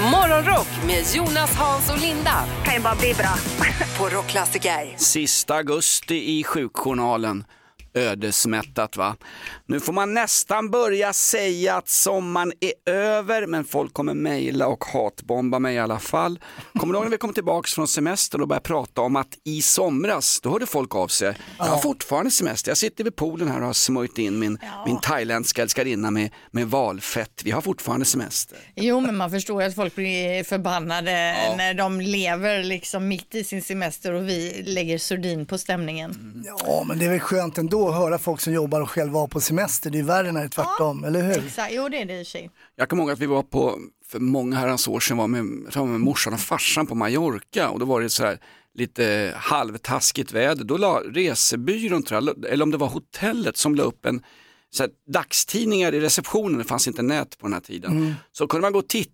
Morgonrock 0.00 0.68
med 0.86 1.04
Jonas, 1.14 1.56
Hans 1.56 1.90
och 1.90 1.98
Linda 1.98 2.44
kan 2.64 2.74
ju 2.74 2.80
bara 2.80 2.94
bli 2.94 3.14
bra. 3.14 3.34
på 3.98 4.16
Rockklassiker. 4.16 4.94
Sista 4.96 5.54
augusti 5.54 6.38
i 6.38 6.44
sjukjournalen. 6.44 7.44
Ödesmättat 7.94 8.96
va? 8.96 9.16
Nu 9.66 9.80
får 9.80 9.92
man 9.92 10.14
nästan 10.14 10.70
börja 10.70 11.12
säga 11.12 11.76
att 11.76 11.88
sommaren 11.88 12.52
är 12.60 12.92
över 12.92 13.46
men 13.46 13.64
folk 13.64 13.92
kommer 13.92 14.14
mejla 14.14 14.66
och 14.66 14.84
hatbomba 14.84 15.58
mig 15.58 15.74
i 15.74 15.78
alla 15.78 15.98
fall. 15.98 16.38
Kommer 16.78 16.92
du 16.92 16.98
ihåg 16.98 17.04
när 17.04 17.10
vi 17.10 17.18
kom 17.18 17.34
tillbaka 17.34 17.68
från 17.68 17.88
semestern 17.88 18.40
och 18.40 18.48
började 18.48 18.62
prata 18.68 19.00
om 19.00 19.16
att 19.16 19.38
i 19.44 19.62
somras, 19.62 20.40
då 20.40 20.50
hörde 20.50 20.66
folk 20.66 20.94
av 20.94 21.08
sig. 21.08 21.34
Jag 21.58 21.64
har 21.64 21.78
fortfarande 21.78 22.30
semester, 22.30 22.70
jag 22.70 22.78
sitter 22.78 23.04
vid 23.04 23.16
poolen 23.16 23.48
här 23.48 23.60
och 23.60 23.66
har 23.66 23.72
smörjt 23.72 24.18
in 24.18 24.38
min, 24.38 24.58
min 24.86 25.00
thailändska 25.00 25.62
älskarinna 25.62 26.10
med, 26.10 26.30
med 26.50 26.66
valfett. 26.70 27.42
Vi 27.44 27.50
har 27.50 27.60
fortfarande 27.60 28.04
semester. 28.06 28.58
Jo, 28.74 29.00
men 29.00 29.16
man 29.16 29.30
förstår 29.30 29.62
ju 29.62 29.68
att 29.68 29.74
folk 29.74 29.94
blir 29.94 30.44
förbannade 30.44 31.10
när 31.56 31.74
de 31.74 32.00
lever 32.00 32.62
liksom 32.62 33.08
mitt 33.08 33.34
i 33.34 33.44
sin 33.44 33.62
semester 33.62 34.12
och 34.12 34.28
vi 34.28 34.62
lägger 34.66 34.98
sordin 34.98 35.46
på 35.46 35.58
stämningen. 35.58 36.44
Ja, 36.66 36.84
men 36.88 36.98
det 36.98 37.04
är 37.04 37.10
väl 37.10 37.20
skönt 37.20 37.58
ändå 37.58 37.79
att 37.88 37.94
höra 37.94 38.18
folk 38.18 38.40
som 38.40 38.52
jobbar 38.52 38.80
och 38.80 38.90
själva 38.90 39.12
var 39.12 39.26
på 39.28 39.40
semester. 39.40 39.90
Det 39.90 39.98
är 39.98 40.02
värre 40.02 40.32
när 40.32 40.40
det 40.40 40.46
är 40.46 40.48
tvärtom, 40.48 41.04
eller 41.04 41.22
hur? 41.22 41.44
Exakt, 41.46 41.72
jo 41.74 41.88
det 41.88 42.00
är 42.00 42.04
det 42.04 42.20
i 42.20 42.24
sig. 42.24 42.50
Jag 42.76 42.88
kommer 42.88 43.02
ihåg 43.02 43.10
att 43.12 43.18
vi 43.18 43.26
var 43.26 43.42
på, 43.42 43.78
för 44.06 44.18
många 44.20 44.56
herrans 44.56 44.88
år 44.88 45.00
sedan, 45.00 45.16
var 45.16 45.28
med, 45.28 45.72
jag 45.74 45.86
med 45.86 46.00
morsan 46.00 46.32
och 46.32 46.40
farsan 46.40 46.86
på 46.86 46.94
Mallorca 46.94 47.68
och 47.68 47.78
då 47.78 47.86
var 47.86 48.00
det 48.00 48.10
så 48.10 48.24
här 48.24 48.38
lite 48.74 49.34
halvtaskigt 49.36 50.32
väder. 50.32 50.64
Då 50.64 50.76
la 50.76 51.00
resebyrån, 51.00 52.02
tror 52.02 52.22
jag, 52.22 52.44
eller 52.44 52.62
om 52.62 52.70
det 52.70 52.76
var 52.76 52.88
hotellet 52.88 53.56
som 53.56 53.74
la 53.74 53.82
upp 53.82 54.06
en 54.06 54.22
så 54.70 54.82
här, 54.82 54.90
dagstidningar 55.12 55.94
i 55.94 56.00
receptionen, 56.00 56.58
det 56.58 56.64
fanns 56.64 56.88
inte 56.88 57.02
nät 57.02 57.38
på 57.38 57.46
den 57.46 57.52
här 57.52 57.60
tiden. 57.60 58.14
Så 58.32 58.46
kunde 58.46 58.62
man 58.62 58.72
gå 58.72 58.78
och 58.78 58.88
titta 58.88 59.10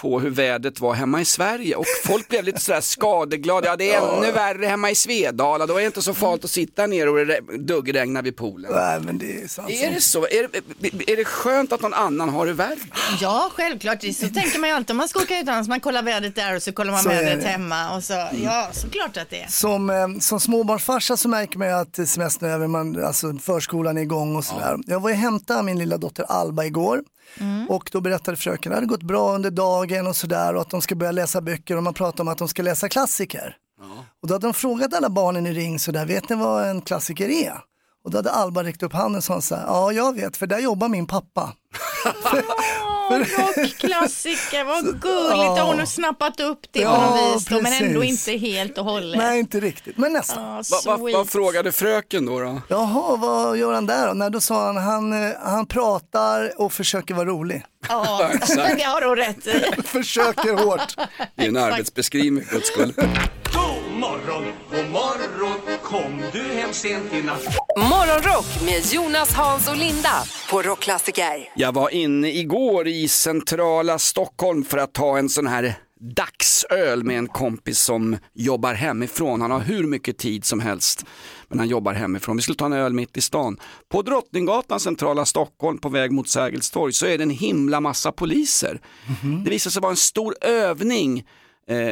på 0.00 0.20
hur 0.20 0.30
vädret 0.30 0.80
var 0.80 0.94
hemma 0.94 1.20
i 1.20 1.24
Sverige 1.24 1.74
och 1.76 1.84
folk 2.04 2.28
blev 2.28 2.44
lite 2.44 2.60
sådär 2.60 2.80
skadeglada. 2.80 3.66
Ja 3.66 3.76
det 3.76 3.94
är 3.94 4.16
ännu 4.16 4.32
värre 4.32 4.66
hemma 4.66 4.90
i 4.90 4.94
Svedala, 4.94 5.66
då 5.66 5.74
är 5.76 5.80
det 5.80 5.86
inte 5.86 6.02
så 6.02 6.14
farligt 6.14 6.44
att 6.44 6.50
sitta 6.50 6.86
ner 6.86 7.08
och 7.08 7.26
det 7.26 7.40
duggregnar 7.58 8.22
vid 8.22 8.36
poolen. 8.36 8.72
Nej, 8.74 9.00
men 9.00 9.18
det 9.18 9.42
är 9.42 9.48
sant. 9.48 9.70
Är 9.70 9.90
det 9.90 10.00
så? 10.00 10.26
Är 10.26 10.48
det, 10.80 11.12
är 11.12 11.16
det 11.16 11.24
skönt 11.24 11.72
att 11.72 11.80
någon 11.82 11.94
annan 11.94 12.28
har 12.28 12.46
det 12.46 12.52
värre? 12.52 12.76
Ja, 13.20 13.50
självklart. 13.54 14.02
Så 14.02 14.28
tänker 14.28 14.58
man 14.58 14.68
ju 14.70 14.74
alltid 14.76 14.90
om 14.90 14.96
man 14.96 15.08
ska 15.08 15.18
åka 15.18 15.34
utomlands. 15.38 15.68
Man 15.68 15.80
kollar 15.80 16.02
vädret 16.02 16.34
där 16.34 16.56
och 16.56 16.62
så 16.62 16.72
kollar 16.72 16.92
man 16.92 17.02
Så 17.02 17.08
vädret 17.08 17.40
det. 17.40 17.48
hemma. 17.48 17.96
Och 17.96 18.04
så, 18.04 18.12
ja, 18.44 18.68
såklart 18.72 19.16
att 19.16 19.30
det 19.30 19.42
är. 19.42 19.48
Som, 19.48 19.90
eh, 19.90 20.08
som 20.20 20.40
småbarnsfarsa 20.40 21.16
så 21.16 21.28
märker 21.28 21.58
man 21.58 21.68
ju 21.68 21.74
att 21.74 22.08
semestern 22.08 22.48
är 22.50 22.54
över, 22.54 22.66
man, 22.66 23.04
alltså 23.04 23.34
förskolan 23.42 23.98
är 23.98 24.02
igång 24.02 24.36
och 24.36 24.44
sådär. 24.44 24.76
Jag 24.86 25.00
var 25.00 25.10
och 25.10 25.16
hämtade 25.16 25.62
min 25.62 25.78
lilla 25.78 25.96
dotter 25.98 26.24
Alba 26.28 26.64
igår 26.64 27.02
och 27.68 27.88
då 27.92 28.00
berättade 28.00 28.36
fröken 28.36 28.72
att 28.72 28.80
det 28.80 28.86
gått 28.86 29.02
bra 29.02 29.34
under 29.34 29.50
dagen 29.50 30.06
och 30.06 30.16
sådär 30.16 30.54
och 30.54 30.60
att 30.60 30.70
de 30.70 30.82
ska 30.82 30.94
börja 30.94 31.12
läsa 31.12 31.40
böcker 31.40 31.76
och 31.76 31.82
man 31.82 31.94
pratar 31.94 32.24
om 32.24 32.28
att 32.28 32.38
de 32.38 32.48
ska 32.48 32.62
läsa 32.62 32.88
klassiker. 32.88 33.56
Och 34.22 34.28
då 34.28 34.34
hade 34.34 34.46
de 34.46 34.54
frågat 34.54 34.94
alla 34.94 35.10
barnen 35.10 35.46
i 35.46 35.52
ring 35.52 35.78
sådär, 35.78 36.06
vet 36.06 36.28
ni 36.28 36.36
vad 36.36 36.68
en 36.68 36.80
klassiker 36.80 37.28
är? 37.28 37.54
Och 38.04 38.10
då 38.10 38.18
hade 38.18 38.30
Alba 38.30 38.64
räckt 38.64 38.82
upp 38.82 38.92
handen 38.92 39.18
och 39.18 39.24
sa 39.24 39.40
så 39.40 39.54
här, 39.54 39.64
ja 39.66 39.92
jag 39.92 40.14
vet 40.14 40.36
för 40.36 40.46
där 40.46 40.58
jobbar 40.58 40.88
min 40.88 41.06
pappa. 41.06 41.52
Rockklassiker, 43.10 44.64
vad 44.64 44.84
gulligt. 45.00 45.60
Har 45.60 45.74
hon 45.76 45.86
snappat 45.86 46.40
upp 46.40 46.60
det 46.72 46.78
på 46.78 46.84
Ja, 46.84 47.10
något 47.16 47.36
vis 47.36 47.44
då, 47.46 47.60
men 47.62 47.72
ändå 47.72 48.04
inte 48.04 48.32
helt 48.32 48.78
och 48.78 48.84
hållet. 48.84 49.18
Nej 49.18 49.38
inte 49.38 49.60
riktigt, 49.60 49.96
men 49.98 50.12
nästan. 50.12 50.44
Ja, 50.44 50.62
Va, 50.86 50.96
va, 50.96 51.10
vad 51.12 51.28
frågade 51.30 51.72
fröken 51.72 52.26
då? 52.26 52.40
då? 52.40 52.60
Jaha, 52.68 53.16
vad 53.16 53.56
gör 53.56 53.72
han 53.72 53.86
där 53.86 54.06
då? 54.06 54.12
Nej, 54.14 54.30
då 54.30 54.40
sa 54.40 54.66
han, 54.66 54.76
han, 54.76 55.12
eh, 55.28 55.34
han 55.42 55.66
pratar 55.66 56.60
och 56.60 56.72
försöker 56.72 57.14
vara 57.14 57.26
rolig. 57.28 57.64
Ja, 57.88 58.30
det 58.76 58.82
har 58.82 59.02
hon 59.02 59.16
rätt 59.16 59.46
i. 59.46 59.82
försöker 59.84 60.64
hårt. 60.64 60.96
Det 61.34 61.44
är 61.44 61.48
en 61.48 61.56
arbetsbeskrivning 61.56 62.44
för 62.44 62.54
guds 62.54 62.68
skull. 62.68 62.94
God 62.96 63.92
morgon, 64.00 64.44
god 64.70 64.90
morgon, 64.90 65.38
kom 65.88 66.22
du 66.32 66.42
hem 66.42 66.72
sent 66.72 67.12
i 67.12 67.22
natt? 67.22 67.44
Morgonrock 67.76 68.46
med 68.64 68.92
Jonas, 68.92 69.32
Hans 69.34 69.68
och 69.68 69.76
Linda 69.76 70.22
på 70.50 70.62
Rockklassiker. 70.62 71.48
Jag 71.54 71.72
var 71.72 71.90
inne 71.90 72.32
igår 72.32 72.88
i 72.88 73.08
centrala 73.08 73.98
Stockholm 73.98 74.64
för 74.64 74.78
att 74.78 74.92
ta 74.92 75.18
en 75.18 75.28
sån 75.28 75.46
här 75.46 75.74
dagsöl 76.00 77.04
med 77.04 77.18
en 77.18 77.26
kompis 77.26 77.78
som 77.78 78.16
jobbar 78.34 78.74
hemifrån. 78.74 79.40
Han 79.40 79.50
har 79.50 79.60
hur 79.60 79.84
mycket 79.84 80.18
tid 80.18 80.44
som 80.44 80.60
helst, 80.60 81.04
men 81.48 81.58
han 81.58 81.68
jobbar 81.68 81.92
hemifrån. 81.92 82.36
Vi 82.36 82.42
skulle 82.42 82.56
ta 82.56 82.66
en 82.66 82.72
öl 82.72 82.92
mitt 82.92 83.16
i 83.16 83.20
stan. 83.20 83.58
På 83.88 84.02
Drottninggatan, 84.02 84.80
centrala 84.80 85.24
Stockholm, 85.24 85.78
på 85.78 85.88
väg 85.88 86.12
mot 86.12 86.28
Sergels 86.28 86.70
torg, 86.70 86.92
så 86.92 87.06
är 87.06 87.18
det 87.18 87.24
en 87.24 87.30
himla 87.30 87.80
massa 87.80 88.12
poliser. 88.12 88.80
Det 89.44 89.50
visar 89.50 89.70
sig 89.70 89.82
vara 89.82 89.90
en 89.90 89.96
stor 89.96 90.34
övning 90.40 91.24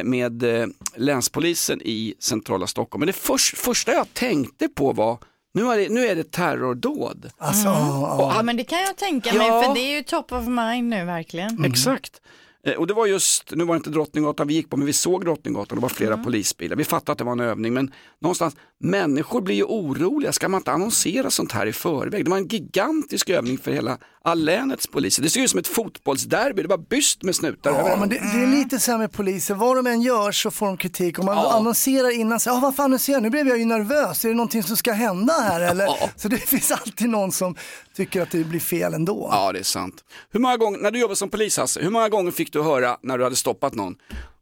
med 0.03 0.43
eh, 0.43 0.67
länspolisen 0.95 1.81
i 1.85 2.13
centrala 2.19 2.67
Stockholm. 2.67 2.99
Men 2.99 3.07
det 3.07 3.13
först, 3.13 3.57
första 3.57 3.91
jag 3.91 4.13
tänkte 4.13 4.67
på 4.67 4.91
var, 4.91 5.17
nu 5.53 5.65
är 5.71 5.77
det, 5.77 5.89
nu 5.89 6.07
är 6.07 6.15
det 6.15 6.31
terrordåd. 6.31 7.29
Alltså, 7.37 7.67
ja, 7.67 8.33
Ja, 8.35 8.43
men 8.43 8.57
det 8.57 8.63
kan 8.63 8.79
jag 8.81 8.95
tänka 8.97 9.33
mig, 9.33 9.47
Ja. 9.47 9.61
för 9.63 9.73
det 9.73 9.79
är 9.79 9.95
ju 9.95 10.03
top 10.03 10.31
of 10.31 10.47
mind 10.47 10.89
nu 10.89 11.05
verkligen. 11.05 11.65
Exakt. 11.65 12.21
Eh, 12.65 12.73
Och 12.73 12.87
det 12.87 12.93
var 12.93 13.05
just, 13.05 13.51
nu 13.55 13.63
var 13.63 13.73
det 13.75 13.77
inte 13.77 13.89
Drottninggatan 13.89 14.47
vi 14.47 14.53
gick 14.53 14.69
på, 14.69 14.77
men 14.77 14.85
vi 14.85 14.93
såg 14.93 15.25
Drottninggatan, 15.25 15.77
det 15.77 15.81
var 15.81 15.89
flera 15.89 16.17
polisbilar. 16.17 16.75
Vi 16.75 16.83
fattade 16.83 17.11
att 17.11 17.17
det 17.17 17.23
var 17.23 17.31
en 17.31 17.39
övning, 17.39 17.73
men 17.73 17.91
någonstans, 18.19 18.55
människor 18.79 19.41
blir 19.41 19.55
ju 19.55 19.63
oroliga. 19.63 20.31
Ska 20.31 20.49
man 20.49 20.59
inte 20.59 20.71
annonsera 20.71 21.29
sånt 21.31 21.51
här 21.51 21.65
i 21.65 21.73
förväg? 21.73 22.25
Det 22.25 22.29
var 22.31 22.37
en 22.37 22.47
gigantisk 22.47 23.29
övning 23.29 23.57
för 23.57 23.71
hela 23.71 23.97
all 24.23 24.43
länets 24.45 24.87
poliser. 24.87 25.23
Det 25.23 25.29
ser 25.29 25.41
ut 25.41 25.49
som 25.49 25.59
ett 25.59 25.67
fotbollsderby, 25.67 26.61
det 26.61 26.67
var 26.67 26.77
byst 26.77 27.23
med 27.23 27.35
snutar 27.35 27.71
Ja, 27.71 27.77
överallt. 27.77 27.99
men 27.99 28.09
det, 28.09 28.15
det 28.15 28.43
är 28.43 28.47
lite 28.47 28.79
så 28.79 28.91
här 28.91 28.97
med 28.97 29.11
poliser, 29.11 29.55
vad 29.55 29.75
de 29.75 29.87
än 29.87 30.01
gör 30.01 30.31
så 30.31 30.51
får 30.51 30.65
de 30.65 30.77
kritik. 30.77 31.19
Om 31.19 31.25
man 31.25 31.37
annonserar 31.37 32.15
innan, 32.19 32.39
så, 32.39 32.51
ah, 32.51 32.59
vad 32.59 32.75
fan 32.75 32.83
annonserar 32.85 33.21
nu 33.21 33.29
blev 33.29 33.47
jag 33.47 33.57
ju 33.57 33.65
nervös, 33.65 34.25
är 34.25 34.29
det 34.29 34.35
någonting 34.35 34.63
som 34.63 34.77
ska 34.77 34.91
hända 34.91 35.33
här 35.33 35.61
eller? 35.71 35.87
Så 36.19 36.27
det 36.27 36.37
finns 36.47 36.71
alltid 36.71 37.09
någon 37.09 37.31
som 37.31 37.55
tycker 37.95 38.21
att 38.21 38.31
det 38.31 38.43
blir 38.43 38.59
fel 38.59 38.93
ändå. 38.93 39.29
Ja, 39.31 39.51
det 39.51 39.59
är 39.59 39.63
sant. 39.63 40.03
Hur 40.31 40.39
många 40.39 40.57
gånger, 40.57 40.79
när 40.79 40.91
du 40.91 40.99
jobbade 40.99 41.15
som 41.15 41.29
polis 41.29 41.57
Hasse, 41.57 41.81
hur 41.81 41.89
många 41.89 42.09
gånger 42.09 42.31
fick 42.31 42.53
du 42.53 42.61
höra 42.61 42.97
när 43.03 43.17
du 43.17 43.23
hade 43.23 43.35
stoppat 43.35 43.75
någon? 43.75 43.95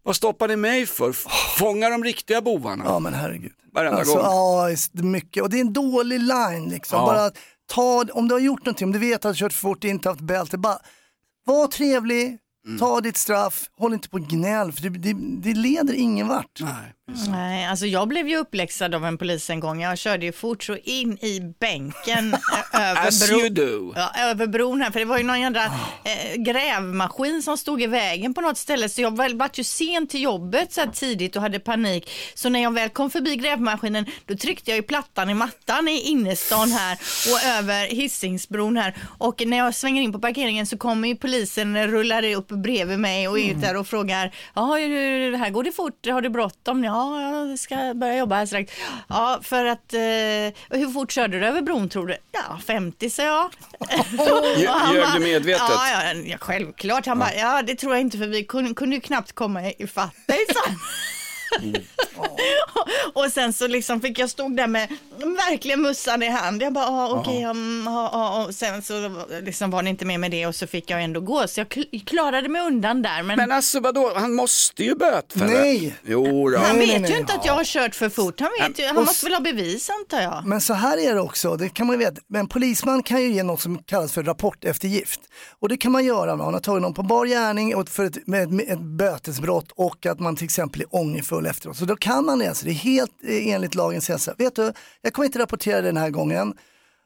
Vad 0.06 0.16
stoppar 0.16 0.48
ni 0.48 0.56
mig 0.56 0.86
för? 0.86 1.12
Fånga 1.58 1.90
de 1.90 2.04
riktiga 2.04 2.42
bovarna? 2.42 2.84
Ja 2.88 3.00
men 3.00 3.14
herregud. 3.14 3.52
Varenda 3.74 3.98
alltså, 3.98 4.16
gång. 4.16 4.24
Ja, 4.24 4.70
mycket. 4.94 5.44
Och 5.44 5.50
det 5.50 5.58
är 5.58 5.62
en 5.62 5.74
dålig 5.74 6.20
line 6.20 6.70
liksom. 6.70 7.00
Ja. 7.00 7.06
Bara 7.06 7.32
ta, 7.70 8.06
om 8.14 8.28
du 8.28 8.36
har 8.36 8.40
gjort 8.40 8.66
någonting, 8.66 8.86
om 8.86 8.92
du 8.92 9.00
vet 9.00 9.16
att 9.16 9.22
du 9.22 9.28
har 9.28 9.34
kört 9.34 9.54
för 9.54 9.60
fort, 9.60 9.84
inte 9.84 10.10
haft 10.10 10.22
bälte, 10.22 10.58
bara 10.58 10.78
var 11.46 11.68
trevlig, 11.68 12.38
Mm. 12.66 12.80
ta 12.80 13.02
ditt 13.02 13.18
straff, 13.18 13.70
håll 13.80 13.94
inte 13.94 14.10
på 14.10 14.18
gnäll 14.18 14.72
för 14.72 14.82
det, 14.82 14.90
det, 14.90 15.14
det 15.52 15.54
leder 15.54 15.94
ingen 15.94 16.28
vart. 16.28 16.60
Nej. 16.62 16.92
Nej, 17.28 17.66
alltså 17.66 17.86
jag 17.86 18.08
blev 18.08 18.28
ju 18.28 18.38
uppläxad 18.38 18.96
av 18.96 19.06
en 19.06 19.18
polis 19.18 19.50
en 19.50 19.60
gång. 19.60 19.82
Jag 19.82 19.98
körde 19.98 20.26
ju 20.26 20.32
fort 20.32 20.64
så 20.64 20.76
in 20.84 21.18
i 21.22 21.54
bänken 21.60 22.36
över, 22.74 23.08
As 23.08 23.30
bro- 23.30 23.40
you 23.40 23.50
do. 23.50 23.94
Ja, 23.96 24.12
över 24.20 24.48
bron 24.48 24.82
här, 24.82 24.92
för 24.92 25.00
det 25.00 25.06
var 25.06 25.18
ju 25.18 25.24
någon 25.24 25.42
jädra 25.42 25.64
eh, 25.66 26.36
grävmaskin 26.38 27.42
som 27.44 27.58
stod 27.58 27.82
i 27.82 27.88
vägen 27.88 28.34
på 28.34 28.42
något 28.42 28.58
ställe. 28.58 28.90
Så 28.90 29.02
jag 29.02 29.18
väl, 29.18 29.38
vart 29.38 29.58
ju 29.60 29.64
sent 29.64 30.10
till 30.10 30.22
jobbet 30.22 30.74
så 30.74 30.82
här 30.82 30.88
tidigt 30.88 31.36
och 31.36 31.42
hade 31.42 31.60
panik. 31.60 32.10
Så 32.36 32.50
när 32.50 32.60
jag 32.64 32.72
väl 32.74 32.90
kom 32.90 33.10
förbi 33.10 33.36
grävmaskinen, 33.36 34.06
då 34.26 34.38
tryckte 34.38 34.72
jag 34.72 34.76
ju 34.76 34.84
plattan 34.84 35.30
i 35.30 35.34
mattan 35.34 35.88
i 35.88 36.00
innerstan 36.02 36.72
här 36.72 36.98
och 37.34 37.44
över 37.50 37.88
Hisingsbron 37.88 38.78
här. 38.78 38.96
Och 39.18 39.42
när 39.46 39.58
jag 39.58 39.76
svänger 39.76 40.02
in 40.02 40.12
på 40.14 40.20
parkeringen 40.20 40.66
så 40.68 40.78
kommer 40.78 41.08
ju 41.08 41.16
polisen, 41.16 41.88
rullar 41.88 42.34
upp 42.34 42.52
bredvid 42.56 43.00
mig 43.00 43.28
och 43.28 43.40
är 43.40 43.46
Mm. 43.50 43.62
där 43.62 43.78
och 43.78 43.88
frågar, 43.88 44.36
ja 44.54 44.62
hur 44.76 45.32
det 45.32 45.38
här 45.38 45.50
går 45.50 45.64
det 45.64 45.72
fort, 45.72 46.08
har 46.08 46.22
du 46.22 46.30
bråttom? 46.30 46.84
Ja, 46.84 47.22
jag 47.22 47.60
ska 47.60 47.94
börja 47.96 48.18
jobba 48.18 48.36
här 48.36 48.46
strax. 48.46 48.74
Ja, 49.08 49.40
för 49.44 49.66
att, 49.66 49.94
eh, 49.94 50.00
hur 50.80 50.94
fort 50.94 51.12
körde 51.12 51.40
du 51.40 51.46
över 51.46 51.62
bron 51.62 51.90
tror 51.90 52.08
du? 52.08 52.18
Ja, 52.32 52.60
50 52.68 53.10
sa 53.10 53.24
jag. 53.24 53.50
Ljög- 54.58 55.14
du 55.14 55.20
medvetet? 55.24 55.62
Ja, 55.70 55.90
ja, 56.04 56.14
ja 56.26 56.38
självklart. 56.42 57.06
Han 57.06 57.20
bara, 57.20 57.34
ja 57.36 57.62
det 57.62 57.76
tror 57.76 57.94
jag 57.94 58.02
inte 58.02 58.18
för 58.18 58.28
vi 58.28 58.44
kunde, 58.44 58.74
kunde 58.74 58.96
ju 58.96 59.02
knappt 59.02 59.32
komma 59.32 59.72
ifatt 59.72 60.16
dig, 60.28 60.38
han. 61.62 61.76
och 63.14 63.32
sen 63.32 63.54
så 63.54 63.68
liksom 63.68 64.02
fick 64.02 64.20
jag 64.20 64.30
stod 64.30 64.58
där 64.58 64.68
med 64.68 64.90
verkligen 65.50 65.82
mussan 65.82 66.24
i 66.24 66.30
hand. 66.30 66.62
Jag 66.62 66.74
bara, 66.74 66.88
ah, 66.88 67.10
okej, 67.10 67.44
mm, 67.44 67.88
ah, 67.88 68.10
ah, 68.14 68.46
och 68.46 68.56
sen 68.56 68.82
så 68.82 69.26
liksom 69.42 69.72
var 69.72 69.84
det 69.84 69.90
inte 69.90 70.06
mer 70.06 70.18
med 70.18 70.32
det 70.32 70.48
och 70.48 70.56
så 70.56 70.68
fick 70.68 70.90
jag 70.90 71.04
ändå 71.04 71.20
gå. 71.20 71.48
Så 71.48 71.60
jag 71.60 71.68
kl- 71.68 72.06
klarade 72.06 72.50
mig 72.50 72.62
undan 72.62 73.02
där. 73.02 73.24
Men, 73.24 73.38
Men 73.38 73.52
alltså 73.52 73.80
vadå, 73.80 74.12
han 74.16 74.34
måste 74.34 74.84
ju 74.84 74.96
bötfälla. 74.96 75.46
Nej. 75.46 75.96
Jo 76.04 76.50
då. 76.50 76.58
han 76.58 76.78
nej, 76.78 76.88
vet 76.88 77.02
nej, 77.02 77.12
ju 77.12 77.18
inte 77.18 77.34
att 77.34 77.46
jag 77.46 77.54
har 77.54 77.64
kört 77.64 77.96
för 77.96 78.10
fort. 78.10 78.40
Han, 78.40 78.50
vet 78.62 78.80
ju, 78.80 78.86
han 78.86 78.98
och 78.98 79.06
måste 79.06 79.26
väl 79.26 79.34
ha 79.34 79.42
bevis 79.42 79.90
antar 79.90 80.22
jag. 80.22 80.46
Men 80.46 80.62
så 80.62 80.74
här 80.74 80.98
är 80.98 81.14
det 81.14 81.22
också, 81.22 81.56
det 81.56 81.70
kan 81.70 81.88
man 81.88 82.00
ju 82.00 82.06
veta. 82.06 82.22
Men 82.28 82.48
polisman 82.48 83.04
kan 83.04 83.22
ju 83.22 83.34
ge 83.34 83.44
något 83.44 83.62
som 83.62 83.84
kallas 83.84 84.12
för 84.12 84.24
rapporteftergift. 84.24 85.20
Och 85.60 85.70
det 85.70 85.78
kan 85.78 85.92
man 85.92 86.06
göra 86.06 86.34
om 86.34 86.38
man 86.38 86.54
har 86.54 86.62
tagit 86.62 86.82
någon 86.82 86.94
på 86.94 87.04
bar 87.04 87.26
gärning 87.26 87.76
och 87.76 87.90
för 87.90 88.06
ett, 88.06 88.28
med, 88.28 88.52
med 88.52 88.66
ett 88.70 88.80
bötesbrott 88.80 89.72
och 89.76 90.06
att 90.06 90.20
man 90.20 90.36
till 90.36 90.46
exempel 90.46 90.82
är 90.82 90.96
ångerfull 90.96 91.45
efteråt. 91.46 91.78
Så 91.78 91.86
då 91.86 91.96
kan 91.96 92.26
man 92.26 92.42
alltså, 92.42 92.66
det 92.66 92.72
är 92.72 92.74
helt 92.74 93.12
eh, 93.24 93.48
enligt 93.48 93.76
lagen 93.76 94.02
säga 94.02 94.18
så 94.18 94.32
här, 94.32 94.38
vet 94.38 94.56
du, 94.56 94.74
jag 95.02 95.14
kommer 95.14 95.26
inte 95.26 95.40
rapportera 95.40 95.82
den 95.82 95.98
här 95.98 96.10
gången. 96.10 96.54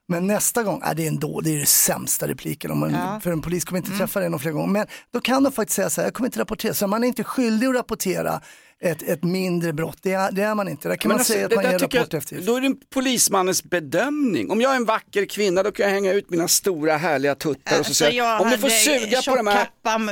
Men 0.07 0.27
nästa 0.27 0.63
gång, 0.63 0.81
äh, 0.85 0.95
det 0.95 1.03
är 1.03 1.07
ändå 1.07 1.41
det 1.41 1.55
är 1.55 1.59
det 1.59 1.65
sämsta 1.65 2.27
repliken. 2.27 2.71
Om 2.71 2.79
man, 2.79 3.21
För 3.21 3.31
en 3.31 3.41
polis 3.41 3.65
kommer 3.65 3.77
inte 3.77 3.97
träffa 3.97 4.19
dig 4.19 4.29
någon 4.29 4.39
fler 4.39 4.51
gånger. 4.51 4.67
Men 4.67 4.87
då 5.11 5.19
kan 5.19 5.43
de 5.43 5.51
faktiskt 5.51 5.75
säga 5.75 5.89
så 5.89 6.01
här, 6.01 6.07
jag 6.07 6.13
kommer 6.13 6.27
inte 6.27 6.39
rapportera. 6.39 6.73
Så 6.73 6.87
man 6.87 7.03
är 7.03 7.07
inte 7.07 7.23
skyldig 7.23 7.67
att 7.67 7.75
rapportera 7.75 8.41
ett, 8.83 9.01
ett 9.09 9.23
mindre 9.23 9.73
brott. 9.73 9.97
Det 10.01 10.11
är, 10.13 10.31
det 10.31 10.41
är 10.43 10.55
man 10.55 10.67
inte. 10.67 10.89
Där 10.89 10.95
kan 10.95 11.09
Men 11.09 11.13
man 11.15 11.19
alltså, 11.19 11.33
säga 11.33 11.45
att 11.45 11.49
det 11.49 11.55
man 11.55 11.65
ger 11.65 11.79
tycker 11.79 11.97
rapport 11.99 12.13
jag, 12.13 12.17
efter. 12.19 12.41
Då 12.41 12.55
är 12.55 12.61
det 12.61 12.75
polismannens 12.93 13.63
bedömning. 13.63 14.51
Om 14.51 14.61
jag 14.61 14.71
är 14.71 14.75
en 14.75 14.85
vacker 14.85 15.25
kvinna 15.25 15.63
då 15.63 15.71
kan 15.71 15.85
jag 15.85 15.93
hänga 15.93 16.13
ut 16.13 16.29
mina 16.29 16.47
stora 16.47 16.97
härliga 16.97 17.35
tuttar 17.35 17.59
och 17.71 17.71
så 17.71 17.77
Alltså, 17.77 17.93
säga, 17.93 18.11
jag 18.11 18.41
om 18.41 18.49
du 18.49 18.57
får 18.57 18.69
suga 18.69 19.21
på 19.21 19.35
de 19.35 19.47
här... 19.47 19.65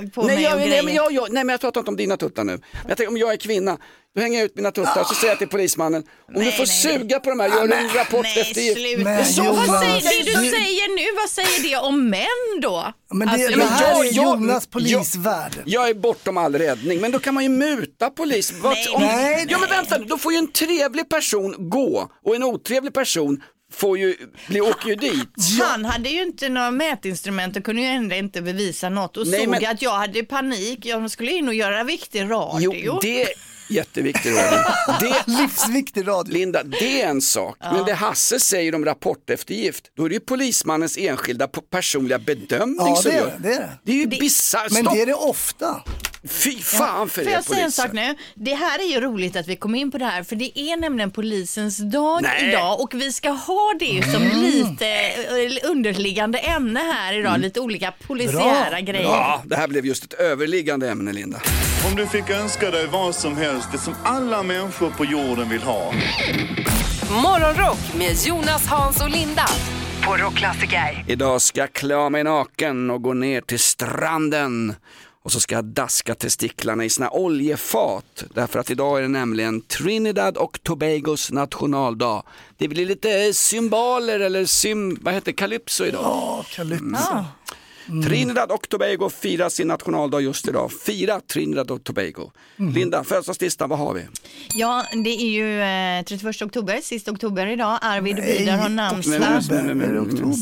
på 0.10 0.24
nej, 0.24 0.36
mig 0.36 0.44
jag, 0.44 0.58
nej, 0.60 0.84
men 0.84 0.94
jag, 0.96 1.12
jag, 1.12 1.31
nej 1.34 1.44
men 1.44 1.54
jag 1.54 1.62
pratar 1.62 1.81
inte 1.81 1.92
om 1.92 1.98
dina 1.98 2.18
tuttar 2.18 2.44
nu. 2.44 2.52
Men 2.52 2.62
jag 2.88 2.98
tänker, 2.98 3.08
om 3.12 3.18
jag 3.18 3.34
är 3.34 3.38
kvinna, 3.38 3.78
då 4.16 4.22
hänger 4.22 4.38
jag 4.40 4.46
ut 4.46 4.56
mina 4.56 4.72
tuttar 4.72 5.02
och 5.02 5.08
så 5.08 5.16
säger 5.16 5.31
jag 5.31 5.38
till 5.40 5.48
polismannen, 5.48 6.04
om 6.28 6.34
du 6.34 6.40
Nej, 6.40 6.52
får 6.52 6.66
nej. 6.88 7.00
suga 7.00 7.20
på 7.20 7.30
de 7.30 7.40
här, 7.40 7.50
gör 7.50 7.68
du 7.68 7.74
en 7.74 7.90
rapport 7.90 8.24
Nej, 8.36 8.46
sluta. 8.75 9.04
Men 9.04 9.25
Så, 9.25 9.44
Jonas, 9.44 9.68
vad 9.68 9.80
säger, 9.84 10.25
det 10.25 10.31
du 10.40 10.46
du- 10.46 10.52
säger 10.52 10.96
nu, 10.96 11.16
vad 11.22 11.30
säger 11.30 11.70
det 11.70 11.78
om 11.88 12.10
män 12.10 12.62
då? 12.62 12.94
Men 13.13 13.28
det, 13.28 13.34
Alltså, 13.34 13.58
det 13.60 13.63
här 13.66 13.92
jag- 13.92 14.06
är 14.06 14.13
jag- 14.16 14.25
Jonas 14.25 14.68
polisvärld. 14.68 15.52
Jag 15.66 15.90
är 15.90 15.94
bortom 15.94 16.38
all 16.38 16.56
räddning, 16.56 17.02
men 17.02 17.12
då 17.12 17.20
kan 17.20 17.34
man 17.34 17.44
ju 17.44 17.50
muta 17.50 18.10
polis. 18.10 18.54
Vart- 18.62 18.74
Nej, 18.75 18.95
om, 18.95 19.01
nej, 19.01 19.45
ja 19.50 19.57
men 19.59 19.69
vänta 19.69 19.98
då 19.98 20.18
får 20.18 20.31
ju 20.33 20.38
en 20.38 20.51
trevlig 20.51 21.09
person 21.09 21.56
gå 21.69 22.12
och 22.25 22.36
en 22.36 22.44
otrevlig 22.44 22.94
person 22.94 23.44
får 23.74 23.98
ju, 23.98 24.15
bli, 24.48 24.62
åker 24.62 24.89
ju 24.89 24.95
dit. 24.95 25.30
Han 25.62 25.86
hade 25.86 26.09
ju 26.09 26.21
inte 26.24 26.50
några 26.50 26.71
mätinstrument 26.71 27.57
och 27.57 27.63
kunde 27.63 27.81
ju 27.81 27.88
ändå 27.88 28.15
inte 28.15 28.42
bevisa 28.42 28.89
något 28.89 29.18
och 29.18 29.27
Nej, 29.27 29.39
såg 29.39 29.50
men- 29.50 29.65
att 29.71 29.81
jag 29.81 29.92
hade 29.92 30.24
panik. 30.24 30.86
Jag 30.86 31.12
skulle 31.12 31.31
in 31.31 31.48
och 31.48 31.54
göra 31.54 31.83
viktig 31.83 32.21
radio. 32.31 32.74
Jo, 32.75 33.00
det 33.01 33.25
är 33.69 33.74
jätteviktigt 33.75 34.25
Robin. 34.31 34.60
Det, 35.00 35.24
Livsviktig 35.42 36.08
radio. 36.08 36.34
Linda, 36.34 36.64
det 36.64 37.02
är 37.02 37.08
en 37.10 37.22
sak. 37.22 37.58
Men 37.60 37.86
det 37.86 37.94
Hasse 37.94 38.40
säger 38.40 38.75
om 38.75 38.86
rapporteftergift, 38.86 39.84
då 39.98 40.06
är 40.06 40.10
det 40.10 40.14
ju 40.16 40.19
polismannens 40.22 40.98
enskilda 40.98 41.48
personliga 41.48 42.19
bedömning 42.19 42.78
Ja, 42.88 42.96
som 42.96 43.12
det 43.12 43.18
är 43.18 43.22
gör. 43.22 43.34
det, 43.40 43.50
det 43.50 43.54
är 43.56 43.60
det. 43.60 43.69
Det 43.84 43.92
är 43.92 43.96
ju 43.96 44.08
bisarrt. 44.08 44.72
Men 44.72 44.86
det 44.86 45.02
är 45.02 45.06
det 45.06 45.14
ofta. 45.14 45.81
Fy 46.30 46.60
fan 46.62 47.10
för 47.10 47.22
Får 47.24 47.30
er 47.31 47.34
jag 47.36 47.44
säga 47.44 47.66
en 47.66 47.72
sak 47.72 47.92
nu? 47.94 48.16
Det 48.36 48.54
här 48.54 48.80
är 48.80 48.84
ju 48.94 49.02
roligt 49.02 49.36
att 49.36 49.48
vi 49.48 49.56
kom 49.56 49.75
in 49.75 49.92
på 49.92 49.98
det 49.98 50.06
här 50.06 50.24
för 50.24 50.36
det 50.36 50.60
är 50.60 50.78
nämligen 50.78 51.12
polisens 51.12 51.78
dag 51.78 52.22
Nej. 52.22 52.50
idag 52.50 52.81
och 52.81 52.94
vi 52.94 53.12
ska 53.12 53.30
ha 53.30 53.74
det 53.80 54.12
som 54.13 54.24
lite 54.24 54.88
eh, 54.88 55.70
underliggande 55.70 56.38
ämne 56.38 56.80
här 56.80 57.13
idag, 57.20 57.40
lite 57.40 57.60
olika 57.60 57.94
polisiära 58.08 58.70
Bra, 58.70 58.80
grejer. 58.80 59.04
Ja, 59.04 59.42
det 59.46 59.56
här 59.56 59.68
blev 59.68 59.86
just 59.86 60.04
ett 60.04 60.13
överliggande 60.13 60.90
ämne 60.90 61.13
Linda. 61.13 61.42
Om 61.88 61.95
du 61.95 62.07
fick 62.07 62.30
önska 62.30 62.72
dig 62.72 62.88
vad 62.88 63.16
som 63.16 63.38
helst, 63.38 63.72
det 63.72 63.78
som 63.78 63.95
alla 64.04 64.44
människor 64.44 64.89
på 64.89 65.06
jorden 65.06 65.50
vill 65.50 65.62
ha. 65.62 65.94
Morgonrock 67.24 67.78
med 67.98 68.16
Jonas, 68.25 68.68
Hans 68.68 69.01
och 69.01 69.10
Linda 69.10 69.45
på 70.06 70.18
Rockklassiker. 70.18 71.06
Idag 71.07 71.42
ska 71.42 71.60
jag 71.60 71.74
klä 71.74 72.10
mig 72.10 72.24
naken 72.24 72.92
och 72.92 73.01
gå 73.01 73.13
ner 73.13 73.42
till 73.42 73.60
stranden. 73.60 74.75
Och 75.24 75.31
så 75.31 75.39
ska 75.39 75.56
jag 75.56 75.66
daska 75.66 76.16
testiklarna 76.16 76.86
i 76.86 76.89
sina 76.89 77.10
oljefat. 77.10 78.24
Därför 78.34 78.60
att 78.60 78.72
idag 78.72 78.98
är 78.98 79.01
det 79.01 79.07
nämligen 79.07 79.62
Trinidad 79.62 80.38
och 80.38 80.60
Tobagos 80.63 81.31
nationaldag. 81.31 82.24
Det 82.57 82.68
blir 82.68 82.86
lite 82.86 83.34
symboler 83.34 84.19
eller 84.19 84.45
sym, 84.45 84.98
vad 85.01 85.13
heter 85.13 85.31
calypso 85.31 85.86
idag. 85.86 86.01
Ja, 86.04 86.45
Calypso. 86.56 87.25
Trinidad 88.06 88.51
och 88.51 88.69
Tobago 88.69 89.10
firar 89.10 89.50
sin 89.50 89.68
nationaldag 89.68 90.22
just 90.22 90.48
idag. 90.48 90.72
Fira 90.86 91.22
Trinidad 91.22 91.72
och 91.72 91.84
Tobago. 91.84 92.31
Mm. 92.60 92.74
Linda, 92.74 93.04
födelsedagslistan, 93.04 93.69
vad 93.69 93.80
har 93.80 93.94
vi? 93.94 94.01
Ja, 94.54 94.86
det 94.92 95.10
är 95.10 95.30
ju 95.30 95.62
eh, 96.00 96.04
31 96.06 96.42
oktober, 96.42 96.80
sista 96.84 97.12
oktober 97.12 97.48
idag. 97.48 97.80
Arvid 97.81 98.16
Vidar 98.19 98.57
har 98.57 98.69
namnsdag. 98.69 99.44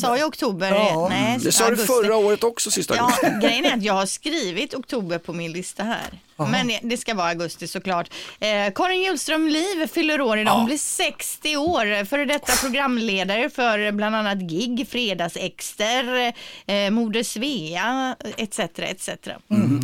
Sa 0.02 0.18
jag 0.18 0.28
oktober? 0.28 0.72
Ja. 0.72 1.08
Nej, 1.10 1.38
Det 1.44 1.52
sa 1.52 1.64
du 1.64 1.70
augusti. 1.70 1.88
förra 1.88 2.16
året 2.16 2.44
också 2.44 2.72
sista 2.72 2.96
Ja, 2.96 3.12
gången. 3.22 3.40
grejen 3.40 3.66
är 3.66 3.74
att 3.74 3.84
jag 3.84 3.94
har 3.94 4.06
skrivit 4.06 4.74
oktober 4.74 5.18
på 5.18 5.34
min 5.34 5.52
lista 5.52 5.84
här. 5.84 6.20
Men 6.38 6.68
det, 6.68 6.80
det 6.84 6.98
ska 6.98 7.14
vara 7.14 7.28
augusti 7.28 7.68
såklart. 7.68 8.14
Eh, 8.40 8.74
Karin 8.76 9.02
Hjulström 9.02 9.48
Liv 9.48 9.88
fyller 9.88 10.22
år 10.22 10.38
idag. 10.38 10.52
Hon 10.52 10.66
blir 10.66 10.78
60 10.78 11.58
år. 11.58 12.06
Före 12.06 12.26
detta 12.26 12.54
programledare 12.62 13.50
för 13.50 13.92
bland 13.92 14.16
annat 14.16 14.52
GIG, 14.52 14.88
Fredagsexter, 14.90 16.34
eh, 16.66 16.92
Moder 16.92 17.24
Svea 17.24 18.16
etc. 18.38 18.60
etc. 18.80 19.10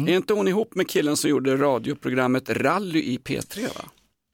Är 0.08 0.10
inte 0.10 0.34
hon 0.34 0.48
ihop 0.48 0.76
med 0.76 0.90
killen 0.90 1.18
som 1.18 1.30
gjorde 1.30 1.58
radioprogrammet 1.58 2.50
Rally 2.50 3.00
i 3.00 3.18
P3 3.18 3.62
va? 3.64 3.84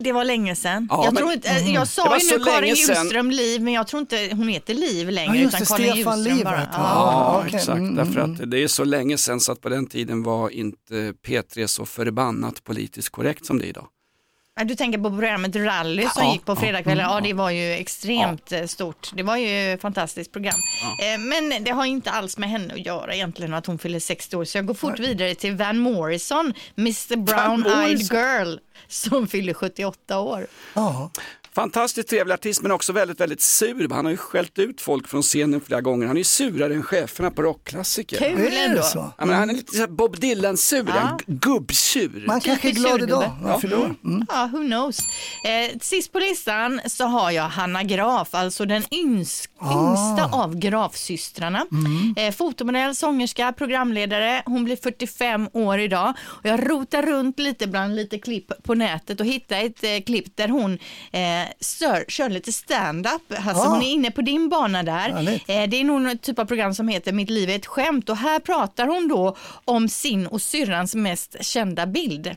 Det 0.03 0.11
var 0.11 0.25
länge 0.25 0.55
sedan. 0.55 0.87
Ja, 0.89 1.03
jag, 1.05 1.13
men- 1.13 1.21
tror 1.21 1.33
inte, 1.33 1.49
eh, 1.49 1.73
jag 1.73 1.87
sa 1.87 2.17
ju 2.17 2.37
nu 2.37 2.43
Karin. 2.43 2.75
Hjulström 2.75 3.31
Liv, 3.31 3.61
men 3.61 3.73
jag 3.73 3.87
tror 3.87 3.99
inte 3.99 4.29
hon 4.31 4.47
heter 4.47 4.73
Liv 4.73 5.09
längre. 5.09 5.35
Ja, 5.35 5.41
just 5.41 5.61
utan 5.61 5.77
det, 5.77 5.83
Karin 5.83 5.93
Stefan 5.93 6.23
Liv 6.23 6.43
bara. 6.43 6.61
Ja. 6.61 6.67
Ja, 6.73 7.43
okej. 7.45 7.55
exakt. 7.59 7.77
Mm, 7.77 7.95
Därför 7.95 8.19
mm. 8.19 8.31
att 8.31 8.51
det 8.51 8.63
är 8.63 8.67
så 8.67 8.83
länge 8.83 9.17
sedan 9.17 9.39
så 9.39 9.51
att 9.51 9.61
på 9.61 9.69
den 9.69 9.87
tiden 9.87 10.23
var 10.23 10.49
inte 10.49 11.13
P3 11.27 11.67
så 11.67 11.85
förbannat 11.85 12.63
politiskt 12.63 13.09
korrekt 13.09 13.45
som 13.45 13.59
det 13.59 13.65
är 13.65 13.69
idag. 13.69 13.87
Ja, 14.57 14.63
Du 14.63 14.75
tänker 14.75 14.99
på 14.99 15.09
programmet 15.09 15.55
Rally 15.55 16.01
som 16.13 16.23
Ja, 16.25 16.33
gick 16.33 16.45
på 16.45 16.55
fredagskvällar. 16.55 17.03
Ja, 17.03 17.19
det 17.21 17.33
var 17.33 17.49
ju 17.49 17.71
extremt 17.73 18.51
eh, 18.51 18.65
stort. 18.65 19.11
Det 19.13 19.23
var 19.23 19.37
ju 19.37 19.73
ett 19.73 19.81
fantastiskt 19.81 20.31
program. 20.31 20.55
Eh, 21.01 21.19
Men 21.19 21.63
det 21.63 21.71
har 21.71 21.85
inte 21.85 22.11
alls 22.11 22.37
med 22.37 22.49
henne 22.49 22.73
att 22.73 22.85
göra 22.85 23.13
egentligen 23.15 23.53
att 23.53 23.65
hon 23.65 23.77
fyller 23.79 23.99
60 23.99 24.35
år. 24.35 24.45
Så 24.45 24.57
jag 24.57 24.65
går 24.65 24.73
fort 24.73 24.99
vidare 24.99 25.35
till 25.35 25.55
Van 25.55 25.77
Morrison, 25.77 26.53
Mr 26.77 27.15
Brown 27.15 27.65
Eyed. 27.65 27.99
Girl, 27.99 28.55
som 28.87 29.27
fyller 29.27 29.53
78 29.53 30.19
år. 30.19 30.47
Ja. 30.73 31.11
Fantastiskt 31.61 32.09
trevlig 32.09 32.33
artist 32.33 32.61
men 32.61 32.71
också 32.71 32.93
väldigt, 32.93 33.19
väldigt 33.19 33.41
sur. 33.41 33.89
Han 33.93 34.05
har 34.05 34.11
ju 34.11 34.17
skällt 34.17 34.59
ut 34.59 34.81
folk 34.81 35.07
från 35.07 35.21
scenen 35.21 35.61
flera 35.61 35.81
gånger. 35.81 36.07
Han 36.07 36.15
är 36.15 36.19
ju 36.19 36.23
surare 36.23 36.73
än 36.73 36.83
cheferna 36.83 37.31
på 37.31 37.41
rockklassiker. 37.41 38.17
Kul 38.17 38.53
ändå. 38.57 38.81
Ja, 38.95 39.13
men 39.25 39.29
han 39.35 39.49
är 39.49 39.53
lite 39.53 39.71
så 39.75 39.79
här 39.79 39.87
Bob 39.87 40.19
Dylan-sur, 40.19 40.85
Ja. 40.87 41.17
gubbsur. 41.27 42.23
Man 42.27 42.41
kanske 42.41 42.69
är 42.69 42.71
glad 42.73 43.01
idag. 43.03 43.21
surdubbe. 43.23 43.49
Ja, 43.49 43.57
förlåt. 43.61 44.03
Mm. 44.03 44.25
Ja, 44.29 44.49
who 44.53 44.57
knows. 44.63 44.99
Eh, 45.45 45.77
sist 45.81 46.11
på 46.11 46.19
listan 46.19 46.81
så 46.85 47.03
har 47.05 47.31
jag 47.31 47.43
Hanna 47.49 47.83
Graf, 47.83 48.27
alltså 48.31 48.65
den 48.65 48.83
yns- 48.83 49.49
Ah. 49.59 49.71
yngsta 49.89 50.29
av 50.37 50.55
Grafsystrarna. 50.55 51.65
Mm. 51.71 52.13
Eh, 52.17 52.33
fotomodell, 52.35 52.95
sångerska, 52.95 53.53
programledare. 53.57 54.43
Hon 54.45 54.63
blir 54.63 54.75
45 54.75 55.49
år 55.53 55.79
idag. 55.79 56.13
Och 56.27 56.45
jag 56.45 56.69
rotar 56.71 57.01
runt 57.03 57.39
lite 57.39 57.67
bland 57.67 57.95
lite 57.95 58.19
klipp 58.19 58.51
på 58.63 58.75
nätet 58.75 59.19
och 59.19 59.25
hittade 59.25 59.61
ett 59.61 59.83
eh, 59.83 59.89
klipp 60.05 60.37
där 60.37 60.47
hon 60.47 60.73
eh, 61.11 61.46
stör, 61.59 62.05
kör 62.07 62.29
lite 62.29 62.51
stand-up. 62.51 63.21
Alltså, 63.29 63.63
Ah. 63.63 63.67
Hon 63.69 63.81
är 63.81 63.91
inne 63.91 64.11
på 64.11 64.21
din 64.21 64.49
bana 64.49 64.83
där. 64.83 65.09
Eh, 65.47 65.69
det 65.69 65.77
är 65.77 65.83
nog 65.83 66.01
någon 66.01 66.17
typ 66.17 66.39
av 66.39 66.45
program 66.45 66.73
som 66.73 66.87
heter 66.87 67.13
Mitt 67.13 67.29
liv 67.29 67.49
är 67.49 67.55
ett 67.55 67.65
skämt 67.65 68.09
och 68.09 68.17
här 68.17 68.39
pratar 68.39 68.87
hon 68.87 69.07
då 69.07 69.35
om 69.65 69.89
sin 69.89 70.27
och 70.27 70.41
syrrans 70.41 70.95
mest 70.95 71.43
kända 71.43 71.85
bild. 71.87 72.35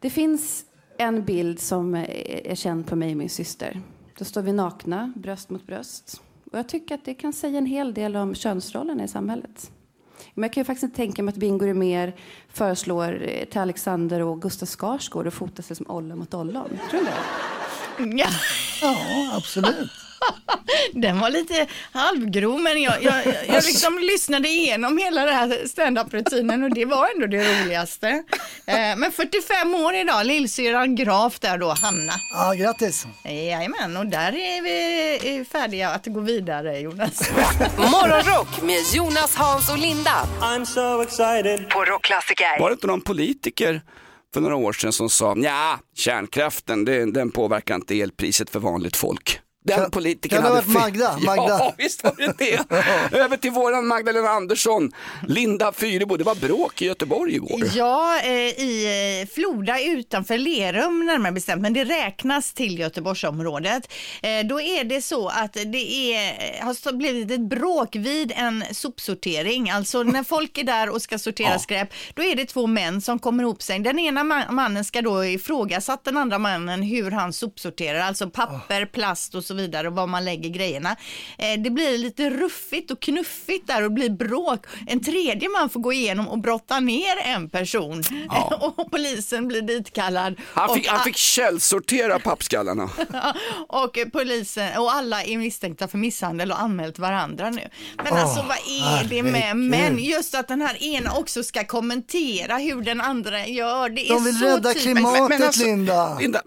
Det 0.00 0.10
finns 0.10 0.64
en 0.98 1.24
bild 1.24 1.60
som 1.60 1.94
är 1.94 2.46
är 2.46 2.54
känd 2.54 2.86
på 2.86 2.96
mig 2.96 3.10
och 3.10 3.16
min 3.16 3.28
syster. 3.30 3.80
Då 4.18 4.24
står 4.24 4.42
vi 4.42 4.52
nakna, 4.52 5.12
bröst 5.16 5.50
mot 5.50 5.66
bröst. 5.66 6.22
Och 6.52 6.58
jag 6.58 6.68
tycker 6.68 6.94
att 6.94 7.04
det 7.04 7.14
kan 7.14 7.32
säga 7.32 7.58
en 7.58 7.66
hel 7.66 7.94
del 7.94 8.16
om 8.16 8.34
könsrollerna 8.34 9.04
i 9.04 9.08
samhället. 9.08 9.70
Men 10.34 10.42
jag 10.42 10.52
kan 10.52 10.60
ju 10.60 10.64
faktiskt 10.64 10.84
inte 10.84 10.96
tänka 10.96 11.22
mig 11.22 11.32
att 11.32 11.38
Bingo 11.38 11.74
mer 11.74 12.12
föreslår 12.48 13.22
eh, 13.22 13.44
till 13.44 13.60
Alexander 13.60 14.20
och 14.20 14.42
Gustav 14.42 14.66
Skarsgård 14.66 15.26
att 15.26 15.34
fota 15.34 15.62
sig 15.62 15.76
som 15.76 15.90
ollon 15.90 16.18
mot 16.18 16.34
ollon. 16.34 16.78
Tror 16.90 17.00
du 17.00 17.06
det? 17.06 17.12
Ja, 18.16 18.36
absolut. 19.36 19.90
Den 20.92 21.20
var 21.20 21.30
lite 21.30 21.66
halvgrov 21.92 22.60
men 22.60 22.82
jag, 22.82 23.02
jag, 23.02 23.26
jag, 23.26 23.34
jag 23.48 23.64
liksom 23.64 23.98
lyssnade 23.98 24.48
igenom 24.48 24.98
hela 24.98 25.24
den 25.24 25.34
här 25.34 25.66
stand-up-rutinen 25.66 26.64
och 26.64 26.74
det 26.74 26.84
var 26.84 27.08
ändå 27.14 27.26
det 27.26 27.62
roligaste. 27.62 28.08
Eh, 28.66 28.96
men 28.96 29.12
45 29.12 29.74
år 29.74 29.94
idag, 29.94 30.26
lillsyrran 30.26 30.94
Graf 30.96 31.38
där 31.40 31.58
då, 31.58 31.68
Hanna. 31.82 32.12
Ja, 32.32 32.52
grattis. 32.52 33.06
Jajamän, 33.24 33.96
och 33.96 34.06
där 34.06 34.34
är 34.34 34.62
vi 34.62 35.44
färdiga 35.44 35.90
att 35.90 36.06
gå 36.06 36.20
vidare 36.20 36.78
Jonas. 36.78 37.30
Morgonrock 37.76 38.62
med 38.62 38.80
Jonas, 38.92 39.34
Hans 39.36 39.70
och 39.70 39.78
Linda 39.78 40.28
I'm 40.40 40.64
so 40.64 41.02
excited. 41.02 41.70
på 41.70 41.84
Rockklassiker. 41.84 42.60
Var 42.60 42.68
det 42.68 42.72
inte 42.72 42.86
någon 42.86 43.00
politiker 43.00 43.82
för 44.34 44.40
några 44.40 44.56
år 44.56 44.72
sedan 44.72 44.92
som 44.92 45.10
sa, 45.10 45.36
ja, 45.36 45.78
kärnkraften, 45.96 46.84
det, 46.84 47.12
den 47.12 47.30
påverkar 47.30 47.74
inte 47.74 48.00
elpriset 48.00 48.50
för 48.50 48.60
vanligt 48.60 48.96
folk. 48.96 49.40
Den 49.64 49.78
Kan- 49.80 49.90
politikern 49.90 50.42
kan 50.42 50.50
det 50.54 50.56
hade. 50.60 50.68
Magda? 50.68 51.18
Magda? 51.26 51.48
Ja, 51.48 51.74
visst 51.78 52.04
var 52.04 52.14
det 52.16 52.34
det. 52.38 53.16
Över 53.18 53.36
till 53.36 53.50
våran 53.50 53.86
Magdalena 53.86 54.28
Andersson, 54.28 54.92
Linda 55.28 55.72
Fyrebo. 55.72 56.16
Det 56.16 56.24
var 56.24 56.34
bråk 56.34 56.82
i 56.82 56.86
Göteborg 56.86 57.34
igår. 57.34 57.60
Ja, 57.74 58.20
eh, 58.20 58.30
i 58.32 59.20
eh, 59.22 59.34
Floda 59.34 59.80
utanför 59.80 60.38
Lerum 60.38 61.06
närmare 61.06 61.32
bestämt, 61.32 61.62
men 61.62 61.72
det 61.72 61.84
räknas 61.84 62.52
till 62.52 62.78
Göteborgsområdet. 62.78 63.92
Eh, 64.22 64.46
då 64.48 64.60
är 64.60 64.84
det 64.84 65.02
så 65.02 65.28
att 65.28 65.52
det 65.52 66.14
är, 66.14 66.62
har 66.64 66.92
blivit 66.92 67.30
ett 67.30 67.40
bråk 67.48 67.96
vid 67.96 68.32
en 68.36 68.64
sopsortering. 68.72 69.70
Alltså 69.70 70.02
när 70.02 70.24
folk 70.24 70.58
är 70.58 70.64
där 70.64 70.88
och 70.88 71.02
ska 71.02 71.18
sortera 71.18 71.58
skräp, 71.58 71.88
då 72.14 72.22
är 72.22 72.36
det 72.36 72.44
två 72.44 72.66
män 72.66 73.00
som 73.00 73.18
kommer 73.18 73.42
ihop 73.42 73.62
sig. 73.62 73.78
Den 73.78 73.98
ena 73.98 74.20
ma- 74.20 74.50
mannen 74.52 74.84
ska 74.84 75.02
då 75.02 75.24
ifrågasätta 75.24 76.00
den 76.10 76.16
andra 76.16 76.38
mannen 76.38 76.82
hur 76.82 77.10
han 77.10 77.32
sopsorterar, 77.32 77.98
alltså 78.00 78.30
papper, 78.30 78.86
plast 78.86 79.34
och 79.34 79.44
så 79.44 79.51
vidare 79.52 79.88
och 79.88 79.94
var 79.94 80.06
man 80.06 80.24
lägger 80.24 80.48
grejerna. 80.48 80.96
Eh, 81.38 81.60
det 81.60 81.70
blir 81.70 81.98
lite 81.98 82.30
ruffigt 82.30 82.90
och 82.90 83.00
knuffigt 83.00 83.66
där 83.66 83.82
och 83.82 83.90
det 83.90 83.94
blir 83.94 84.10
bråk. 84.10 84.66
En 84.86 85.00
tredje 85.00 85.48
man 85.48 85.70
får 85.70 85.80
gå 85.80 85.92
igenom 85.92 86.28
och 86.28 86.38
brotta 86.38 86.80
ner 86.80 87.16
en 87.24 87.50
person 87.50 88.02
och 88.76 88.90
polisen 88.90 89.48
blir 89.48 89.62
ditkallad. 89.62 90.34
Han 90.54 90.74
fick, 90.74 90.86
och, 90.86 90.92
han 90.92 91.04
fick 91.04 91.16
källsortera 91.16 92.18
pappskallarna. 92.18 92.90
och 93.68 93.98
polisen 94.12 94.78
och 94.78 94.92
alla 94.92 95.22
är 95.22 95.38
misstänkta 95.38 95.88
för 95.88 95.98
misshandel 95.98 96.50
och 96.50 96.60
anmält 96.60 96.98
varandra 96.98 97.50
nu. 97.50 97.68
Men 98.04 98.12
alltså 98.12 98.42
vad 98.42 98.56
är 98.56 99.08
det 99.08 99.22
med 99.22 99.56
män? 99.56 99.98
Just 99.98 100.34
att 100.34 100.48
den 100.48 100.60
här 100.60 100.82
ena 100.82 101.12
också 101.12 101.42
ska 101.42 101.64
kommentera 101.64 102.56
hur 102.56 102.82
den 102.82 103.00
andra 103.00 103.46
gör. 103.46 103.88
Det 103.88 104.08
är 104.08 104.14
De 104.14 104.24
vill 104.24 104.38
så 104.38 104.44
rädda 104.44 104.74
klimatet 104.74 105.42
alltså, 105.42 105.64
Linda. 105.64 106.18
Linda, 106.18 106.42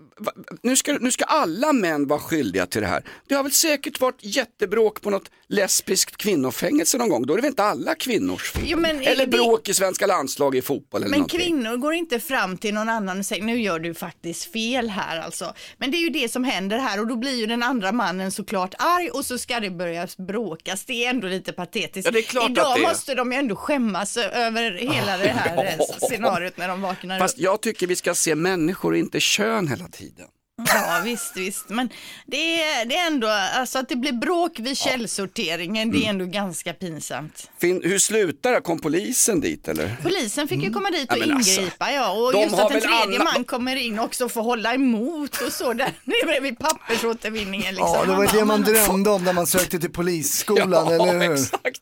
nu, 0.62 0.76
ska, 0.76 0.94
nu 0.94 1.12
ska 1.12 1.26
alla 1.26 1.74
män 1.74 2.08
vara 2.08 2.20
skyldiga 2.20 2.66
till 2.66 2.82
det 2.82 2.88
här. 2.88 2.95
Det 3.28 3.36
har 3.36 3.44
väl 3.44 3.52
säkert 3.52 4.00
varit 4.02 4.18
jättebråk 4.22 5.02
på 5.02 5.10
något 5.10 5.32
lesbiskt 5.48 6.18
kvinnofängelse 6.18 6.98
någon 6.98 7.10
gång. 7.10 7.26
Då 7.26 7.34
är 7.34 7.38
det 7.38 7.42
väl 7.42 7.50
inte 7.50 7.64
alla 7.64 7.96
kvinnors 7.96 8.52
fel? 8.52 8.64
Jo, 8.68 8.78
men 8.80 9.02
eller 9.02 9.26
det- 9.26 9.38
bråk 9.38 9.70
i 9.70 9.74
svenska 9.74 10.06
landslag 10.08 10.56
i 10.56 10.62
fotboll 10.62 11.02
eller 11.02 11.10
Men 11.12 11.20
någonting. 11.20 11.40
kvinnor 11.40 11.78
går 11.78 11.94
inte 11.94 12.20
fram 12.20 12.58
till 12.58 12.74
någon 12.74 12.90
annan 12.90 13.20
och 13.20 13.26
säger 13.26 13.44
nu 13.44 13.62
gör 13.62 13.80
du 13.80 13.94
faktiskt 13.94 14.52
fel 14.54 14.90
här 14.90 15.20
alltså. 15.20 15.54
Men 15.78 15.92
det 15.92 15.98
är 15.98 16.02
ju 16.02 16.10
det 16.10 16.30
som 16.32 16.44
händer 16.44 16.78
här 16.78 17.00
och 17.00 17.08
då 17.08 17.16
blir 17.16 17.36
ju 17.36 17.46
den 17.46 17.64
andra 17.64 17.92
mannen 17.92 18.32
såklart 18.32 18.74
arg 18.80 19.10
och 19.10 19.26
så 19.26 19.38
ska 19.38 19.60
det 19.60 19.70
börja 19.72 20.08
bråkas. 20.18 20.86
Det 20.86 21.06
är 21.06 21.10
ändå 21.10 21.28
lite 21.28 21.54
patetiskt. 21.54 22.06
Ja, 22.06 22.12
det 22.12 22.20
är 22.20 22.24
klart 22.24 22.50
Idag 22.50 22.66
att 22.68 22.76
det 22.76 22.84
är. 22.84 22.88
måste 22.88 23.16
de 23.16 23.32
ju 23.32 23.38
ändå 23.38 23.56
skämmas 23.56 24.18
över 24.18 24.72
hela 24.72 25.18
det 25.18 25.28
här 25.30 25.66
eh, 25.80 26.08
scenariot 26.10 26.58
när 26.58 26.68
de 26.68 26.82
vaknar 26.82 27.20
Fast 27.20 27.38
upp. 27.38 27.44
jag 27.44 27.62
tycker 27.62 27.88
vi 27.88 27.96
ska 27.96 28.16
se 28.16 28.36
människor 28.36 28.92
och 28.92 28.98
inte 28.98 29.20
kön 29.20 29.68
hela 29.68 29.88
tiden. 29.88 30.28
Ja 30.68 31.02
visst, 31.04 31.38
visst. 31.38 31.70
Men 31.70 31.90
det 32.26 32.62
är, 32.64 32.86
det 32.86 32.96
är 32.96 33.08
ändå, 33.08 33.28
alltså 33.28 33.80
att 33.80 33.90
det 33.90 33.96
blir 33.96 34.12
bråk 34.14 34.60
vid 34.60 34.78
källsorteringen, 34.78 35.90
Mm. 35.90 36.00
det 36.00 36.06
är 36.06 36.10
ändå 36.10 36.26
ganska 36.26 36.74
pinsamt. 36.74 37.50
Fin, 37.62 37.82
hur 37.84 38.00
slutar 38.00 38.52
det? 38.52 38.62
Kom 38.62 38.80
polisen 38.80 39.42
dit 39.42 39.68
eller? 39.68 39.96
Polisen 40.04 40.48
fick 40.48 40.64
ju 40.64 40.74
komma 40.74 40.90
dit 40.90 41.12
och 41.12 41.18
Mm. 41.18 41.22
Ja, 41.22 41.28
men 41.28 41.38
alltså, 41.38 41.60
ingripa 41.62 41.92
ja. 41.92 42.12
Och 42.12 42.34
de 42.34 42.42
just 42.42 42.56
har 42.56 42.66
att 42.66 42.72
en 42.72 42.80
väl 42.80 42.82
tredje 42.90 43.20
alla- 43.20 43.32
man 43.34 43.44
kommer 43.44 43.76
in 43.76 44.00
också 44.00 44.26
och 44.26 44.32
får 44.32 44.42
hålla 44.42 44.74
emot 44.74 45.42
och 45.42 45.52
så 45.54 45.74
där 45.74 45.94
nere 46.04 46.40
vid 46.40 46.60
pappersåtervinningen. 46.60 47.76
Liksom. 47.76 47.94
Ja, 47.96 48.06
det 48.06 48.16
var 48.16 48.24
ju 48.24 48.30
det 48.40 48.46
man 48.46 48.62
drömde 48.62 49.10
om 49.10 49.24
när 49.24 49.34
man 49.34 49.48
sökte 49.48 49.80
till 49.80 49.92
polisskolan, 49.92 50.88
eller 50.88 51.20
hur? 51.28 51.34
exakt. 51.34 51.82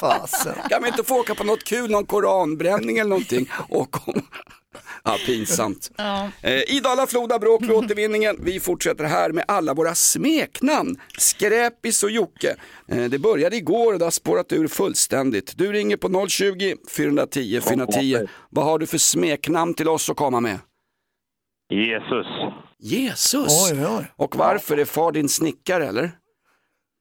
Fasen. 0.00 0.54
Kan 0.68 0.82
vi 0.82 0.88
inte 0.88 1.04
få 1.04 1.20
åka 1.20 1.34
på 1.34 1.44
något 1.44 1.64
kul, 1.64 1.90
någon 1.90 2.06
koranbränning 2.06 2.98
eller 2.98 3.10
någonting? 3.10 3.50
Och 3.68 3.90
kom... 3.90 4.22
Ja, 5.04 5.16
pinsamt. 5.26 5.90
Eh, 6.42 6.76
I 6.76 6.80
Dala-Floda 6.84 7.38
bråk 7.38 7.64
för 7.64 7.72
återvinningen. 7.72 8.36
Vi 8.40 8.60
fortsätter 8.60 9.04
här 9.04 9.32
med 9.32 9.44
alla 9.48 9.74
våra 9.74 9.94
smeknamn. 9.94 10.96
Skräpis 11.18 12.02
och 12.02 12.10
Jocke. 12.10 12.56
Eh, 12.88 13.04
det 13.04 13.18
började 13.18 13.56
igår 13.56 13.92
och 13.92 13.98
det 13.98 14.04
har 14.04 14.10
spårat 14.10 14.52
ur 14.52 14.68
fullständigt. 14.68 15.58
Du 15.58 15.72
ringer 15.72 15.96
på 15.96 16.28
020 16.28 16.74
410 16.96 17.60
410. 17.60 18.26
Vad 18.50 18.64
har 18.64 18.78
du 18.78 18.86
för 18.86 18.98
smeknamn 18.98 19.74
till 19.74 19.88
oss 19.88 20.10
att 20.10 20.16
komma 20.16 20.40
med? 20.40 20.58
Jesus. 21.70 22.26
Jesus? 22.78 23.72
Oj, 23.72 23.86
oj. 23.98 24.04
Och 24.16 24.36
varför 24.36 24.76
är 24.78 24.84
far 24.84 25.12
din 25.12 25.28
snickare 25.28 25.86
eller? 25.86 26.10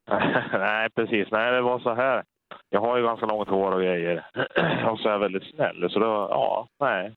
Nej, 0.59 0.89
precis. 0.95 1.27
Nej, 1.31 1.51
det 1.51 1.61
var 1.61 1.79
så 1.79 1.93
här. 1.95 2.23
Jag 2.69 2.81
har 2.81 2.97
ju 2.97 3.03
ganska 3.03 3.25
långt 3.25 3.49
hår 3.49 3.71
och 3.71 3.81
grejer. 3.81 4.25
och 4.91 4.99
så 4.99 5.07
är 5.07 5.11
jag 5.11 5.19
väldigt 5.19 5.55
snäll. 5.55 5.89
Så 5.89 5.99
då, 5.99 6.05
ja, 6.05 6.67
nej. 6.79 7.15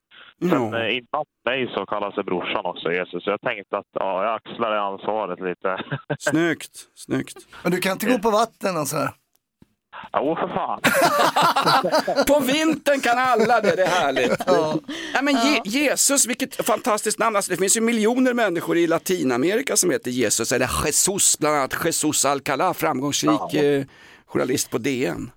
Sen 0.51 0.73
Ja. 0.73 0.79
eh, 0.79 0.97
innan 0.97 1.25
mig 1.45 1.71
så 1.75 1.87
kallas 1.87 2.15
det 2.15 2.25
brorsan 2.25 2.67
också, 2.67 2.93
Jesus. 2.93 3.25
Så 3.25 3.31
jag 3.31 3.41
tänkte 3.41 3.77
att 3.79 3.87
ja, 3.93 4.25
jag 4.25 4.35
axlar 4.35 4.71
det 4.71 4.81
ansvaret 4.81 5.41
lite. 5.41 5.85
Snyggt, 6.31 6.73
snyggt. 6.95 7.37
Men 7.63 7.73
du 7.73 7.79
kan 7.79 7.93
inte 7.93 8.07
gå 8.07 8.19
på 8.19 8.31
vatten 8.31 8.77
och 8.77 8.89
så 8.89 8.97
här. 8.97 9.11
Jo, 10.13 10.37
för 10.37 10.49
fan. 10.49 10.81
På 12.27 12.41
vintern 12.41 13.01
kan 13.01 13.19
alla 13.19 13.61
det, 13.61 13.77
det 13.77 13.83
är 13.83 13.89
härligt. 14.03 14.43
Ja. 14.47 14.75
men 15.23 15.35
Je- 15.35 15.61
Jesus, 15.65 16.27
vilket 16.27 16.67
fantastiskt 16.67 17.19
namn. 17.19 17.37
Alltså, 17.37 17.51
det 17.51 17.57
finns 17.57 17.77
ju 17.77 17.81
miljoner 17.81 18.35
människor 18.35 18.77
i 18.77 18.87
Latinamerika 18.87 19.77
som 19.77 19.91
heter 19.91 20.11
Jesus, 20.11 20.53
eller 20.53 20.71
Jesus, 20.87 21.39
bland 21.39 21.57
annat 21.57 21.75
Jesus 21.85 22.25
Alcalá, 22.27 22.75
framgångsrik 22.75 23.55
eh, 23.55 23.85
journalist 24.27 24.71
på 24.71 24.79
DN. 24.79 25.31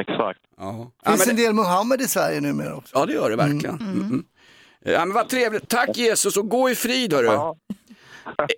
Exakt. 0.00 0.40
Ja. 0.58 0.90
Ja, 1.04 1.10
Finns 1.10 1.26
men, 1.26 1.30
en 1.36 1.42
del 1.44 1.52
Mohammed 1.54 2.00
i 2.00 2.08
Sverige 2.08 2.40
numera 2.40 2.74
också. 2.76 2.98
ja, 2.98 3.06
det 3.06 3.12
gör 3.12 3.30
det 3.30 3.36
verkligen. 3.36 3.80
Mm. 3.80 3.92
Mm. 3.92 4.24
Ja, 4.84 4.98
men 4.98 5.12
vad 5.12 5.28
trevligt. 5.28 5.68
Tack 5.68 5.96
Jesus 5.96 6.36
och 6.36 6.48
gå 6.48 6.70
i 6.70 6.74
frid 6.74 7.12
hörru. 7.12 7.26
Ja. 7.26 7.56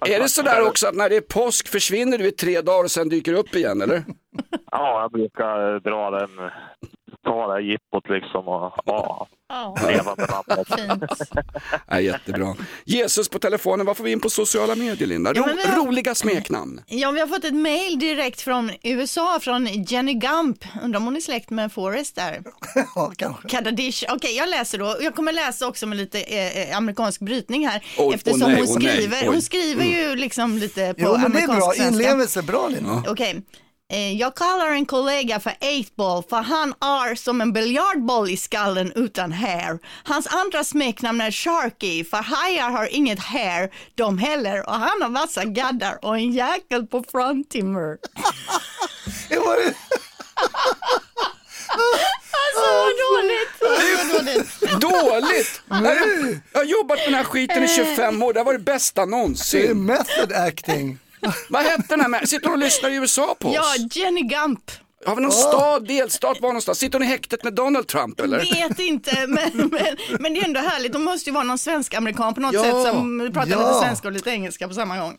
Är 0.06 0.20
det 0.20 0.28
sådär 0.28 0.66
också 0.68 0.86
att 0.86 0.94
när 0.94 1.08
det 1.08 1.16
är 1.16 1.20
påsk 1.20 1.68
försvinner 1.68 2.18
du 2.18 2.26
i 2.26 2.32
tre 2.32 2.60
dagar 2.60 2.84
och 2.84 2.90
sen 2.90 3.08
dyker 3.08 3.32
upp 3.32 3.54
igen 3.54 3.82
eller? 3.82 4.04
Ja, 4.70 5.00
jag 5.02 5.12
brukar 5.12 5.80
dra 5.80 6.10
den, 6.10 6.50
ta 7.24 7.46
det 7.46 7.52
här 7.52 7.60
jippot 7.60 8.08
liksom 8.08 8.48
och 8.48 8.72
ja, 8.84 9.28
leva 9.88 10.14
med 10.16 10.30
namnet. 10.30 10.66
fint. 10.76 11.32
Ja, 11.88 12.00
jättebra. 12.00 12.56
Jesus 12.84 13.28
på 13.28 13.38
telefonen, 13.38 13.86
vad 13.86 13.96
får 13.96 14.04
vi 14.04 14.12
in 14.12 14.20
på 14.20 14.30
sociala 14.30 14.74
medier 14.74 15.08
Linda? 15.08 15.32
Ro- 15.32 15.36
Ja, 15.36 15.46
men 15.46 15.56
vi 15.56 15.62
har- 15.66 15.76
Roliga 15.86 16.14
smeknamn. 16.14 16.80
Ja, 16.86 17.10
vi 17.10 17.20
har 17.20 17.26
fått 17.26 17.44
ett 17.44 17.54
mail 17.54 17.98
direkt 17.98 18.40
från 18.40 18.70
USA, 18.82 19.38
från 19.42 19.66
Jenny 19.66 20.14
Gump. 20.14 20.64
Undrar 20.82 20.98
om 21.00 21.04
hon 21.04 21.16
är 21.16 21.20
släkt 21.20 21.50
med 21.50 21.72
Forrest 21.72 22.16
där. 22.16 22.42
Ja, 22.94 23.12
kanske. 23.16 23.48
Kadadish. 23.48 24.04
Okej, 24.08 24.36
jag 24.36 24.48
läser 24.48 24.78
då. 24.78 24.96
Jag 25.00 25.14
kommer 25.14 25.32
läsa 25.32 25.66
också 25.68 25.86
med 25.86 25.98
lite 25.98 26.20
eh, 26.22 26.70
eh, 26.70 26.76
amerikansk 26.76 27.20
brytning 27.20 27.68
här. 27.68 27.84
Oj, 27.98 28.14
eftersom 28.14 28.42
åh 28.42 28.48
nej, 28.48 28.60
hon 28.60 28.68
åh 28.70 28.78
nej, 28.82 28.92
skriver, 28.92 29.16
oj. 29.16 29.22
Mm. 29.22 29.32
hon 29.32 29.42
skriver 29.42 29.84
ju 29.84 30.16
liksom 30.16 30.58
lite 30.58 30.94
på 30.94 31.00
Jo, 31.02 31.12
men 31.12 31.20
det 31.20 31.24
är 31.24 31.26
amerikansk 31.26 31.58
bra. 31.58 31.72
svenska. 31.72 32.02
Inlevelse, 32.02 32.42
bra 32.42 32.68
Linda. 32.68 33.04
Okej. 33.08 33.42
Eh, 33.92 34.12
Jag 34.12 34.34
kallar 34.34 34.66
en 34.70 34.86
kollega 34.86 35.40
för 35.40 35.50
8-ball 35.50 36.22
för 36.30 36.36
han 36.36 36.68
är 36.80 37.14
som 37.14 37.40
en 37.40 37.52
biljardboll 37.52 38.30
i 38.30 38.36
skallen 38.36 38.92
utan 38.94 39.32
hair. 39.32 39.78
Hans 40.04 40.26
andra 40.26 40.64
smeknamn 40.64 41.20
är 41.20 41.30
Sharky 41.30 42.04
för 42.04 42.16
hajar 42.16 42.70
har 42.70 42.94
inget 42.94 43.18
hair 43.18 43.70
de 43.94 44.18
heller 44.18 44.66
och 44.68 44.74
han 44.74 45.02
har 45.02 45.08
massa 45.08 45.44
gaddar 45.44 45.98
och 46.04 46.16
en 46.16 46.32
jäkel 46.32 46.86
på 46.86 47.04
fronttimmer. 47.12 47.98
Det 49.28 49.38
var 49.38 49.56
det. 49.56 49.74
Alltså 52.44 52.72
vad 52.72 52.92
dåligt! 53.12 53.62
Alltså, 53.62 54.14
vad 54.14 54.24
dåligt. 54.24 54.80
Dåligt! 54.80 55.62
Nej. 55.66 56.40
Jag 56.52 56.60
har 56.60 56.64
jobbat 56.64 56.98
med 56.98 57.06
den 57.06 57.14
här 57.14 57.24
skiten 57.24 57.64
i 57.64 57.68
25 57.68 58.22
år, 58.22 58.32
det 58.32 58.40
har 58.40 58.44
varit 58.44 58.60
det 58.60 58.72
bästa 58.72 59.00
Det 59.00 59.06
är 59.06 59.10
någonsin. 59.10 59.84
method 59.86 60.32
acting. 60.32 60.98
Vad 61.48 61.62
hette 61.62 61.84
den 61.88 62.00
här 62.00 62.08
med? 62.08 62.28
Sitter 62.28 62.44
hon 62.46 62.52
och 62.52 62.58
lyssnar 62.64 62.90
i 62.90 62.94
USA 62.94 63.36
på 63.40 63.52
Ja, 63.54 63.60
oss? 63.60 63.96
Jenny 63.96 64.22
Gump. 64.22 64.70
Har 65.06 65.16
vi 65.16 65.22
någon 65.22 65.32
stad, 65.32 65.88
delstat, 65.88 66.40
var 66.40 66.48
någonstans? 66.48 66.78
Sitter 66.78 66.98
hon 66.98 67.02
i 67.08 67.10
häktet 67.10 67.44
med 67.44 67.54
Donald 67.54 67.86
Trump 67.88 68.20
eller? 68.20 68.38
Vet 68.68 68.78
inte, 68.78 69.26
men, 69.26 69.50
men, 69.56 69.70
men 70.20 70.34
det 70.34 70.40
är 70.40 70.44
ändå 70.44 70.60
härligt. 70.60 70.92
De 70.92 71.02
måste 71.04 71.30
ju 71.30 71.34
vara 71.34 71.44
någon 71.44 71.58
svensk-amerikan 71.58 72.34
på 72.34 72.40
något 72.40 72.52
Ja, 72.54 72.62
sätt 72.62 72.94
som 72.94 73.30
pratar 73.34 73.50
ja. 73.50 73.58
lite 73.68 73.80
svenska 73.86 74.08
och 74.08 74.12
lite 74.12 74.30
engelska 74.30 74.68
på 74.68 74.74
samma 74.74 74.98
gång. 74.98 75.16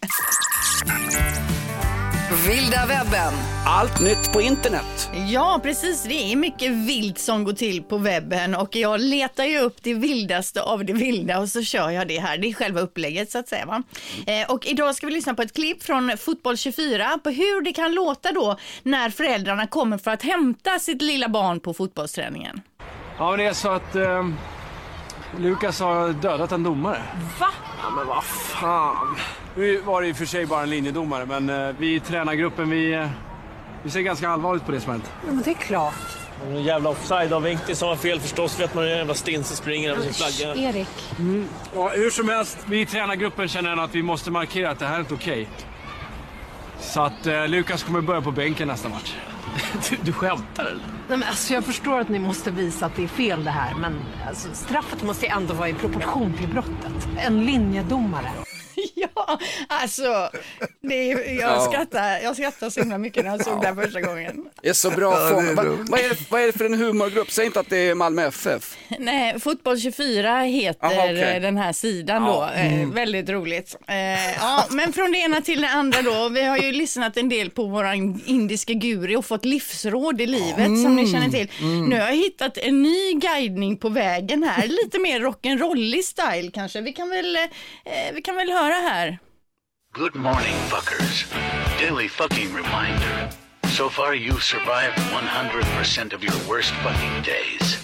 Vilda 2.34 2.86
webben. 2.86 3.34
Allt 3.66 4.02
nytt 4.02 4.34
på 4.34 4.42
internet. 4.42 5.10
Ja, 5.28 5.60
precis. 5.64 6.04
Det 6.04 6.32
är 6.32 6.36
mycket 6.36 6.72
vilt 6.72 7.20
som 7.20 7.44
går 7.44 7.54
till 7.54 7.84
på 7.84 7.98
webben 7.98 8.56
och 8.56 8.76
jag 8.76 9.00
letar 9.00 9.44
ju 9.44 9.60
upp 9.60 9.78
det 9.84 9.94
vildaste 9.94 10.62
av 10.62 10.86
det 10.86 10.94
vilda 10.94 11.40
och 11.40 11.50
så 11.50 11.64
kör 11.64 11.90
jag 11.90 12.08
det 12.08 12.20
här. 12.20 12.38
Det 12.38 12.48
är 12.50 12.54
själva 12.54 12.82
upplägget 12.82 13.32
så 13.32 13.40
att 13.40 13.48
säga. 13.48 13.66
Va? 13.66 13.84
Eh, 14.28 14.52
och 14.52 14.66
idag 14.66 14.96
ska 14.96 15.08
vi 15.08 15.14
lyssna 15.14 15.34
på 15.34 15.42
ett 15.42 15.54
klipp 15.54 15.84
från 15.84 16.18
Fotboll 16.18 16.58
24 16.58 17.20
på 17.24 17.30
hur 17.30 17.62
det 17.62 17.74
kan 17.74 17.94
låta 17.94 18.32
då 18.32 18.58
när 18.84 19.10
föräldrarna 19.10 19.68
kommer 19.68 19.98
för 19.98 20.12
att 20.12 20.24
hämta 20.24 20.80
sitt 20.80 21.02
lilla 21.02 21.30
barn 21.30 21.60
på 21.60 21.74
fotbollsträningen. 21.74 22.62
Ja, 23.18 23.30
men 23.30 23.40
det 23.40 23.46
är 23.46 23.54
så 23.54 23.72
att 23.72 23.96
eh, 23.96 24.28
Lukas 25.38 25.80
har 25.80 26.10
dödat 26.10 26.52
en 26.52 26.64
domare. 26.64 27.02
Va? 27.40 27.48
Ja, 27.84 27.90
men 27.96 28.08
vad 28.08 28.24
fan. 28.24 29.16
Nu 29.56 29.78
var 29.78 30.02
det 30.02 30.08
i 30.08 30.12
och 30.12 30.18
för 30.18 30.26
sig 30.26 30.46
bara 30.46 30.64
en 30.64 30.70
linjedomare, 30.70 31.26
men 31.26 31.50
eh, 31.50 31.76
vi 31.78 31.96
i 31.96 32.00
tränargruppen 32.00 32.70
vi, 32.70 32.94
eh, 32.94 33.08
vi 33.84 33.90
ser 33.90 34.02
ganska 34.02 34.30
allvarligt 34.30 34.66
på 34.66 34.72
det 34.72 34.80
som 34.80 34.92
hänt. 34.92 35.12
Ja, 35.28 35.34
men 35.34 35.42
det 35.42 35.50
är 35.50 35.54
klart. 35.54 35.94
En 36.48 36.64
jävla 36.64 36.90
offside-avvinkning 36.90 37.76
som 37.76 37.88
var 37.88 37.96
fel 37.96 38.20
förstås. 38.20 38.60
Vet 38.60 38.74
man 38.74 38.84
hur 38.84 38.92
en 38.92 38.98
jävla 38.98 39.14
stinsen 39.14 39.58
springer 39.58 39.92
över 39.92 40.02
sin 40.02 40.14
flagga. 40.14 40.56
Erik. 40.56 41.14
Mm. 41.20 41.48
Ja, 41.76 41.90
hur 41.90 42.10
som 42.10 42.30
helst, 42.30 42.58
vi 42.66 42.82
i 42.82 42.86
tränargruppen 42.86 43.48
känner 43.48 43.70
ändå 43.70 43.84
att 43.84 43.96
vi 43.96 44.04
måste 44.04 44.32
markera 44.32 44.70
att 44.72 44.80
det 44.80 44.86
här 44.86 44.96
är 44.96 45.00
inte 45.00 45.14
okej. 45.14 45.50
Så 46.80 47.02
att 47.02 47.28
eh, 47.28 47.48
Lukas 47.48 47.84
kommer 47.84 48.02
börja 48.02 48.22
på 48.22 48.32
bänken 48.32 48.68
nästa 48.68 48.90
match. 48.90 49.14
Du, 49.90 49.98
du 50.02 50.14
skämtar 50.14 50.66
eller? 50.66 50.82
Nej, 51.08 51.18
men 51.18 51.24
alltså, 51.24 51.54
jag 51.54 51.66
förstår 51.66 52.00
att 52.00 52.10
ni 52.10 52.20
måste 52.20 52.52
visa 52.52 52.86
att 52.86 52.96
det 52.96 53.04
är 53.04 53.08
fel 53.08 53.44
det 53.44 53.52
här, 53.52 53.76
men 53.76 54.00
alltså, 54.28 54.48
straffet 54.54 55.04
måste 55.04 55.26
ju 55.26 55.32
ändå 55.32 55.54
vara 55.54 55.70
i 55.70 55.74
proportion 55.74 56.34
till 56.34 56.48
brottet. 56.48 57.08
En 57.18 57.46
linjedomare. 57.46 58.30
Ja, 58.96 59.40
alltså, 59.68 60.30
det 60.82 61.12
är, 61.12 61.34
jag, 61.40 61.52
Ja. 61.52 61.68
skrattar, 61.72 62.20
jag 62.24 62.36
skrattar 62.36 62.70
så 62.70 62.80
himla 62.80 62.98
mycket 62.98 63.26
när 63.26 63.32
jag 63.32 63.44
såg 63.46 63.62
det 63.62 63.68
här 63.68 63.76
första 63.76 64.02
gången. 64.02 64.46
Det 64.62 64.70
är 64.70 64.74
så 64.74 64.90
bra 64.92 65.14
Ja, 65.14 65.20
det 65.20 65.26
är 65.26 65.56
fångat. 65.56 65.90
Vad, 65.90 66.00
är 66.00 66.10
det, 66.10 66.16
vad 66.32 66.42
är 66.42 66.46
det 66.48 66.54
för 66.54 66.66
en 66.66 66.74
humorgrupp? 66.74 67.32
Säg 67.32 67.46
inte 67.46 67.60
att 67.60 67.70
det 67.70 67.78
är 67.78 67.96
Malmö 67.96 68.28
FF. 68.28 68.78
Nej, 69.00 69.40
Fotboll 69.40 69.80
24 69.80 70.40
heter 70.42 70.86
Aha, 70.86 71.08
eh, 71.08 71.42
den 71.42 71.58
här 71.58 71.74
sidan 71.74 72.24
Ja. 72.24 72.32
då. 72.56 72.60
Eh, 72.60 72.74
Mm. 72.74 72.92
väldigt 72.92 73.30
roligt. 73.30 73.76
Eh, 73.88 74.34
ja, 74.36 74.66
men 74.70 74.94
från 74.94 75.12
det 75.12 75.18
ena 75.18 75.42
till 75.42 75.62
det 75.62 75.70
andra 75.70 76.02
då. 76.02 76.30
Vi 76.30 76.44
har 76.44 76.58
ju 76.58 76.72
lyssnat 76.72 77.18
en 77.18 77.30
del 77.30 77.50
på 77.50 77.66
våran 77.66 78.22
indiska 78.26 78.74
guru 78.74 79.16
och 79.16 79.26
fått 79.26 79.46
livsråd 79.46 80.22
i 80.22 80.26
livet 80.28 80.66
som 80.66 80.96
ni 80.96 81.12
känner 81.12 81.30
till. 81.30 81.50
Mm. 81.60 81.86
Nu 81.86 82.00
har 82.00 82.08
jag 82.08 82.16
hittat 82.16 82.58
en 82.58 82.82
ny 82.84 83.14
guidning 83.14 83.78
på 83.78 83.90
vägen 83.90 84.44
här. 84.44 84.68
Lite 84.68 85.00
mer 85.00 85.20
rock'n'rollig 85.20 86.02
style 86.02 86.52
kanske. 86.54 86.82
Vi 86.82 86.94
kan 86.94 87.10
väl, 87.10 87.36
eh, 87.36 87.42
vi 88.14 88.22
kan 88.22 88.36
väl 88.36 88.50
höra 88.52 88.63
här. 88.72 89.20
Good 89.94 90.16
morning, 90.16 90.56
fuckers. 90.70 91.26
Daily 91.80 92.08
fucking 92.08 92.54
reminder. 92.54 93.30
So 93.68 93.90
far, 93.90 94.16
you've 94.16 94.44
survived 94.44 94.98
100% 94.98 96.14
of 96.14 96.24
your 96.24 96.50
worst 96.50 96.72
fucking 96.84 97.24
days. 97.24 97.76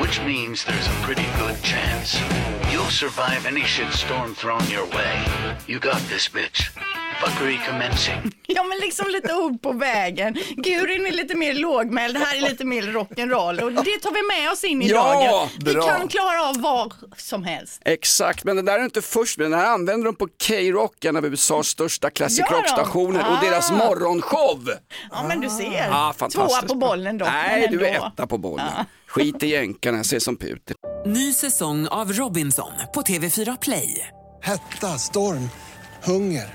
Which 0.00 0.20
means 0.20 0.64
there's 0.64 0.86
a 0.86 1.02
pretty 1.02 1.26
good 1.38 1.62
chance 1.62 2.18
you'll 2.78 2.90
survive 2.90 3.46
any 3.46 3.62
shitstorm 3.62 4.34
thrown 4.36 4.64
your 4.70 4.86
way. 4.86 5.24
You 5.66 5.78
got 5.78 6.00
this, 6.02 6.28
bitch. 6.28 6.70
Fuckery 7.24 7.58
commencing. 7.66 8.32
Ja 8.50 8.62
men 8.62 8.78
liksom 8.78 9.06
lite 9.08 9.34
ord 9.34 9.62
på 9.62 9.72
vägen. 9.72 10.34
Gurun 10.56 11.06
är 11.06 11.12
lite 11.12 11.34
mer 11.34 11.54
lågmäld, 11.54 12.14
det 12.14 12.20
här 12.20 12.36
är 12.36 12.40
lite 12.40 12.64
mer 12.64 12.82
rock'n'roll 12.82 13.60
och 13.62 13.72
det 13.72 13.98
tar 13.98 14.10
vi 14.12 14.40
med 14.42 14.52
oss 14.52 14.64
in 14.64 14.82
i 14.82 14.88
Ja, 14.88 15.02
dagen. 15.02 15.48
Vi 15.64 15.72
bra. 15.74 15.82
kan 15.82 16.08
klara 16.08 16.42
av 16.48 16.60
vad 16.60 16.94
som 17.16 17.44
helst. 17.44 17.82
Exakt, 17.84 18.44
men 18.44 18.56
den 18.56 18.64
där 18.64 18.78
är 18.78 18.84
inte 18.84 19.02
först 19.02 19.38
med. 19.38 19.50
Den 19.50 19.58
här 19.60 19.66
använder 19.66 20.04
de 20.04 20.14
på 20.16 20.26
K-Rock, 20.48 21.04
en 21.04 21.16
av 21.16 21.26
USAs 21.26 21.66
största 21.68 22.10
classic 22.10 22.44
de? 22.50 22.54
rock-stationer 22.56 23.20
och 23.30 23.44
deras 23.44 23.70
Ah. 23.70 23.74
morgonshow. 23.74 24.68
Ja 25.10 25.24
men 25.28 25.40
du 25.40 25.48
ser. 25.50 25.88
Ah, 25.92 26.12
fantastiskt. 26.12 26.60
Tvåa 26.60 26.68
på 26.68 26.74
bollen 26.74 27.18
då. 27.18 27.24
Nej, 27.24 27.68
du 27.70 27.86
är 27.86 28.06
etta 28.06 28.26
på 28.26 28.38
bollen. 28.38 28.72
Skit 29.06 29.42
i 29.42 29.46
jänkarna, 29.46 29.96
jag 29.98 30.06
ser 30.06 30.18
som 30.18 30.36
Putin. 30.36 30.76
Ny 31.06 31.32
säsong 31.32 31.88
av 31.88 32.12
Robinson 32.12 32.72
på 32.94 33.02
TV4 33.02 33.58
Play. 33.60 34.08
Hetta, 34.42 34.86
storm, 34.98 35.50
hunger. 36.04 36.54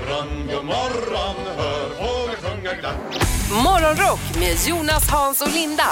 morgon, 0.00 0.46
god 0.46 0.64
morgon, 0.64 1.36
hör 1.56 1.88
fåglar 1.88 2.36
sjunga 2.36 2.74
glatt. 2.74 2.96
Morgonrock 3.64 4.20
med 4.38 4.56
Jonas, 4.68 5.10
Hans 5.10 5.42
och 5.42 5.54
Linda 5.54 5.84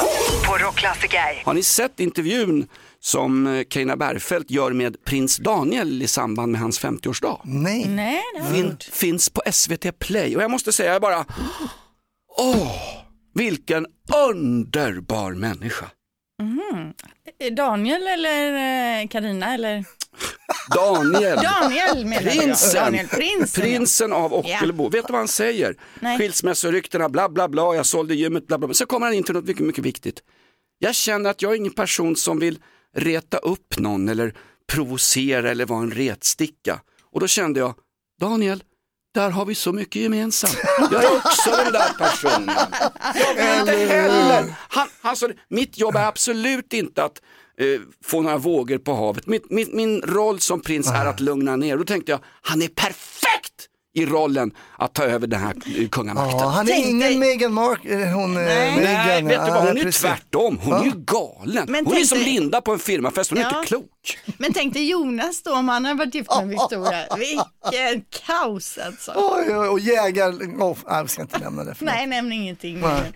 på 0.46 0.58
Rockklassiker. 0.64 1.42
Har 1.44 1.54
ni 1.54 1.62
sett 1.62 2.00
intervjun 2.00 2.68
som 3.00 3.46
eh, 3.46 3.64
Carina 3.64 3.96
Bergfeldt 3.96 4.50
gör 4.50 4.72
med 4.72 5.04
prins 5.04 5.36
Daniel 5.36 6.02
i 6.02 6.08
samband 6.08 6.52
med 6.52 6.60
hans 6.60 6.80
50-årsdag? 6.80 7.40
Nej. 7.44 7.86
Nej, 7.88 8.22
Fin, 8.52 8.76
finns 8.92 9.30
på 9.30 9.42
SVT 9.52 9.98
Play 9.98 10.36
och 10.36 10.42
jag 10.42 10.50
måste 10.50 10.72
säga 10.72 10.92
jag 10.92 11.02
bara, 11.02 11.24
åh, 12.38 12.72
vilken 13.34 13.86
underbar 14.28 15.32
människa. 15.32 15.86
Mhm. 16.42 16.92
Daniel 17.56 18.06
eller 18.06 19.06
Karina 19.06 19.54
eller? 19.54 19.84
Daniel. 20.74 21.38
Daniel 21.42 22.04
menar 22.06 22.22
jag. 22.22 22.32
Prinsen. 22.32 22.84
Daniel, 22.84 23.08
prinsen, 23.08 23.64
ja. 23.64 23.76
Prinsen 23.76 24.12
av 24.12 24.34
Ockelbo. 24.34 24.88
Vet 24.88 25.06
du 25.06 25.12
vad 25.12 25.20
han 25.20 25.28
säger? 25.28 25.76
Nej. 26.00 26.18
Skilsmässoryktena, 26.18 27.08
bla 27.08 27.28
bla 27.28 27.48
bla, 27.48 27.74
jag 27.74 27.86
sålde 27.86 28.14
gymmet, 28.14 28.46
bla 28.46 28.58
bla. 28.58 28.68
bla. 28.68 28.74
Så 28.74 28.86
kommer 28.86 29.06
han 29.06 29.14
in 29.14 29.22
till 29.24 29.34
något 29.34 29.44
mycket, 29.44 29.66
mycket 29.66 29.84
viktigt. 29.84 30.22
Jag 30.78 30.94
känner 30.94 31.30
att 31.30 31.42
jag 31.42 31.52
är 31.52 31.56
ingen 31.56 31.72
person 31.72 32.16
som 32.16 32.38
vill 32.38 32.58
reta 32.96 33.38
upp 33.38 33.78
någon 33.78 34.08
eller 34.08 34.34
provocera 34.72 35.50
eller 35.50 35.66
vara 35.66 35.82
en 35.82 35.90
retsticka. 35.90 36.80
Och 37.12 37.20
då 37.20 37.26
kände 37.26 37.60
jag, 37.60 37.74
Daniel, 38.20 38.62
där 39.14 39.30
har 39.30 39.44
vi 39.44 39.54
så 39.54 39.72
mycket 39.72 40.02
gemensamt. 40.02 40.58
Jag 40.92 41.04
är 41.04 41.16
också 41.16 41.50
den 41.50 41.72
där 41.72 41.92
personen. 41.98 42.56
Jag 43.14 43.34
vill 43.34 43.60
inte 43.60 43.94
heller. 43.94 44.54
Han, 44.68 44.88
han 45.00 45.16
sa, 45.16 45.28
mitt 45.48 45.78
jobb 45.78 45.96
är 45.96 46.06
absolut 46.06 46.72
inte 46.72 47.04
att 47.04 47.20
eh, 47.60 47.80
få 48.04 48.22
några 48.22 48.36
vågor 48.38 48.78
på 48.78 48.94
havet. 48.94 49.26
Mitt, 49.26 49.50
min, 49.50 49.68
min 49.72 50.00
roll 50.02 50.40
som 50.40 50.60
prins 50.60 50.90
är 50.90 51.06
att 51.06 51.20
lugna 51.20 51.56
ner. 51.56 51.76
Då 51.76 51.84
tänkte 51.84 52.12
jag, 52.12 52.20
han 52.42 52.62
är 52.62 52.68
perfekt 52.68 53.00
i 53.96 54.06
rollen 54.06 54.50
att 54.78 54.94
ta 54.94 55.04
över 55.04 55.26
den 55.26 55.40
här 55.40 55.54
eh, 55.78 55.88
kungamakten. 55.88 56.38
Ja, 56.38 56.46
han 56.48 56.68
är 56.68 56.88
ingen 56.88 57.18
Meghan 57.18 57.52
Markle, 57.52 58.10
hon 58.14 58.36
eh, 58.36 58.42
Nej, 58.42 58.76
Meghan. 58.82 59.28
vet 59.28 59.46
du 59.46 59.50
vad, 59.52 59.60
hon 59.68 59.76
är 59.78 59.82
precis. 59.82 60.00
tvärtom. 60.00 60.58
Hon 60.62 60.74
är 60.74 60.84
ju 60.84 60.92
galen. 60.94 61.66
Men 61.68 61.84
hon 61.86 61.92
är 61.94 61.96
tänk 61.96 62.08
som 62.08 62.18
dig- 62.18 62.26
Linda 62.32 62.60
på 62.60 62.72
en 62.72 62.78
firmafest, 62.78 63.30
hon 63.30 63.38
är 63.38 63.42
Ja. 63.42 63.58
inte 63.58 63.68
klok. 63.68 64.18
Men 64.38 64.52
tänk 64.52 64.74
dig 64.74 64.90
Jonas 64.90 65.42
då 65.42 65.52
om 65.54 65.68
han 65.68 65.84
hade 65.84 65.98
varit 65.98 66.14
gift 66.14 66.30
med 66.30 66.48
Victoria. 66.48 67.06
Vilken 67.18 68.04
kaos 68.26 68.78
alltså. 68.78 69.12
Oj, 69.16 69.56
oj, 69.56 69.68
och 69.68 69.80
jägar, 69.80 70.30
oh, 70.32 70.76
nej, 70.90 71.02
vi 71.02 71.08
ska 71.08 71.22
inte 71.22 71.38
nämna 71.38 71.64
det. 71.64 71.74
Nej, 71.80 72.06
nämn 72.06 72.32
ingenting. 72.32 72.80
Nej. 72.80 73.12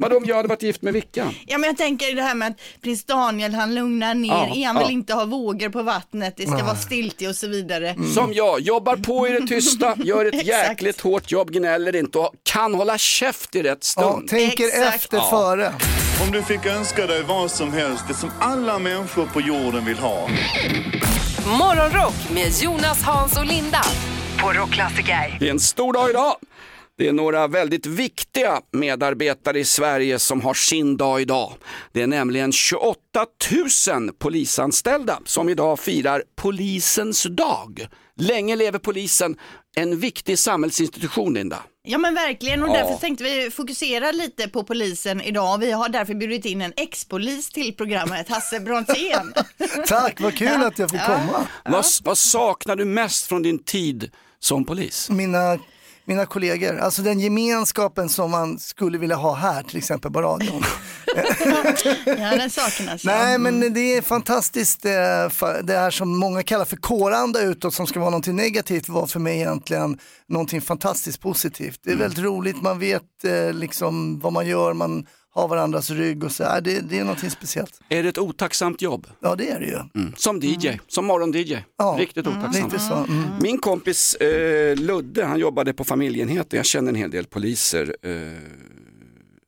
Vadå 0.00 0.16
om 0.16 0.24
jag 0.26 0.36
hade 0.36 0.48
varit 0.48 0.62
gift 0.62 0.82
med 0.82 0.92
Vickan? 0.92 1.34
Ja 1.46 1.58
men 1.58 1.68
jag 1.68 1.76
tänker 1.76 2.14
det 2.16 2.22
här 2.22 2.34
med 2.34 2.48
att 2.48 2.56
prins 2.82 3.04
Daniel 3.04 3.54
han 3.54 3.74
lugnar 3.74 4.14
ner, 4.14 4.30
Ja, 4.30 4.72
ja. 4.74 4.82
vill 4.86 4.90
inte 4.90 5.14
ha 5.14 5.24
vågor 5.24 5.68
på 5.68 5.82
vattnet, 5.82 6.34
det 6.36 6.46
ska 6.46 6.64
vara 6.64 6.76
stiltje 6.76 7.28
och 7.28 7.36
så 7.36 7.48
vidare. 7.48 7.94
Som 8.14 8.32
jag, 8.32 8.60
jobbar 8.60 8.96
på 8.96 9.28
i 9.28 9.32
det 9.32 9.46
tysta, 9.46 9.94
gör 10.04 10.24
ett 10.26 10.34
Exakt. 10.34 10.48
jäkligt 10.48 11.00
hårt 11.00 11.30
jobb, 11.30 11.50
gnäller 11.50 11.96
inte 11.96 12.18
och 12.18 12.32
kan 12.42 12.74
hålla 12.74 12.98
käft 12.98 13.54
i 13.56 13.62
rätt 13.62 13.84
stund. 13.84 14.30
Ja. 15.12 15.72
Om 16.26 16.32
du 16.32 16.42
fick 16.42 16.66
önska 16.66 17.06
dig 17.06 17.22
vad 17.22 17.50
som 17.50 17.72
helst, 17.72 18.04
det 18.08 18.14
som 18.14 18.30
alla 18.40 18.78
människor 18.78 19.26
på 19.26 19.40
jorden 19.40 19.84
vill 19.84 19.98
ha. 19.98 20.28
Morgonrock 21.58 22.14
med 22.34 22.52
Jonas, 22.62 23.02
Hans 23.02 23.38
och 23.38 23.46
Linda 23.46 23.82
på 24.42 24.52
Rockklassiker. 24.52 25.36
Det 25.40 25.46
är 25.46 25.50
en 25.50 25.60
stor 25.60 25.92
dag 25.92 26.10
idag. 26.10 26.34
Det 27.00 27.08
är 27.08 27.12
några 27.12 27.46
väldigt 27.46 27.86
viktiga 27.86 28.60
medarbetare 28.72 29.58
i 29.58 29.64
Sverige 29.64 30.18
som 30.18 30.40
har 30.40 30.54
sin 30.54 30.96
dag 30.96 31.20
idag. 31.20 31.52
Det 31.92 32.02
är 32.02 32.06
nämligen 32.06 32.52
28 32.52 32.98
000 33.90 34.10
polisanställda 34.18 35.20
som 35.24 35.48
idag 35.48 35.78
firar 35.78 36.22
polisens 36.36 37.22
dag. 37.22 37.86
Länge 38.16 38.56
lever 38.56 38.78
polisen, 38.78 39.36
en 39.76 39.98
viktig 39.98 40.38
samhällsinstitution 40.38 41.34
Linda. 41.34 41.62
Ja 41.82 41.98
men 41.98 42.14
verkligen 42.14 42.62
och 42.62 42.68
Ja. 42.68 42.72
därför 42.72 42.94
tänkte 43.00 43.24
vi 43.24 43.50
fokusera 43.50 44.12
lite 44.12 44.48
på 44.48 44.64
polisen 44.64 45.20
idag. 45.20 45.58
Vi 45.58 45.70
har 45.72 45.88
därför 45.88 46.14
bjudit 46.14 46.44
in 46.44 46.62
en 46.62 46.72
ex-polis 46.76 47.50
till 47.50 47.74
programmet, 47.76 48.28
Hasse 48.28 48.60
Brontén. 48.60 49.34
Tack, 49.86 50.20
vad 50.20 50.34
kul 50.36 50.62
att 50.64 50.78
jag 50.78 50.90
fick 50.90 51.00
komma. 51.06 51.46
Vad, 51.64 51.84
vad 52.04 52.18
saknar 52.18 52.76
du 52.76 52.84
mest 52.84 53.26
från 53.26 53.42
din 53.42 53.58
tid 53.64 54.10
som 54.38 54.64
polis? 54.64 55.10
Mina, 55.10 55.58
mina 56.10 56.26
kollegor, 56.26 56.78
alltså 56.78 57.02
den 57.02 57.20
gemenskapen 57.20 58.08
som 58.08 58.30
man 58.30 58.58
skulle 58.58 58.98
vilja 58.98 59.16
ha 59.16 59.34
här, 59.34 59.62
till 59.62 59.78
exempel 59.78 60.10
på 60.10 60.22
radion. 60.22 60.62
ja 62.06 62.36
den 62.36 62.50
saknas. 62.50 63.04
ja. 63.04 63.12
Nej 63.12 63.38
men 63.38 63.74
det 63.74 63.96
är 63.96 64.02
fantastiskt, 64.02 64.84
eh, 64.84 64.90
det 65.62 65.78
här 65.78 65.90
som 65.90 66.18
många 66.18 66.42
kallar 66.42 66.64
för 66.64 66.76
kåranda 66.76 67.40
utåt 67.40 67.74
som 67.74 67.86
ska 67.86 68.00
vara 68.00 68.10
någonting 68.10 68.36
negativt 68.36 68.88
var 68.88 69.06
för 69.06 69.20
mig 69.20 69.36
egentligen 69.36 69.98
någonting 70.28 70.60
fantastiskt 70.60 71.20
positivt. 71.20 71.80
Det 71.84 71.92
är 71.92 71.96
väldigt 71.96 72.24
roligt, 72.24 72.62
man 72.62 72.78
vet 72.78 73.24
eh, 73.24 73.52
liksom 73.52 74.20
vad 74.20 74.32
man 74.32 74.46
gör, 74.46 74.72
man 74.72 75.06
ha 75.34 75.46
varandras 75.46 75.90
rygg 75.90 76.24
och 76.24 76.32
så. 76.32 76.42
Äh, 76.44 76.56
det, 76.62 76.80
det 76.80 76.98
är 76.98 77.04
någonting 77.04 77.30
speciellt. 77.30 77.80
Är 77.88 78.02
det 78.02 78.08
ett 78.08 78.18
otacksamt 78.18 78.82
jobb? 78.82 79.06
Ja 79.20 79.34
det 79.36 79.48
är 79.50 79.60
det 79.60 79.66
ju. 79.66 80.00
Mm. 80.02 80.14
Som 80.16 80.40
DJ, 80.40 80.68
som 80.88 81.04
morgon-DJ. 81.06 81.56
Ja, 81.78 81.96
Riktigt 81.98 82.26
otacksamt. 82.26 82.72
lite 82.72 82.84
så. 82.84 82.94
Mm. 82.94 83.24
Min 83.40 83.58
kompis 83.58 84.14
eh, 84.14 84.76
Ludde, 84.76 85.24
han 85.24 85.38
jobbade 85.38 85.72
på 85.72 85.84
familjeenheten, 85.84 86.56
jag 86.56 86.66
känner 86.66 86.88
en 86.88 86.94
hel 86.94 87.10
del 87.10 87.24
poliser, 87.26 87.96
eh, 88.02 88.12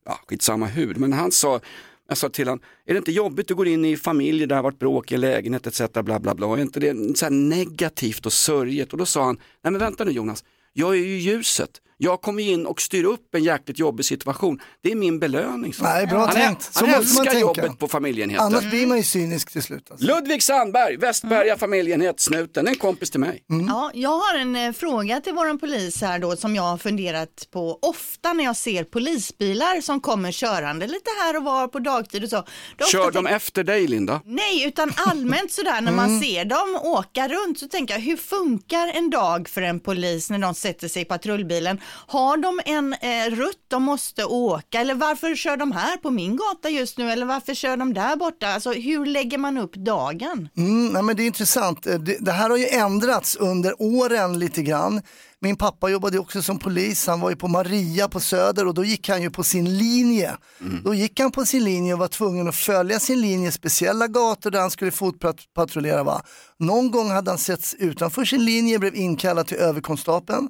ja, 0.07 0.19
skitsamma 0.29 0.67
hur, 0.67 0.95
men 0.95 1.13
han 1.13 1.33
sa, 1.33 1.61
jag 2.09 2.17
sa 2.17 2.29
till 2.29 2.49
honom, 2.49 2.65
är 2.87 2.93
det 2.95 2.99
inte 2.99 3.13
jobbigt 3.13 3.51
att 3.51 3.57
gå 3.57 3.67
in 3.67 3.85
i 3.85 3.97
familjer 3.97 4.41
där 4.41 4.47
det 4.47 4.55
har 4.55 4.63
varit 4.63 4.79
bråk 4.79 5.13
i 5.13 5.17
lägenhet 5.17 5.67
etc. 5.67 5.83
Bla, 5.93 6.21
bla, 6.21 6.35
bla. 6.35 6.47
Är 6.47 6.61
inte 6.61 6.81
det 6.81 7.19
så 7.19 7.29
negativt 7.29 8.27
och 8.27 8.33
sörjet? 8.33 8.93
Och 8.93 8.99
då 8.99 9.07
sa 9.07 9.25
han, 9.25 9.37
nej 9.63 9.71
men 9.71 9.79
vänta 9.79 10.05
nu 10.05 10.11
Jonas, 10.11 10.45
jag 10.73 10.95
är 10.95 10.99
ju 11.05 11.19
ljuset. 11.19 11.71
Jag 12.05 12.21
kommer 12.21 12.43
in 12.43 12.67
och 12.67 12.81
styr 12.81 13.05
upp 13.05 13.35
en 13.35 13.45
jäkligt 13.45 13.79
jobbig 13.79 14.05
situation. 14.05 14.61
Det 14.83 14.93
är 14.93 14.97
min 14.97 15.19
belöning. 15.19 15.75
han. 15.79 15.97
Nej, 15.97 16.07
bra 16.07 16.19
han, 16.19 16.35
tänkt. 16.35 16.63
Så 16.63 16.81
han 16.81 16.91
man 16.91 17.01
älskar 17.01 17.41
jobbet 17.41 17.79
på 17.79 17.89
familjeenheten. 17.89 18.47
Annars 18.47 18.71
blir 18.71 18.87
man 18.87 18.97
ju 18.97 19.03
cynisk 19.03 19.53
till 19.53 19.63
slut. 19.63 19.91
Alltså. 19.91 20.07
Ludvig 20.07 20.43
Sandberg, 20.43 20.97
Västberga 20.97 21.57
familjeenhet, 21.57 22.21
snuten, 22.21 22.69
en 22.69 22.75
kompis 22.75 23.11
till 23.11 23.21
mig. 23.21 23.43
Ja, 23.69 23.91
jag 23.95 24.19
har 24.19 24.39
en 24.39 24.57
eh, 24.57 24.73
fråga 24.73 25.21
till 25.21 25.33
våran 25.33 25.59
polis 25.59 26.01
här 26.01 26.19
då 26.19 26.37
som 26.37 26.55
jag 26.55 26.63
har 26.63 26.79
funderat 26.79 27.49
på 27.53 27.79
ofta 27.83 28.33
när 28.33 28.45
jag 28.45 28.57
ser 28.57 28.85
polisbilar 28.85 29.81
som 29.81 30.01
kommer 30.01 30.33
körande 30.33 30.87
lite 30.87 31.11
här 31.23 31.37
och 31.37 31.45
var 31.45 31.69
på 31.69 31.79
dagtid 31.79 32.25
och 32.25 32.31
så. 32.31 32.45
Då 32.77 32.85
Kör 32.85 33.11
de 33.11 33.25
tänk- 33.25 33.37
efter 33.37 33.65
dig 33.65 33.87
Linda? 33.87 34.21
Nej, 34.25 34.65
utan 34.67 34.93
allmänt 34.97 35.53
sådär 35.53 35.81
när 35.81 35.93
man 35.93 36.21
ser 36.21 36.45
dem 36.45 36.79
åka 36.83 37.29
runt 37.29 37.59
så 37.59 37.69
tänker 37.69 37.95
jag 37.95 38.01
hur 38.01 38.17
funkar 38.17 38.89
en 38.89 39.11
dag 39.11 39.49
för 39.49 39.63
en 39.63 39.81
polis 39.81 40.31
när 40.31 40.39
de 40.39 40.55
sätter 40.55 40.89
sig 40.89 41.03
i 41.03 41.05
patrullbilen? 41.05 41.81
Har 42.07 42.37
de 42.37 42.61
en 42.65 42.93
eh, 42.93 43.31
rutt 43.31 43.65
de 43.69 43.83
måste 43.83 44.25
åka 44.25 44.81
eller 44.81 44.95
varför 44.95 45.35
kör 45.37 45.57
de 45.57 45.73
här 45.73 45.97
på 45.97 46.11
min 46.11 46.37
gata 46.37 46.71
just 46.71 46.99
nu 46.99 47.11
eller 47.11 47.27
varför 47.27 47.55
kör 47.55 47.77
de 47.77 47.95
där 47.95 48.17
borta? 48.17 48.47
Alltså 48.49 48.73
hur 48.73 49.07
lägger 49.07 49.39
man 49.39 49.59
upp 49.59 49.75
dagen? 49.75 50.49
Mm, 50.57 50.89
nej, 50.89 51.03
men 51.03 51.17
det 51.17 51.23
är 51.23 51.27
intressant. 51.27 51.87
Eh, 51.87 51.95
Det, 51.99 52.17
det 52.21 52.33
här 52.33 52.51
har 52.51 52.57
ju 52.57 52.67
ändrats 52.67 53.37
under 53.37 53.75
åren 53.83 54.39
lite 54.39 54.63
grann. 54.63 55.03
Min 55.41 55.57
pappa 55.57 55.89
jobbade 55.89 56.19
också 56.19 56.43
som 56.43 56.59
polis, 56.59 57.07
han 57.07 57.21
var 57.21 57.31
ju 57.31 57.37
på 57.37 57.49
Maria 57.49 58.09
på 58.09 58.21
Söder 58.21 58.67
och 58.67 58.75
då 58.75 58.85
gick 58.85 59.09
han 59.09 59.23
ju 59.23 59.31
på 59.31 59.43
sin 59.45 59.79
linje. 59.79 60.37
Då 60.85 60.95
gick 60.95 61.21
han 61.21 61.31
på 61.33 61.45
sin 61.47 61.65
linje 61.65 61.93
och 61.93 61.99
var 61.99 62.09
tvungen 62.09 62.49
att 62.49 62.55
följa 62.57 63.01
sin 63.01 63.21
linje, 63.21 63.53
speciella 63.53 64.07
gator 64.07 64.51
där 64.51 64.61
han 64.61 64.71
skulle 64.71 64.91
fotpatrullera. 64.91 66.03
Va? 66.05 66.23
Någon 66.59 66.91
gång 66.91 67.11
hade 67.11 67.31
han 67.31 67.39
setts 67.39 67.75
utanför 67.79 68.25
sin 68.25 68.45
linje, 68.45 68.79
blev 68.79 68.95
inkallad 68.97 69.47
till 69.47 69.57
överkonstapeln. 69.57 70.49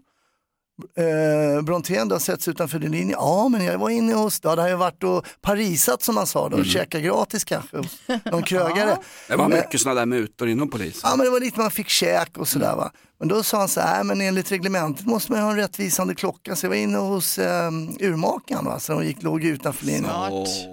Eh, 0.97 1.63
Brontén, 1.63 2.09
du 2.09 2.15
har 2.15 2.21
setts 2.21 2.49
utanför 2.49 2.79
din 2.79 2.91
linje. 2.93 3.15
Ja, 3.19 3.49
men 3.49 3.65
jag 3.65 3.79
var 3.79 3.91
inne 3.91 4.15
hos, 4.15 4.41
då 4.41 4.49
hade 4.49 4.63
han 4.63 4.71
ju 4.71 4.77
varit 4.77 5.03
och 5.05 5.27
parisat 5.41 6.03
som 6.03 6.15
man 6.15 6.27
sa 6.27 6.49
då, 6.49 6.57
och 6.57 6.65
käkat 6.67 7.03
gratis 7.03 7.45
kanske 7.45 7.77
någon 8.25 8.43
krögare. 8.43 8.97
Det 9.29 9.37
var 9.37 9.49
Men- 9.49 9.59
mycket 9.59 9.81
sådana 9.81 10.01
där 10.01 10.07
mutor 10.07 10.49
inom 10.49 10.71
polisen. 10.71 11.01
Ja 11.11 11.17
men 11.17 11.25
det 11.27 11.31
var 11.31 11.41
lite 11.41 11.61
man 11.61 11.71
fick 11.71 11.89
käk 11.89 12.39
och 12.39 12.49
sådär 12.49 12.77
va. 12.77 12.93
Men 13.23 13.29
då 13.29 13.43
sa 13.43 13.59
han 13.59 13.69
så 13.69 13.81
här, 13.81 14.05
men 14.05 14.21
enligt 14.21 14.53
reglementet 14.53 15.07
måste 15.07 15.33
man 15.33 15.41
ha 15.43 15.51
en 15.51 15.57
rättvisande 15.57 16.15
klocka. 16.15 16.57
Så 16.57 16.67
jag 16.67 16.71
var 16.71 16.77
inne 16.77 16.99
hos 16.99 17.39
eh, 17.39 17.71
urmakaren 18.01 18.65
va, 18.65 18.79
så 18.81 18.93
de 18.93 19.05
gick, 19.05 19.23
låg 19.23 19.45
utanför 19.45 19.87
linjen. 19.87 20.05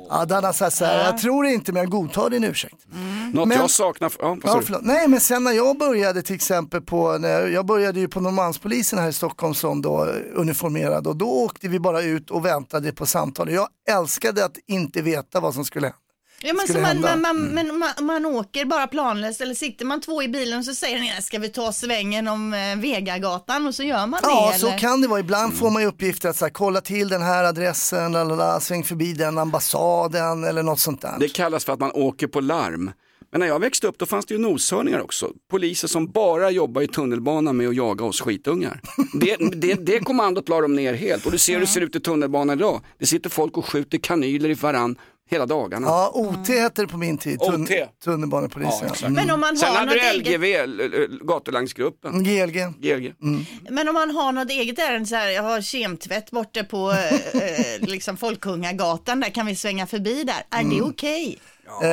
Ja, 0.10 0.26
då 0.26 0.36
hade 0.36 0.48
han 0.48 0.54
sagt 0.54 0.76
så 0.76 0.86
här, 0.86 1.06
jag 1.06 1.18
tror 1.18 1.46
inte 1.46 1.72
men 1.72 1.80
jag 1.84 1.92
godtar 1.92 2.30
din 2.30 2.44
ursäkt. 2.44 2.76
Något 3.34 3.48
Men- 3.48 3.58
jag 3.58 3.70
saknar, 3.70 4.12
ja, 4.20 4.38
Ja, 4.44 4.62
förlåt. 4.66 4.82
Nej 4.84 5.08
men 5.08 5.20
sen 5.20 5.44
när 5.44 5.52
jag 5.52 5.78
började 5.78 6.22
till 6.22 6.36
exempel 6.36 6.82
på, 6.82 7.18
när 7.18 7.30
jag, 7.30 7.52
jag 7.52 7.66
började 7.66 8.00
ju 8.00 8.08
på 8.08 8.20
Norrmalmspolisen 8.20 9.00
här 9.00 9.10
i 9.10 9.14
Stockholm 9.14 9.54
som 9.54 9.82
då 9.82 10.08
uniformerad 10.34 11.08
och 11.08 11.16
då 11.16 11.30
åkte 11.30 11.68
vi 11.68 11.80
bara 11.80 12.02
ut 12.02 12.32
och 12.32 12.46
väntade 12.46 12.92
på 12.92 13.06
samtal. 13.06 13.52
Jag 13.52 13.68
älskade 13.90 14.46
att 14.46 14.58
inte 14.68 15.02
veta 15.02 15.40
vad 15.40 15.54
som 15.54 15.66
skulle 15.66 15.86
hända. 15.88 15.98
Ja, 16.41 16.54
men, 16.54 16.67
så 16.67 16.73
skulle 16.73 16.82
man, 16.82 16.89
hända. 17.04 17.15
man, 17.15 17.21
man, 17.41 17.47
men 17.67 17.80
man, 17.80 17.89
man 18.06 18.25
åker 18.25 18.65
bara 18.65 18.88
planlöst 18.88 19.41
eller 19.41 19.54
sitter 19.56 19.86
man 19.86 20.02
två 20.02 20.23
i 20.23 20.28
bilen 20.28 20.60
och 20.60 20.65
så 20.65 20.75
säger 20.75 21.13
den 21.13 21.21
ska 21.23 21.39
vi 21.39 21.49
ta 21.49 21.71
svängen 21.71 22.28
om 22.28 22.54
eh, 22.54 22.75
Vegagatan 22.75 23.67
och 23.67 23.75
så 23.75 23.84
gör 23.84 24.08
man 24.08 24.19
Ja, 24.23 24.49
det. 24.54 24.60
så 24.60 24.67
eller? 24.67 24.78
kan 24.78 25.02
det 25.02 25.08
vara. 25.08 25.19
Ibland 25.19 25.54
får 25.58 25.69
man 25.69 25.82
ju 25.82 25.88
uppgifter 25.88 26.30
att 26.30 26.36
så 26.36 26.45
här, 26.45 26.49
kolla 26.49 26.82
till 26.82 27.08
den 27.10 27.21
här 27.21 27.43
adressen, 27.43 28.12
lalala, 28.12 28.60
sväng 28.60 28.84
förbi 28.84 29.13
den 29.13 29.38
ambassaden 29.38 30.43
eller 30.43 30.63
något 30.63 30.80
sånt 30.80 31.02
där. 31.02 31.15
Det 31.19 31.30
kallas 31.30 31.65
för 31.65 31.73
att 31.73 31.80
man 31.80 31.91
åker 31.91 32.28
på 32.28 32.39
larm. 32.41 32.91
Men 33.32 33.39
när 33.39 33.47
jag 33.47 33.60
växte 33.60 33.88
upp 33.88 33.97
då 33.97 34.06
fanns 34.06 34.25
det 34.25 34.34
ju 34.34 34.39
noshörningar 34.39 34.99
också. 35.02 35.32
Poliser 35.52 35.88
som 35.88 36.08
bara 36.12 36.52
jobbar 36.52 36.82
i 36.82 36.88
tunnelbanan 36.88 37.58
med 37.58 37.69
att 37.69 37.75
jaga 37.75 38.06
oss 38.06 38.21
skitungar. 38.21 38.82
Det, 39.21 39.38
det, 39.56 39.73
det 39.73 39.99
kommandot 39.99 40.49
la 40.49 40.62
de 40.62 40.75
ner 40.75 40.93
helt 40.93 41.25
och 41.25 41.32
du 41.32 41.38
ser 41.38 41.54
hur 41.54 41.60
det 41.60 41.67
ser 41.67 41.82
ut 41.82 41.95
i 41.95 41.99
tunnelbanan 41.99 42.58
idag. 42.60 42.82
Det 42.99 43.06
sitter 43.06 43.30
folk 43.30 43.58
och 43.58 43.65
skjuter 43.65 43.97
kanyler 43.97 44.49
i 44.49 44.54
varann 44.54 44.95
hela 45.30 45.46
dagarna. 45.46 45.88
Ja, 45.88 46.12
OT 46.13 46.48
hette 46.48 46.82
det 46.82 46.88
på 46.88 46.98
min 46.98 47.18
tid, 47.18 47.39
Tun 47.39 47.63
OT. 47.63 47.70
tunnelbanepolisen. 48.04 48.89
Ja. 49.02 49.10
Men 49.10 49.32
om 49.32 49.39
man 49.39 49.58
Sen 49.58 49.70
har 49.70 49.76
hade 49.76 49.92
du 49.92 49.96
något 49.96 50.04
eget- 50.13 50.28
LGV, 50.28 50.56
l- 50.56 51.20
gatulangningsgruppen. 51.22 52.24
GLG. 52.24 52.74
GLG. 52.80 53.13
Men 53.70 53.88
om 53.88 53.94
man 53.94 54.12
har 54.12 54.32
något 54.32 54.50
eget 54.50 54.80
ärende 54.80 55.06
så 55.06 55.15
här, 55.15 55.28
jag 55.30 55.44
har 55.44 55.62
kemtvätt 55.62 56.32
borta 56.32 56.63
på 56.63 56.92
eh, 57.34 57.88
liksom 57.88 58.18
Folkungagatan, 58.18 59.20
där 59.20 59.30
kan 59.30 59.46
vi 59.46 59.56
svänga 59.56 59.88
förbi 59.88 60.24
där. 60.24 60.60
Är 60.60 60.63
det 60.63 60.82
okej? 60.82 61.39
Eh, 61.84 61.89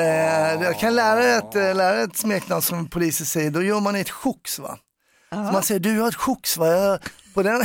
jag 0.63 0.79
kan 0.81 0.95
lära 0.95 1.17
dig 1.21 1.37
ett, 1.37 1.55
eh, 1.57 1.75
lära 1.75 2.03
ett 2.03 2.17
smeknamn 2.17 2.63
som 2.63 2.89
poliser 2.89 3.25
säger, 3.25 3.51
då 3.51 3.63
gör 3.63 3.81
man 3.81 3.97
ett 3.97 4.11
chox 4.11 4.59
va. 4.59 4.79
Så 5.31 5.37
man 5.37 5.63
säger, 5.63 5.81
du 5.81 6.01
har 6.01 6.09
ett 6.09 6.15
chox 6.15 6.57
va. 6.57 6.67
Jag, 6.69 6.99
på 7.37 7.43
den... 7.43 7.61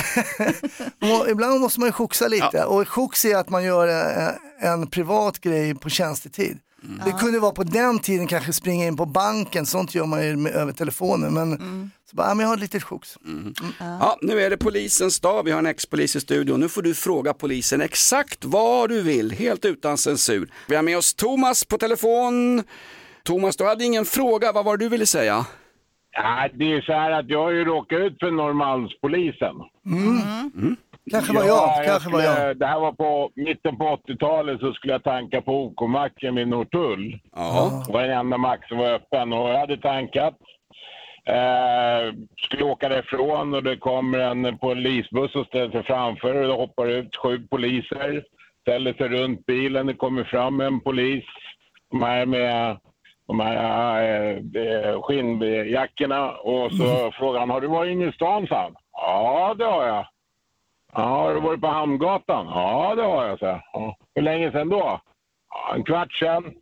Och 1.12 1.30
Ibland 1.30 1.62
måste 1.62 1.80
man 1.80 1.90
ju 1.90 1.94
choxa 1.94 2.28
lite 2.28 2.66
och 2.66 2.82
ett 2.82 2.88
chox 2.88 3.26
är 3.26 3.36
att 3.36 3.50
man 3.50 3.64
gör 3.64 3.88
eh, 3.88 4.72
en 4.72 4.88
privat 4.88 5.40
grej 5.40 5.76
på 5.76 5.90
tjänstetid. 5.90 6.60
Det 7.06 7.12
kunde 7.12 7.40
vara 7.40 7.52
på 7.52 7.64
den 7.64 8.00
tiden 8.00 8.28
kanske 8.28 8.54
springa 8.54 8.88
in 8.88 8.98
på 8.98 9.06
banken, 9.06 9.66
sånt 9.66 9.96
gör 9.96 10.06
man 10.06 10.26
ju 10.26 10.36
med, 10.36 10.52
över 10.52 10.74
telefonen. 10.74 11.34
Men, 11.34 11.58
så 12.10 12.16
bara, 12.16 12.28
ja, 12.28 12.34
men 12.34 12.44
jag 12.44 12.48
har 12.48 12.56
ett 12.56 12.62
litet 12.62 12.84
chox. 12.84 13.18
Ja, 13.80 14.18
nu 14.22 14.42
är 14.42 14.50
det 14.50 14.58
polisens 14.58 15.20
dag, 15.20 15.44
vi 15.44 15.52
har 15.52 15.60
en 15.60 15.66
ex-polis 15.66 16.16
i 16.16 16.22
studion. 16.22 16.60
Nu 16.60 16.70
får 16.70 16.82
du 16.82 16.94
fråga 16.94 17.34
polisen 17.34 17.82
exakt 17.82 18.46
vad 18.46 18.90
du 18.90 19.02
vill, 19.02 19.32
helt 19.32 19.66
utan 19.66 19.98
censur. 19.98 20.54
Vi 20.68 20.76
har 20.76 20.84
med 20.84 20.98
oss 20.98 21.14
Thomas 21.14 21.66
på 21.66 21.78
telefon. 21.78 22.64
Thomas, 23.24 23.56
du 23.56 23.66
hade 23.66 23.84
ingen 23.84 24.06
fråga, 24.06 24.52
vad 24.52 24.66
var 24.66 24.78
det 24.78 24.86
du 24.86 24.90
ville 24.90 25.06
säga? 25.06 25.46
Ja, 26.12 26.48
det 26.54 26.74
är 26.74 26.82
så 26.82 26.94
här 26.94 27.12
att 27.12 27.30
jag 27.30 27.44
har 27.44 27.52
ju 27.52 27.66
råkat 27.66 28.00
ut 28.00 28.20
för 28.20 28.32
Norrmalmspolisen. 28.32 29.56
Kanske 31.12 31.34
var 31.34 31.44
jag, 31.44 31.86
kanske 31.86 32.10
var 32.10 32.20
skulle- 32.22 32.48
jag. 32.48 32.58
Det 32.58 32.66
här 32.66 32.80
var 32.80 32.92
på 32.92 33.32
mitten 33.36 33.78
på 33.78 33.86
80-talet 34.08 34.60
så 34.60 34.74
skulle 34.74 34.94
jag 34.94 35.04
tanka 35.04 35.42
på 35.42 35.64
OK-macken 35.66 36.36
vid 36.36 36.48
Norrtull. 36.48 37.20
Ja. 37.36 37.84
Det 37.88 37.94
var 37.94 38.02
den 38.02 38.18
enda 38.20 38.38
mack 38.38 38.68
som 38.68 38.78
var 38.78 38.92
öppen 38.94 39.34
och 39.34 39.50
jag 39.50 39.60
hade 39.60 39.78
tankat. 39.78 40.38
Eh, 41.26 42.14
skulle 42.46 42.64
åka 42.64 42.90
därifrån 42.90 43.54
och 43.54 43.64
det 43.64 43.78
kommer 43.78 44.20
en 44.20 44.58
polisbuss 44.58 45.36
och 45.36 45.46
ställer 45.46 45.72
sig 45.72 45.84
framför 45.84 46.36
och 46.36 46.48
det 46.48 46.54
hoppar 46.54 46.88
ut 46.88 47.16
sju 47.16 47.48
poliser. 47.50 48.24
Ställer 48.62 48.94
sig 48.94 49.08
runt 49.10 49.46
bilen, 49.46 49.88
det 49.88 49.94
kommer 49.94 50.24
fram 50.24 50.62
en 50.62 50.80
polis. 50.80 51.24
De 51.92 52.02
här 52.04 52.26
med 52.26 52.78
de 53.32 53.40
här 53.40 54.34
eh, 54.56 55.02
skinnjackorna 55.02 56.32
och 56.32 56.72
så 56.74 57.12
frågar 57.12 57.40
han, 57.40 57.50
har 57.50 57.62
du 57.62 57.68
varit 57.68 57.92
inne 57.92 58.06
i 58.10 58.12
stan? 58.12 58.48
sa 58.48 58.56
han. 58.62 58.76
Ja, 58.92 59.56
det 59.58 59.66
har 59.66 59.86
jag. 59.88 60.08
Ja, 60.94 61.02
har 61.02 61.34
du 61.34 61.40
varit 61.42 61.62
på 61.62 61.68
Hamngatan? 61.68 62.46
Ja, 62.46 62.96
det 62.96 63.04
har 63.04 63.26
jag, 63.26 63.40
så. 63.40 63.62
Ja. 63.74 63.96
Hur 64.16 64.22
länge 64.22 64.52
sedan 64.52 64.70
då? 64.70 65.00
Ja, 65.50 65.76
en 65.76 65.84
kvart 65.84 66.14
sedan. 66.14 66.54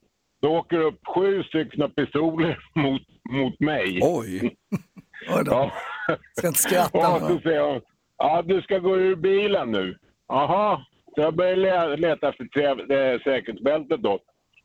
Då 0.41 0.57
åker 0.57 0.77
det 0.77 0.83
upp 0.83 1.07
sju 1.15 1.43
stycken 1.43 1.91
pistoler 1.91 2.57
mot, 2.75 3.01
mot 3.29 3.59
mig. 3.59 3.99
Oj! 4.03 4.55
ja. 5.45 5.71
Ska 6.37 6.47
inte 6.47 6.59
skratta. 6.59 7.13
Och 7.15 7.21
så 7.21 7.39
säger 7.39 7.61
hon, 7.61 7.81
ja 8.17 8.41
du 8.45 8.61
ska 8.61 8.77
gå 8.79 8.97
ur 8.97 9.15
bilen 9.15 9.71
nu. 9.71 9.97
Jaha, 10.27 10.85
så 11.15 11.21
jag 11.21 11.35
börjar 11.35 11.55
le- 11.55 11.95
leta 11.97 12.29
efter 12.29 12.45
säkerhetsbältet 13.23 14.01
då. 14.01 14.19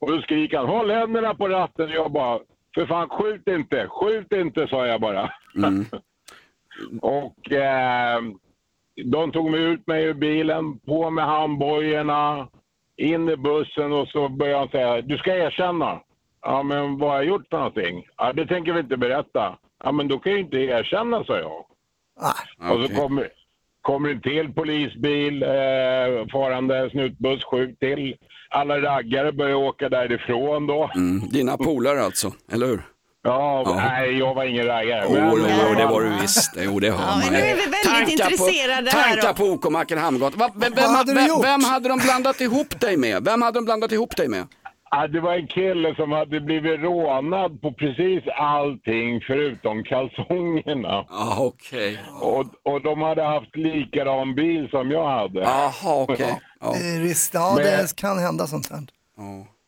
Och 0.04 0.12
då 0.12 0.22
skriker 0.22 0.56
han, 0.58 0.66
håll 0.66 0.90
händerna 0.90 1.34
på 1.34 1.48
ratten. 1.48 1.90
Jag 1.90 2.12
bara, 2.12 2.40
för 2.74 2.86
fan 2.86 3.08
skjut 3.08 3.48
inte, 3.48 3.88
skjut 3.88 4.32
inte 4.32 4.66
sa 4.66 4.86
jag 4.86 5.00
bara. 5.00 5.30
och 7.00 7.52
eh, 7.52 8.20
de 9.04 9.32
tog 9.32 9.50
mig 9.50 9.62
ut 9.62 9.86
mig 9.86 10.04
ur 10.04 10.14
bilen, 10.14 10.78
på 10.78 11.10
med 11.10 11.24
handbojorna, 11.24 12.48
in 12.96 13.28
i 13.28 13.36
bussen 13.36 13.92
och 13.92 14.08
så 14.08 14.28
började 14.28 14.58
han 14.58 14.68
säga, 14.68 15.02
du 15.02 15.18
ska 15.18 15.36
erkänna. 15.36 16.00
Ja, 16.42 16.62
men 16.62 16.98
vad 16.98 17.10
har 17.10 17.16
jag 17.16 17.24
gjort 17.24 17.46
för 17.50 17.56
någonting? 17.56 18.06
Ja, 18.16 18.32
det 18.32 18.46
tänker 18.46 18.72
vi 18.72 18.80
inte 18.80 18.96
berätta. 18.96 19.58
Ja, 19.84 19.92
men 19.92 20.08
då 20.08 20.18
kan 20.18 20.32
jag 20.32 20.40
inte 20.40 20.56
erkänna, 20.56 21.24
sa 21.24 21.38
jag. 21.38 21.64
Och 22.72 22.84
så 22.84 22.94
kommer, 22.96 23.28
kommer 23.80 24.10
en 24.10 24.20
till 24.20 24.52
polisbil, 24.52 25.42
eh, 25.42 26.26
farande 26.32 26.90
snutbuss, 26.90 27.44
sju 27.44 27.74
till. 27.80 28.16
Alla 28.54 28.74
raggare 28.80 29.32
börjar 29.32 29.54
åka 29.56 29.88
därifrån 29.88 30.66
då. 30.66 30.90
Mm, 30.94 31.28
dina 31.28 31.56
polare 31.56 32.04
alltså, 32.04 32.32
eller 32.52 32.66
hur? 32.66 32.82
Ja, 33.26 33.74
nej, 33.76 34.18
jag 34.18 34.34
var 34.34 34.44
ingen 34.44 34.66
raggare. 34.66 35.04
Jo, 35.08 35.16
jo, 35.38 35.46
jo, 35.68 35.74
det 35.74 35.86
var 35.86 36.00
du 36.00 36.10
visst. 36.20 36.52
Jo, 36.58 36.80
det 36.80 36.88
har 36.88 36.98
man. 37.06 37.18
men 37.20 37.32
nu 37.32 37.38
är 37.38 37.54
vi 37.54 37.60
väldigt 37.60 37.82
Tankar 37.84 38.10
intresserade 38.12 38.90
på, 38.90 38.96
här 38.96 39.10
Tankar 39.16 39.30
och- 39.30 39.36
på 39.36 39.44
OK-macken 39.44 39.98
Hamngatan. 39.98 40.38
Va- 40.38 40.50
Vem, 40.56 40.72
vem, 40.74 40.92
vem, 41.06 41.40
vem 41.42 41.64
hade 41.64 41.88
de 41.88 41.98
blandat 41.98 42.40
ihop 42.40 42.80
dig 42.80 42.96
med? 42.96 43.24
Vem 43.24 43.42
hade 43.42 43.58
de 43.58 43.64
blandat 43.64 43.92
ihop 43.92 44.16
dig 44.16 44.28
med? 44.28 44.46
Ja, 44.96 45.06
det 45.06 45.20
var 45.20 45.34
en 45.34 45.46
kille 45.46 45.94
som 45.94 46.12
hade 46.12 46.40
blivit 46.40 46.80
rånad 46.80 47.60
på 47.62 47.72
precis 47.72 48.22
allting 48.36 49.20
förutom 49.20 49.84
kalsongerna. 49.84 51.04
Ja, 51.10 51.36
okej. 51.40 51.98
Och, 52.20 52.72
och 52.72 52.82
de 52.82 53.02
hade 53.02 53.22
haft 53.22 53.56
likadan 53.56 54.34
bil 54.34 54.68
som 54.70 54.90
jag 54.90 55.06
hade. 55.08 55.40
Jaha, 55.40 56.02
okej. 56.02 56.40
Det 56.60 56.88
är 56.96 57.00
Visst, 57.02 57.34
ja 57.34 57.52
Men- 57.56 57.64
det 57.64 57.96
kan 57.96 58.18
hända 58.18 58.46
sånt 58.46 58.70
här. 58.70 58.80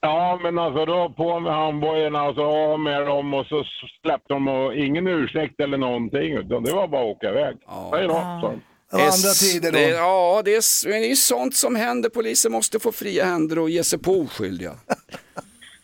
Ja, 0.01 0.39
men 0.43 0.59
alltså 0.59 0.85
då 0.85 1.09
på 1.17 1.41
med 1.41 1.53
handbojorna 1.55 2.23
och 2.29 2.35
så 2.35 2.45
av 2.73 2.81
med 2.81 3.07
dem 3.07 3.35
och 3.35 3.47
så 3.47 3.65
släppte 4.03 4.35
de 4.35 4.49
och 4.49 4.75
ingen 4.75 5.07
ursäkt 5.07 5.61
eller 5.61 5.79
någonting. 5.79 6.33
Utan 6.33 6.63
det 6.63 6.73
var 6.73 6.89
bara 6.89 7.01
att 7.01 7.17
åka 7.17 7.29
iväg. 7.31 7.57
Hej 7.93 8.07
då, 8.07 8.15
sa 8.15 8.53
var 8.91 9.01
andra 9.01 9.35
tider 9.35 9.73
då. 9.73 9.79
Det, 9.79 9.89
ja, 9.89 10.43
det 10.45 10.55
är, 10.55 10.89
det 10.89 11.11
är 11.11 11.15
sånt 11.15 11.57
som 11.57 11.77
händer. 11.77 12.09
Polisen 12.09 12.53
måste 12.53 12.79
få 12.79 12.93
fria 12.93 13.25
händer 13.25 13.59
och 13.59 13.71
ge 13.71 13.85
sig 13.85 13.99
på 13.99 14.21
oskyldiga. 14.21 14.75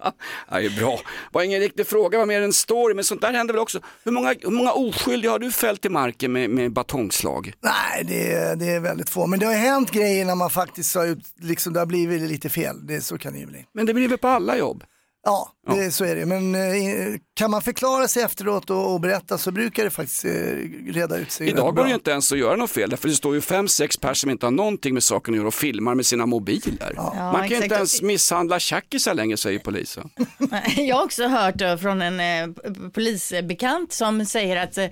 det 0.50 0.66
är 0.66 0.80
bra. 0.80 1.00
var 1.32 1.44
ingen 1.44 1.60
riktig 1.60 1.88
fråga, 1.88 2.18
var 2.18 2.26
mer 2.26 2.42
en 2.42 2.54
story, 2.54 2.94
men 2.94 3.04
sånt 3.04 3.22
där 3.22 3.34
händer 3.34 3.54
väl 3.54 3.62
också. 3.62 3.80
Hur 4.04 4.12
många, 4.12 4.36
hur 4.42 4.50
många 4.50 4.72
oskyldiga 4.72 5.32
har 5.32 5.40
du 5.40 5.52
fällt 5.52 5.86
i 5.86 5.90
marken 5.90 6.32
med, 6.32 6.50
med 6.50 6.74
batongslag? 6.74 7.54
Nej, 7.60 8.04
det 8.04 8.32
är, 8.32 8.56
det 8.56 8.66
är 8.66 8.80
väldigt 8.80 9.10
få. 9.10 9.28
Men 9.28 9.40
det 9.40 9.46
har 9.46 9.54
hänt 9.54 9.92
grejer 9.92 10.26
när 10.26 10.36
man 10.36 10.50
faktiskt 10.50 10.96
har 10.96 11.06
ut, 11.06 11.26
liksom, 11.40 11.74
det 11.74 11.80
har 11.80 11.86
blivit 11.86 12.22
lite 12.22 12.50
fel. 12.50 12.88
Det, 12.88 13.02
så 13.02 13.18
kan 13.18 13.34
det 13.34 13.40
ju 13.40 13.46
bli. 13.46 13.66
Men 13.74 13.86
det 13.86 13.94
blir 13.94 14.08
väl 14.08 14.18
på 14.18 14.28
alla 14.28 14.58
jobb? 14.58 14.84
Ja, 15.24 15.52
det, 15.68 15.92
så 15.92 16.06
är 16.06 16.16
det. 16.16 16.26
Men 16.26 16.56
eh, 16.56 17.20
kan 17.34 17.52
man 17.52 17.62
förklara 17.62 18.08
sig 18.08 18.24
efteråt 18.24 18.70
och, 18.70 18.94
och 18.94 19.02
berätta 19.02 19.38
så 19.38 19.52
brukar 19.52 19.84
det 19.84 19.90
faktiskt 19.90 20.26
eh, 20.26 20.32
reda 20.88 21.18
ut 21.18 21.32
sig. 21.32 21.50
Idag 21.50 21.76
går 21.76 21.84
det 21.84 21.90
ju 21.90 21.96
inte 21.96 22.12
ens 22.12 22.32
att 22.32 22.38
göra 22.38 22.56
något 22.56 22.72
fel, 22.72 22.98
för 22.98 23.08
det 23.08 23.16
står 23.16 23.36
ju 23.36 23.42
fem, 23.42 23.68
sex 23.68 23.98
personer 23.98 24.14
som 24.14 24.30
inte 24.30 24.46
har 24.46 24.52
någonting 24.52 24.94
med 24.94 25.04
saken 25.04 25.34
att 25.34 25.38
göra 25.38 25.48
och 25.48 25.54
filmar 25.54 25.96
med 25.96 26.06
sina 26.06 26.26
mobiler. 26.26 26.94
Man 26.96 27.34
kan 27.34 27.44
exakt. 27.44 27.64
inte 27.64 27.76
ens 27.76 28.02
misshandla 28.02 28.60
tjackisar 28.60 29.14
längre, 29.14 29.38
säger 29.38 29.60
polisen. 29.60 30.10
Jag 30.78 30.96
har 30.96 31.04
också 31.04 31.28
hört 31.28 31.80
från 31.82 32.02
en 32.02 32.20
eh, 32.20 32.56
polisbekant 32.94 33.94
som 33.94 34.26
säger 34.26 34.58
att 34.58 34.78
eh, 34.78 34.90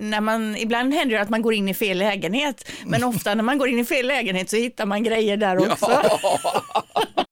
när 0.00 0.20
man, 0.20 0.56
ibland 0.56 0.94
händer 0.94 1.16
det 1.16 1.22
att 1.22 1.30
man 1.30 1.42
går 1.42 1.54
in 1.54 1.68
i 1.68 1.74
fel 1.74 1.98
lägenhet, 1.98 2.68
men 2.84 3.04
ofta 3.04 3.34
när 3.34 3.42
man 3.42 3.58
går 3.58 3.68
in 3.68 3.78
i 3.78 3.84
fel 3.84 4.06
lägenhet 4.06 4.50
så 4.50 4.56
hittar 4.56 4.86
man 4.86 5.02
grejer 5.02 5.36
där 5.36 5.58
också. 5.72 6.02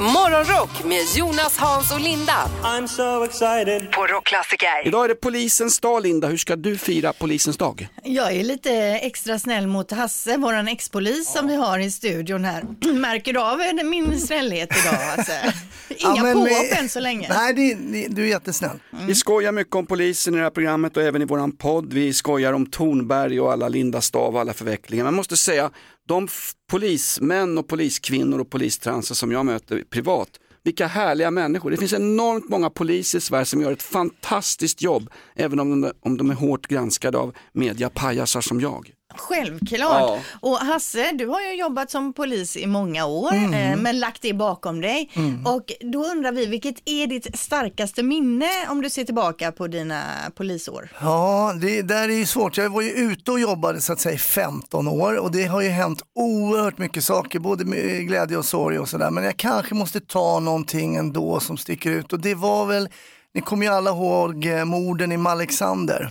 Morgonrock 0.00 0.84
med 0.84 1.04
Jonas, 1.16 1.56
Hans 1.58 1.92
och 1.92 2.00
Linda. 2.00 2.32
I'm 2.62 2.86
so 2.86 3.24
excited. 3.24 3.92
På 3.92 4.06
Rockklassiker. 4.06 4.86
Idag 4.86 5.04
är 5.04 5.08
det 5.08 5.14
polisens 5.14 5.80
dag, 5.80 6.02
Linda. 6.02 6.28
Hur 6.28 6.36
ska 6.36 6.56
du 6.56 6.78
fira 6.78 7.12
polisens 7.12 7.56
dag? 7.56 7.88
Jag 8.04 8.32
är 8.36 8.44
lite 8.44 8.72
extra 8.80 9.38
snäll 9.38 9.66
mot 9.66 9.90
Hasse, 9.90 10.36
våran 10.36 10.68
ex-polis 10.68 11.32
som 11.32 11.46
vi 11.48 11.56
har 11.56 11.78
i 11.78 11.90
studion 11.90 12.44
här. 12.44 12.64
Märker 12.94 13.32
du 13.32 13.40
av 13.40 13.58
min 13.84 14.20
snällhet 14.20 14.68
idag 14.82 14.92
Hasse? 14.98 15.54
Inga 15.96 16.16
Ja, 16.28 16.32
påhopp 16.34 16.48
vi- 16.48 16.70
än 16.78 16.88
så 16.88 17.00
länge. 17.00 17.28
Nej, 17.28 17.54
det, 17.54 17.74
det, 17.74 18.08
du 18.08 18.22
är 18.24 18.28
jättesnäll. 18.28 18.78
Vi 19.06 19.14
skojar 19.14 19.52
mycket 19.52 19.74
om 19.74 19.86
polisen 19.86 20.34
i 20.34 20.36
det 20.36 20.42
här 20.42 20.50
programmet 20.50 20.96
och 20.96 21.02
även 21.02 21.22
i 21.22 21.24
våran 21.24 21.52
podd. 21.52 21.92
Vi 21.92 22.12
skojar 22.12 22.52
om 22.52 22.66
Tornberg 22.66 23.40
och 23.40 23.52
alla 23.52 23.68
Linda 23.68 24.00
Stav 24.00 24.34
och 24.34 24.40
alla 24.40 24.52
förvecklingar. 24.52 25.04
Man 25.04 25.14
måste 25.14 25.36
säga, 25.36 25.70
de 26.08 26.28
polismän 26.70 27.58
och 27.58 27.68
poliskvinnor 27.68 28.38
och 28.38 28.50
polistranser 28.50 29.14
som 29.14 29.32
jag 29.32 29.46
möter 29.46 29.84
privat, 29.90 30.28
vilka 30.64 30.86
härliga 30.86 31.30
människor. 31.30 31.70
Det 31.70 31.76
finns 31.76 31.92
enormt 31.92 32.48
många 32.48 32.70
poliser 32.70 33.18
i 33.18 33.20
Sverige 33.20 33.44
som 33.44 33.60
gör 33.60 33.72
ett 33.72 33.82
fantastiskt 33.82 34.82
jobb, 34.82 35.10
även 35.34 35.60
om 35.60 35.80
de, 35.80 35.92
om 36.00 36.16
de 36.16 36.30
är 36.30 36.34
hårt 36.34 36.66
granskade 36.66 37.18
av 37.18 37.36
mediapajasar 37.52 38.40
som 38.40 38.60
jag. 38.60 38.97
Självklart. 39.16 40.00
Ja. 40.00 40.18
Och 40.40 40.56
Hasse, 40.58 41.12
du 41.12 41.26
har 41.26 41.40
ju 41.40 41.54
jobbat 41.54 41.90
som 41.90 42.12
polis 42.12 42.56
i 42.56 42.66
många 42.66 43.06
år, 43.06 43.32
Mm. 43.32 43.54
eh, 43.54 43.76
men 43.78 44.00
lagt 44.00 44.22
det 44.22 44.32
bakom 44.34 44.80
dig. 44.80 45.10
Mm. 45.14 45.46
Och 45.46 45.72
då 45.80 46.04
undrar 46.04 46.32
vi, 46.32 46.46
vilket 46.46 46.74
är 46.84 47.06
ditt 47.06 47.38
starkaste 47.38 48.02
minne 48.02 48.50
om 48.68 48.82
du 48.82 48.90
ser 48.90 49.04
tillbaka 49.04 49.52
på 49.52 49.66
dina 49.66 50.02
polisår? 50.34 50.88
Ja, 51.00 51.54
det 51.60 51.82
där 51.82 52.08
är 52.08 52.12
ju 52.12 52.26
svårt. 52.26 52.56
Jag 52.56 52.70
var 52.70 52.82
ju 52.82 52.90
ute 52.90 53.30
och 53.32 53.40
jobbade 53.40 53.80
så 53.80 53.92
att 53.92 54.00
säga 54.00 54.14
i 54.14 54.18
15 54.18 54.88
år 54.88 55.16
och 55.16 55.32
det 55.32 55.44
har 55.44 55.60
ju 55.60 55.68
hänt 55.68 56.02
oerhört 56.14 56.78
mycket 56.78 57.04
saker, 57.04 57.38
både 57.38 57.64
med 57.64 58.06
glädje 58.06 58.36
och 58.36 58.44
sorg 58.44 58.78
och 58.78 58.88
sådär. 58.88 59.10
Men 59.10 59.24
jag 59.24 59.36
kanske 59.36 59.74
måste 59.74 60.00
ta 60.00 60.40
någonting 60.40 60.96
ändå 60.96 61.40
som 61.40 61.56
sticker 61.56 61.90
ut 61.90 62.12
och 62.12 62.20
det 62.20 62.34
var 62.34 62.66
väl, 62.66 62.88
ni 63.34 63.40
kommer 63.40 63.66
ju 63.66 63.72
alla 63.72 63.90
ihåg 63.90 64.46
eh, 64.46 64.64
morden 64.64 65.12
i 65.12 65.16
Malexander. 65.16 66.08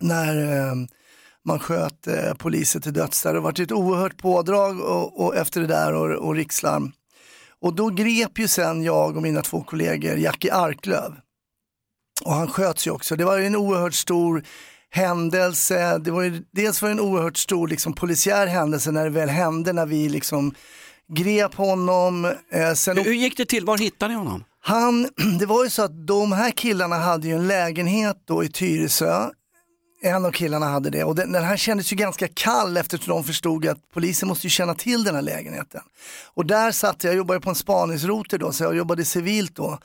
När 0.00 0.52
eh, 0.68 0.74
man 1.46 1.58
sköt 1.58 2.06
eh, 2.06 2.34
poliser 2.34 2.80
till 2.80 2.92
döds 2.92 3.22
där. 3.22 3.34
Det 3.34 3.40
varit 3.40 3.58
ett 3.58 3.72
oerhört 3.72 4.18
pådrag 4.18 4.80
och, 4.80 5.24
och 5.24 5.36
efter 5.36 5.60
det 5.60 5.66
där 5.66 5.94
och, 5.94 6.28
och 6.28 6.34
rikslarm. 6.34 6.92
Och 7.60 7.74
då 7.74 7.88
grep 7.88 8.38
ju 8.38 8.48
sen 8.48 8.82
jag 8.82 9.16
och 9.16 9.22
mina 9.22 9.42
två 9.42 9.62
kollegor 9.62 10.16
Jackie 10.16 10.54
Arklöv. 10.54 11.16
Och 12.24 12.32
han 12.32 12.48
sköts 12.48 12.86
ju 12.86 12.90
också. 12.90 13.16
Det 13.16 13.24
var 13.24 13.38
en 13.38 13.56
oerhört 13.56 13.94
stor 13.94 14.42
händelse. 14.90 15.98
Det 15.98 16.10
var 16.10 16.22
ju, 16.22 16.42
dels 16.52 16.82
var 16.82 16.88
det 16.88 16.92
en 16.92 17.00
oerhört 17.00 17.36
stor 17.36 17.68
liksom, 17.68 17.92
polisiär 17.92 18.46
händelse 18.46 18.90
när 18.90 19.04
det 19.04 19.10
väl 19.10 19.28
hände, 19.28 19.72
när 19.72 19.86
vi 19.86 20.08
liksom 20.08 20.54
grep 21.08 21.54
honom. 21.54 22.24
Eh, 22.52 22.72
sen 22.74 22.98
Hur 22.98 23.12
gick 23.12 23.36
det 23.36 23.44
till? 23.44 23.64
Var 23.64 23.78
hittade 23.78 24.12
ni 24.12 24.18
honom? 24.18 24.44
han, 24.66 25.08
det 25.38 25.46
var 25.46 25.64
ju 25.64 25.70
så 25.70 25.82
att 25.82 26.06
de 26.06 26.32
här 26.32 26.50
killarna 26.50 26.96
hade 26.96 27.28
ju 27.28 27.34
en 27.34 27.46
lägenhet 27.46 28.16
då 28.24 28.44
i 28.44 28.48
Tyresö. 28.48 29.30
En 30.00 30.24
av 30.24 30.30
killarna 30.30 30.66
hade 30.66 30.90
det 30.90 31.04
och 31.04 31.14
den, 31.14 31.32
den 31.32 31.44
här 31.44 31.56
kändes 31.56 31.92
ju 31.92 31.96
ganska 31.96 32.28
kall 32.28 32.76
eftersom 32.76 33.14
de 33.14 33.24
förstod 33.24 33.66
att 33.66 33.78
polisen 33.94 34.28
måste 34.28 34.46
ju 34.46 34.50
känna 34.50 34.74
till 34.74 35.04
den 35.04 35.14
här 35.14 35.22
lägenheten. 35.22 35.80
Och 36.34 36.46
där 36.46 36.72
satt 36.72 37.04
jag, 37.04 37.10
jag 37.10 37.16
jobbade 37.16 37.40
på 37.40 37.50
en 37.50 37.56
spaningsrotel 37.56 38.40
då 38.40 38.52
så 38.52 38.64
jag 38.64 38.76
jobbade 38.76 39.04
civilt 39.04 39.56
då. 39.56 39.78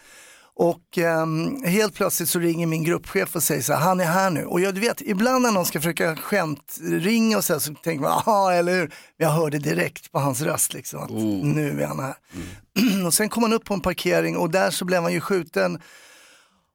Och 0.53 0.97
ehm, 0.97 1.63
helt 1.63 1.93
plötsligt 1.93 2.29
så 2.29 2.39
ringer 2.39 2.67
min 2.67 2.83
gruppchef 2.83 3.35
och 3.35 3.43
säger 3.43 3.61
så 3.61 3.73
här, 3.73 3.79
han 3.79 3.99
är 3.99 4.05
här 4.05 4.29
nu. 4.29 4.45
Och 4.45 4.61
jag, 4.61 4.75
du 4.75 4.81
vet, 4.81 5.01
ibland 5.01 5.41
när 5.41 5.51
någon 5.51 5.65
ska 5.65 5.79
försöka 5.79 6.15
skämt 6.15 6.77
ringa 6.81 7.37
och 7.37 7.45
så, 7.45 7.53
här, 7.53 7.59
så 7.59 7.73
tänker 7.73 8.01
man, 8.01 8.23
ja 8.25 8.53
eller 8.53 8.73
hur. 8.73 8.93
Jag 9.17 9.29
hörde 9.29 9.59
direkt 9.59 10.11
på 10.11 10.19
hans 10.19 10.41
röst 10.41 10.73
liksom 10.73 11.03
att 11.03 11.11
nu 11.43 11.81
är 11.81 11.87
han 11.87 11.99
här. 11.99 12.15
och 13.05 13.13
sen 13.13 13.29
kom 13.29 13.43
han 13.43 13.53
upp 13.53 13.65
på 13.65 13.73
en 13.73 13.81
parkering 13.81 14.37
och 14.37 14.49
där 14.49 14.71
så 14.71 14.85
blev 14.85 15.03
han 15.03 15.13
ju 15.13 15.21
skjuten 15.21 15.81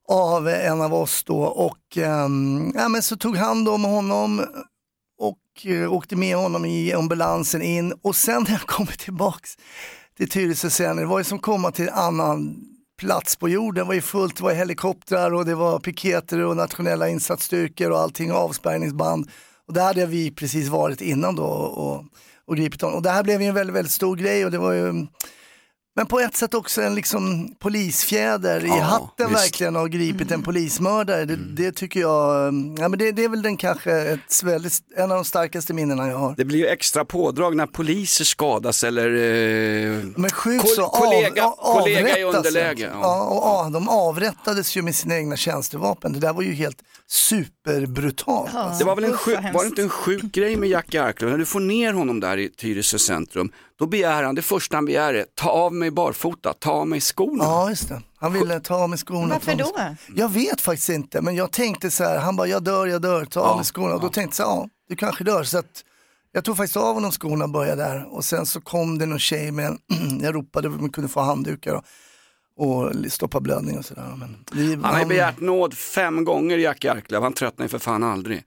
av 0.09 0.49
en 0.49 0.81
av 0.81 0.95
oss 0.95 1.25
då 1.25 1.43
och 1.43 1.97
ehm, 1.97 2.73
ja, 2.75 2.89
men 2.89 3.03
så 3.03 3.17
tog 3.17 3.37
hand 3.37 3.69
om 3.69 3.85
honom 3.85 4.47
och 5.19 5.67
eh, 5.67 5.93
åkte 5.93 6.17
med 6.17 6.37
honom 6.37 6.65
i 6.65 6.93
ambulansen 6.93 7.63
in 7.63 7.93
och 8.03 8.17
sen 8.17 8.43
när 8.43 8.51
jag 8.51 8.61
kommer 8.67 8.93
tillbaks 8.93 9.57
till 10.17 10.29
Tyresö 10.29 10.71
sen, 10.71 10.97
det 10.97 11.07
var 11.07 11.19
ju 11.19 11.25
som 11.25 11.39
komma 11.39 11.71
till 11.71 11.89
en 11.89 11.95
annan 11.95 12.57
plats 12.99 13.37
på 13.37 13.49
jorden, 13.49 13.85
det 13.85 13.89
var 13.89 13.95
ju 13.95 14.01
fullt, 14.01 14.37
det 14.37 14.43
var 14.43 14.53
helikoptrar 14.53 15.35
och 15.35 15.45
det 15.45 15.55
var 15.55 15.79
piketer 15.79 16.41
och 16.41 16.57
nationella 16.57 17.09
insatsstyrkor 17.09 17.91
och 17.91 17.99
allting, 17.99 18.33
avspärrningsband. 18.33 19.31
Och 19.67 19.75
där 19.75 19.85
hade 19.85 20.07
vi 20.07 20.31
precis 20.31 20.69
varit 20.69 21.01
innan 21.01 21.37
då 21.37 21.45
och, 21.45 22.05
och 22.45 22.57
gripit 22.57 22.83
honom. 22.83 22.97
Och 22.97 23.03
det 23.03 23.11
här 23.11 23.23
blev 23.23 23.43
ju 23.43 23.49
en 23.49 23.55
väldigt, 23.55 23.77
väldigt 23.77 23.93
stor 23.93 24.17
grej 24.17 24.45
och 24.45 24.51
det 24.51 24.59
var 24.59 24.73
ju 24.73 25.07
men 25.97 26.07
på 26.07 26.21
ett 26.21 26.37
sätt 26.37 26.55
också 26.55 26.83
en 26.83 26.95
liksom 26.95 27.55
polisfjäder 27.59 28.65
i 28.65 28.69
Ja, 28.69 28.75
hatten 28.81 29.07
visst. 29.17 29.21
Mm. 29.21 29.33
verkligen 29.33 29.75
har 29.75 29.89
gripit 29.89 30.31
en 30.31 30.43
polismördare. 30.43 31.25
Det, 31.25 31.37
det 31.37 31.73
tycker 31.73 32.01
jag, 32.01 32.45
ja, 32.79 32.89
men 32.89 32.99
det, 32.99 33.13
det 33.13 33.25
är 33.25 33.29
väl 33.29 33.43
den 33.43 33.57
kanske 33.57 33.93
ett 33.93 34.43
väldigt, 34.45 34.73
en 34.97 35.11
av 35.11 35.17
de 35.17 35.25
starkaste 35.25 35.73
minnena 35.75 36.09
jag 36.09 36.17
har. 36.19 36.35
Det 36.37 36.45
blir 36.45 36.59
ju 36.59 36.67
extra 36.67 37.05
pådrag 37.05 37.57
när 37.57 37.67
poliser 37.67 38.25
skadas 38.25 38.85
eller 38.85 39.07
eh, 39.07 40.03
Men 40.17 40.31
sjukt 40.31 40.77
kol- 40.77 40.87
kollega, 40.89 41.45
av, 41.45 41.55
av, 41.59 41.79
kollega 41.81 42.19
i 42.19 42.25
underläge. 42.25 42.91
Ja. 42.93 42.99
Ja, 43.03 43.23
och, 43.25 43.37
ja, 43.67 43.71
de 43.73 43.89
avrättades 43.89 44.77
ju 44.77 44.83
med 44.83 44.95
sina 44.95 45.17
egna 45.17 45.37
tjänstevapen. 45.37 46.13
Det 46.13 46.19
där 46.21 46.33
var 46.33 46.43
ju 46.43 46.53
helt 46.53 46.79
superbrutalt. 47.67 48.55
alltså. 48.55 48.79
Det 48.79 48.85
var 48.85 48.95
väl 48.95 49.05
en 49.05 49.17
sjuk, 49.17 49.39
var 49.55 49.63
det 49.63 49.69
inte 49.69 49.83
en 49.83 49.89
sjuk 49.89 50.23
grej 50.23 50.57
med 50.57 50.69
Jack 50.69 50.95
Arklöv? 50.95 51.31
När 51.31 51.39
du 51.39 51.45
får 51.45 51.61
ner 51.61 51.93
honom 51.93 52.21
där 52.21 52.39
i 52.39 52.49
Tyresö 52.49 52.99
centrum, 52.99 53.53
då 53.79 53.87
begär 53.87 54.23
han, 54.23 54.35
det 54.35 54.43
första 54.43 54.77
han 54.77 54.85
begär 54.85 55.15
är, 55.15 55.27
ta 55.35 55.51
av 55.51 55.75
mig 55.75 55.91
barfota, 55.91 56.53
ta 56.53 56.71
av 56.71 56.89
mig 56.89 57.01
skorna. 57.01 57.45
Ja, 57.45 57.71
just 57.71 57.89
det. 57.89 58.03
Han 58.19 58.33
ville 58.33 58.61
ta 58.61 58.75
av 58.75 58.89
mig 58.91 58.99
skorna. 58.99 59.35
Varför 59.35 59.55
då? 59.55 59.73
Jag 60.15 60.29
vet 60.29 60.61
faktiskt 60.61 60.89
inte, 60.89 61.21
men 61.21 61.37
jag 61.37 61.53
tänkte 61.53 61.91
så 61.91 62.05
här, 62.05 62.19
han 62.19 62.37
bara, 62.37 62.47
jag 62.47 62.65
dör, 62.65 62.87
jag 62.87 63.03
dör, 63.03 63.25
ta 63.25 63.41
av 63.41 63.57
mig 63.57 63.65
skorna. 63.65 63.95
Och 63.95 64.01
då 64.01 64.09
tänkte 64.09 64.43
jag, 64.43 64.47
så 64.47 64.53
här, 64.53 64.61
ja, 64.61 64.69
du 64.89 64.97
kanske 64.97 65.25
dör. 65.25 65.45
Så 65.45 65.59
att 65.59 65.85
jag 66.33 66.45
tog 66.45 66.57
faktiskt 66.57 66.77
av 66.77 66.95
honom 66.95 67.13
skorna 67.13 67.45
och 67.45 67.51
började 67.51 67.83
där. 67.83 68.15
Och 68.15 68.25
sen 68.25 68.47
så 68.47 68.61
kom 68.61 68.99
det 68.99 69.07
någon 69.07 69.19
tjej 69.19 69.51
med 69.51 69.67
en, 69.67 69.79
jag 70.21 70.35
ropade 70.35 70.69
om 70.69 70.81
man 70.81 70.91
kunde 70.91 71.09
få 71.09 71.21
handdukar 71.21 71.75
och, 71.75 71.85
och 72.59 72.93
stoppa 73.13 73.41
blödning 73.41 73.79
och 73.79 73.85
sådär. 73.85 74.15
Men 74.19 74.37
vi, 74.53 74.75
Han 74.75 74.85
har 74.85 75.01
ju 75.01 75.07
begärt 75.07 75.41
nåd 75.41 75.75
fem 75.75 76.25
gånger 76.25 76.59
Jack 76.59 76.85
Arklöv, 76.85 77.23
han 77.23 77.33
tröttnar 77.33 77.65
ju 77.65 77.69
för 77.69 77.79
fan 77.79 78.03
aldrig. 78.05 78.43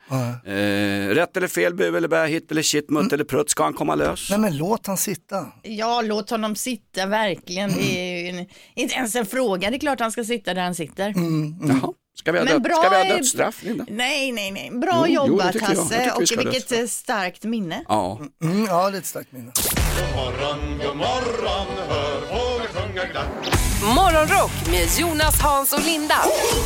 Eh, 0.45 1.09
rätt 1.15 1.37
eller 1.37 1.47
fel, 1.47 1.73
bu 1.73 1.97
eller 1.97 2.07
bä, 2.07 2.25
hit 2.27 2.51
eller 2.51 2.61
shit, 2.61 2.89
mutt 2.89 3.13
eller 3.13 3.23
prutt, 3.23 3.49
ska 3.49 3.63
han 3.63 3.73
komma 3.73 3.95
lös? 3.95 4.29
Nej 4.29 4.39
men 4.39 4.57
låt 4.57 4.87
han 4.87 4.97
sitta. 4.97 5.45
Ja, 5.63 6.01
låt 6.01 6.29
honom 6.29 6.55
sitta 6.55 7.05
verkligen. 7.05 7.69
Det 7.71 7.81
är 7.97 8.33
ju 8.33 8.39
en, 8.39 8.45
inte 8.75 8.95
ens 8.95 9.15
en 9.15 9.25
fråga. 9.25 9.69
Det 9.69 9.75
är 9.77 9.79
klart 9.79 9.99
han 9.99 10.11
ska 10.11 10.23
sitta 10.23 10.53
där 10.53 10.61
han 10.61 10.75
sitter. 10.75 11.09
Mm, 11.09 11.55
Jaha. 11.67 11.93
Ska 12.19 12.31
vi 12.31 12.39
ha, 12.39 12.45
död, 12.45 12.61
bra 12.61 12.75
ska 12.75 12.89
vi 12.89 12.95
ha 13.09 13.15
dödsstraff, 13.17 13.63
Linda? 13.63 13.85
Nej, 13.89 14.31
nej, 14.31 14.51
nej. 14.51 14.71
Bra 14.71 15.05
Jo, 15.07 15.23
jo, 15.27 15.27
jobbat. 15.27 15.55
Jag 15.55 15.61
Hasse 15.61 16.03
vi 16.03 16.09
och 16.09 16.13
ha 16.13 16.43
vilket 16.43 16.69
dödsstraff. 16.69 16.89
starkt 16.89 17.43
minne. 17.43 17.83
Ja. 17.87 18.19
Mm, 18.43 18.65
ja, 18.65 18.89
det 18.89 18.97
är 18.97 18.99
ett 18.99 19.05
starkt 19.05 19.31
minne. 19.31 19.51
God 19.55 20.15
morgon, 20.15 20.77
god 20.87 20.97
morgon, 20.97 21.67
hör 21.89 22.21
fåglar 22.21 22.67
sjunga 22.67 23.05
glatt. 23.05 23.58
Morgonrock 23.83 24.51
med 24.71 24.87
Jonas, 24.99 25.41
Hans 25.41 25.73
och 25.73 25.85
Linda 25.85 26.15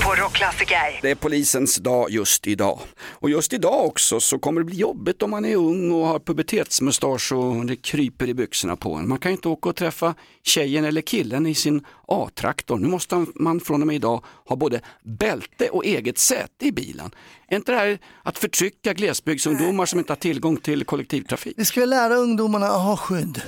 på 0.03 0.15
Rockklassiker. 0.21 0.99
Det 1.01 1.11
är 1.11 1.15
polisens 1.15 1.75
dag 1.75 2.09
just 2.09 2.47
idag. 2.47 2.79
Och 2.99 3.29
just 3.29 3.53
idag 3.53 3.85
också 3.85 4.19
så 4.19 4.39
kommer 4.39 4.61
det 4.61 4.65
bli 4.65 4.75
jobbigt 4.75 5.21
om 5.21 5.31
man 5.31 5.45
är 5.45 5.55
ung 5.55 5.91
och 5.91 6.07
har 6.07 6.19
pubertetsmustasch 6.19 7.31
och 7.31 7.65
det 7.65 7.75
kryper 7.75 8.29
i 8.29 8.33
byxorna 8.33 8.75
på 8.75 8.93
en. 8.93 9.09
Man 9.09 9.17
kan 9.17 9.31
inte 9.31 9.47
åka 9.47 9.69
och 9.69 9.75
träffa 9.75 10.15
tjejen 10.43 10.85
eller 10.85 11.01
killen 11.01 11.45
i 11.45 11.55
sin 11.55 11.85
A-traktor. 12.07 12.77
Nu 12.77 12.87
måste 12.87 13.25
man 13.35 13.59
från 13.59 13.81
och 13.81 13.87
med 13.87 13.95
idag 13.95 14.23
ha 14.47 14.55
både 14.55 14.81
bälte 15.03 15.69
och 15.69 15.85
eget 15.85 16.17
säte 16.17 16.65
i 16.65 16.71
bilen. 16.71 17.11
Är 17.47 17.55
inte 17.55 17.71
det 17.71 17.77
här 17.77 17.99
att 18.23 18.37
förtrycka 18.37 18.93
glesbygdsungdomar 18.93 19.85
som 19.85 19.99
inte 19.99 20.11
har 20.11 20.17
tillgång 20.17 20.57
till 20.57 20.85
kollektivtrafik? 20.85 21.53
Vi 21.57 21.65
ska 21.65 21.85
lära 21.85 22.15
ungdomarna 22.15 22.65
att 22.65 22.81
ha 22.81 22.97
skydd. 22.97 23.41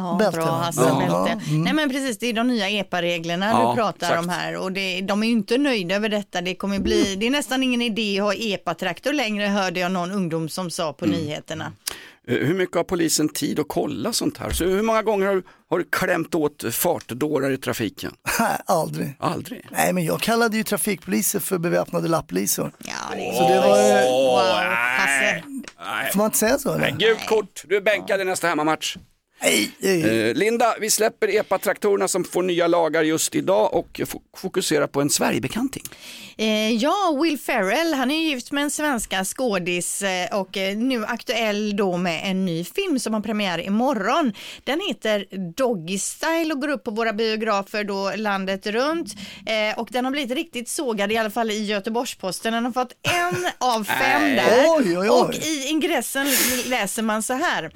Ja, 0.00 0.30
bra 0.32 0.44
va? 0.44 0.50
Hasse, 0.52 0.80
Ja. 0.80 1.28
Mm. 1.28 1.62
Nej 1.62 1.72
men 1.72 1.90
precis, 1.90 2.18
det 2.18 2.26
är 2.26 2.32
de 2.32 2.48
nya 2.48 2.68
EPA-reglerna 2.70 3.46
Ja, 3.50 3.70
du 3.70 3.76
pratar 3.76 4.06
exakt. 4.06 4.18
om 4.22 4.28
här 4.28 4.56
och 4.56 4.72
det, 4.72 5.00
de 5.00 5.22
är 5.22 5.26
ju 5.26 5.32
inte 5.32 5.58
nöjda 5.58 5.94
över 5.94 6.08
detta. 6.08 6.40
Det 6.40 6.54
kommer 6.54 6.78
bli, 6.78 7.16
det 7.16 7.26
är 7.26 7.30
nästan 7.30 7.62
ingen 7.62 7.82
idé 7.82 8.18
att 8.20 8.24
ha 8.24 8.34
EPA-traktor 8.34 9.12
längre 9.12 9.46
hörde 9.46 9.80
jag 9.80 9.92
någon 9.92 10.10
ungdom 10.12 10.48
som 10.48 10.70
sa 10.70 10.92
på 10.92 11.06
nyheterna. 11.06 11.72
Eh, 12.28 12.34
Hur 12.36 12.54
mycket 12.54 12.76
har 12.76 12.84
polisen 12.84 13.28
tid 13.28 13.58
att 13.60 13.68
kolla 13.68 14.12
sånt 14.12 14.38
här? 14.38 14.50
Så 14.50 14.64
hur 14.64 14.82
många 14.82 15.02
gånger 15.02 15.26
har 15.26 15.34
du, 15.34 15.42
har 15.70 15.78
du 15.78 15.84
klämt 15.92 16.34
åt 16.34 16.64
fartdårar 16.74 17.50
i 17.50 17.56
trafiken? 17.56 18.12
Nej, 18.40 18.58
aldrig. 18.66 19.16
Aldrig. 19.18 19.66
Nej, 19.70 19.92
men 19.92 20.04
jag 20.04 20.20
kallade 20.20 20.56
ju 20.56 20.62
trafikpoliser 20.64 21.40
för 21.40 21.58
beväpnade 21.58 22.08
lapplisor. 22.08 22.72
Ja, 22.78 22.92
det 23.16 23.28
är 23.28 23.32
Så 23.32 23.48
det 23.48 23.56
var, 23.60 24.02
wow, 24.12 24.74
Hasse. 24.98 25.42
får 26.12 26.18
man 26.18 26.24
inte 26.26 26.38
säga 26.38 26.58
så? 26.58 26.68
Eller? 26.72 26.80
Nej, 26.80 26.94
gult 26.98 27.26
kort, 27.28 27.64
du 27.68 27.76
är 27.76 27.80
bänkad 27.80 28.20
i 28.20 28.24
nästa 28.24 28.48
hemmamatch. 28.48 28.96
Eh, 29.42 30.34
Linda, 30.34 30.74
vi 30.80 30.90
släpper 30.90 31.28
EPA-traktorerna 31.28 32.08
som 32.08 32.24
får 32.24 32.42
nya 32.42 32.66
lagar 32.66 33.02
just 33.02 33.34
idag 33.34 33.74
och 33.74 33.88
fo- 33.92 34.20
fokuserar 34.36 34.86
på 34.86 35.00
en 35.00 35.10
Sverigebekanting. 35.10 35.82
Eh, 36.36 36.72
ja, 36.72 37.18
Will 37.22 37.38
Ferrell, 37.38 37.94
han 37.94 38.10
är 38.10 38.18
gift 38.30 38.52
med 38.52 38.62
en 38.64 38.70
svenska 38.70 39.24
skådis 39.24 40.02
eh, 40.02 40.38
och 40.40 40.56
eh, 40.56 40.76
nu 40.76 41.04
aktuell 41.04 41.76
då 41.76 41.96
med 41.96 42.20
en 42.30 42.44
ny 42.44 42.64
film 42.64 42.98
som 42.98 43.14
har 43.14 43.20
premiär 43.20 43.58
imorgon. 43.60 44.32
Den 44.64 44.80
heter 44.88 45.26
Doggy 45.56 45.98
Style 45.98 46.54
och 46.54 46.60
går 46.60 46.68
upp 46.68 46.84
på 46.84 46.90
våra 46.90 47.12
biografer 47.12 47.84
då 47.84 48.12
landet 48.16 48.66
runt. 48.66 49.14
Eh, 49.46 49.78
och 49.78 49.88
den 49.90 50.04
har 50.04 50.12
blivit 50.12 50.30
riktigt 50.36 50.68
sågad, 50.68 51.12
i 51.12 51.16
alla 51.16 51.30
fall 51.30 51.50
i 51.50 51.64
Göteborgs-Posten. 51.64 52.52
Den 52.52 52.64
har 52.64 52.72
fått 52.72 52.92
en 53.02 53.46
av 53.58 53.84
fem 53.84 54.36
där. 54.36 54.64
Oj, 54.66 54.98
oj, 54.98 54.98
oj. 54.98 55.08
Och 55.10 55.34
i 55.34 55.66
ingressen 55.68 56.26
läser 56.66 57.02
man 57.02 57.22
så 57.22 57.32
här. 57.34 57.70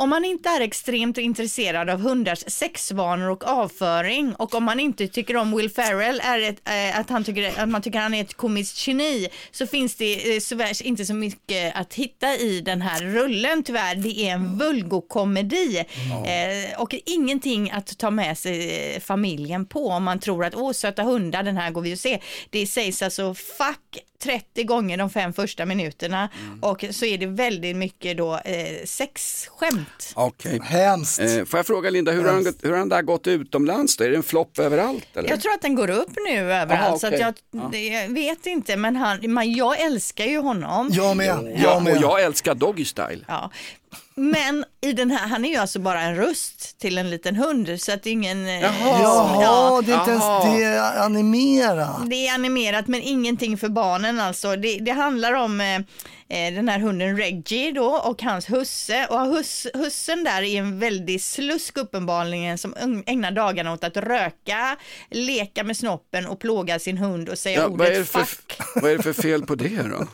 Om 0.00 0.10
man 0.10 0.24
inte 0.24 0.48
är 0.48 0.60
extremt 0.60 1.18
intresserad 1.18 1.90
av 1.90 2.00
hundars 2.00 2.44
sexvanor 2.46 3.30
och 3.30 3.44
avföring 3.44 4.34
och 4.34 4.54
om 4.54 4.64
man 4.64 4.80
inte 4.80 5.08
tycker 5.08 5.36
om 5.36 5.56
Will 5.56 5.70
Ferrell, 5.70 6.20
är 6.24 6.40
ett, 6.40 6.68
eh, 6.68 7.00
att, 7.00 7.10
han 7.10 7.24
tycker, 7.24 7.60
att 7.60 7.68
man 7.68 7.82
tycker 7.82 7.98
han 7.98 8.14
är 8.14 8.20
ett 8.20 8.34
komiskt 8.34 8.86
geni, 8.86 9.28
så 9.50 9.66
finns 9.66 9.96
det 9.96 10.36
eh, 10.36 10.86
inte 10.86 11.04
så 11.04 11.14
mycket 11.14 11.76
att 11.76 11.94
hitta 11.94 12.36
i 12.36 12.60
den 12.60 12.82
här 12.82 13.04
rullen 13.04 13.62
tyvärr. 13.62 13.94
Det 13.94 14.20
är 14.20 14.32
en 14.32 14.58
vulgokomedi 14.58 15.78
eh, 15.78 16.80
och 16.80 16.94
ingenting 17.06 17.70
att 17.70 17.98
ta 17.98 18.10
med 18.10 18.38
sig 18.38 18.90
eh, 18.94 19.00
familjen 19.00 19.66
på 19.66 19.88
om 19.88 20.04
man 20.04 20.18
tror 20.18 20.44
att 20.44 20.54
åh 20.54 20.72
söta 20.72 21.02
hundar, 21.02 21.42
den 21.42 21.56
här 21.56 21.70
går 21.70 21.82
vi 21.82 21.94
och 21.94 21.98
se. 21.98 22.20
Det 22.50 22.66
sägs 22.66 23.02
alltså 23.02 23.34
fuck 23.34 24.04
30 24.22 24.64
gånger 24.64 24.96
de 24.96 25.10
fem 25.10 25.32
första 25.32 25.66
minuterna 25.66 26.28
och 26.60 26.84
så 26.90 27.04
är 27.04 27.18
det 27.18 27.26
väldigt 27.26 27.76
mycket 27.76 28.16
då 28.16 28.34
eh, 28.34 28.84
sexskämt. 28.84 29.88
Okej. 30.14 30.60
Hemskt. 30.64 31.20
Eh, 31.20 31.44
får 31.44 31.58
jag 31.58 31.66
fråga 31.66 31.90
Linda, 31.90 32.12
hur 32.12 32.24
har, 32.24 32.32
den, 32.32 32.54
hur 32.62 32.70
har 32.70 32.78
den 32.78 32.88
där 32.88 33.02
gått 33.02 33.26
utomlands 33.26 33.96
då? 33.96 34.04
Är 34.04 34.10
det 34.10 34.16
en 34.16 34.22
flopp 34.22 34.58
överallt 34.58 35.06
eller? 35.14 35.28
Jag 35.28 35.40
tror 35.40 35.52
att 35.52 35.62
den 35.62 35.74
går 35.74 35.90
upp 35.90 36.10
nu 36.28 36.52
överallt 36.52 36.72
Aha, 36.72 36.98
så 36.98 37.06
att 37.06 37.12
okej. 37.12 37.20
jag, 37.20 37.34
Ja. 37.62 37.68
det, 37.72 37.86
jag 37.86 38.08
vet 38.08 38.46
inte 38.46 38.76
men 38.76 38.96
han, 38.96 39.32
man, 39.32 39.52
jag 39.52 39.80
älskar 39.80 40.24
ju 40.24 40.38
honom. 40.38 40.88
Jag 40.92 41.16
med. 41.16 41.26
Ja, 41.26 41.60
Jag 41.62 41.82
med. 41.82 41.96
och 41.96 42.02
jag 42.02 42.22
älskar 42.22 42.54
Doggy 42.54 42.84
Style. 42.84 43.24
Ja. 43.28 43.50
Men 44.14 44.64
i 44.80 44.92
den 44.92 45.10
här, 45.10 45.28
han 45.28 45.44
är 45.44 45.48
ju 45.48 45.56
alltså 45.56 45.78
bara 45.78 46.00
en 46.00 46.16
röst 46.16 46.78
till 46.78 46.98
en 46.98 47.10
liten 47.10 47.36
hund 47.36 47.80
så 47.80 47.92
att 47.92 48.02
det 48.02 48.10
är 48.10 48.12
ingen... 48.12 48.46
eh, 48.46 48.60
Jaha. 48.60 48.72
som- 48.98 49.40
Jaha, 49.42 49.82
det 49.82 49.92
är 49.92 49.98
inte 49.98 50.10
ens 50.10 50.24
det 50.58 50.64
är 50.64 51.02
animerat. 51.02 52.10
Det 52.10 52.26
är 52.28 52.34
animerat 52.34 52.86
men 52.88 53.02
ingenting 53.02 53.58
för 53.58 53.68
barnen 53.68 54.20
alltså. 54.20 54.56
Det, 54.56 54.78
det 54.78 54.90
handlar 54.90 55.32
om 55.32 55.60
eh, 55.60 55.80
den 56.30 56.68
här 56.68 56.78
hunden 56.78 57.16
Reggie 57.16 57.72
då 57.72 57.86
och 57.86 58.22
hans 58.22 58.50
husse. 58.50 59.06
Och 59.10 59.20
hus, 59.26 59.66
hussen 59.74 60.24
där 60.24 60.42
är 60.42 60.58
en 60.58 60.78
väldig 60.78 61.22
slusk 61.22 61.76
uppenbarligen 61.76 62.58
som 62.58 62.74
ägnar 63.06 63.30
dagarna 63.30 63.72
åt 63.72 63.84
att 63.84 63.96
röka, 63.96 64.76
leka 65.10 65.64
med 65.64 65.76
snoppen 65.76 66.26
och 66.26 66.40
plåga 66.40 66.78
sin 66.78 66.98
hund 66.98 67.28
och 67.28 67.38
säga 67.38 67.60
Ja, 67.60 67.68
vad, 67.68 67.86
är 67.86 67.90
det 67.90 67.96
ordet 67.96 68.08
för, 68.08 68.24
fuck. 68.24 68.58
vad 68.74 68.90
är 68.90 68.96
det 68.96 69.02
för 69.02 69.12
fel 69.12 69.46
på 69.46 69.54
det 69.54 69.82
då? 69.82 70.06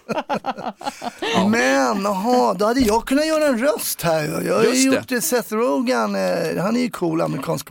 Men 1.50 2.02
jaha, 2.04 2.54
då 2.54 2.66
hade 2.66 2.80
jag 2.80 3.06
kunnat 3.06 3.26
göra 3.26 3.46
en 3.46 3.58
röst 3.58 4.02
här. 4.02 4.42
Jag 4.46 4.54
har 4.54 4.62
ju 4.62 4.68
Just 4.68 4.86
gjort 4.86 5.08
det. 5.08 5.20
Seth 5.20 5.54
Rogen, 5.54 6.14
eh, 6.14 6.62
han 6.62 6.76
är 6.76 6.80
ju 6.80 6.90
cool 6.90 7.20
amerikansk 7.20 7.66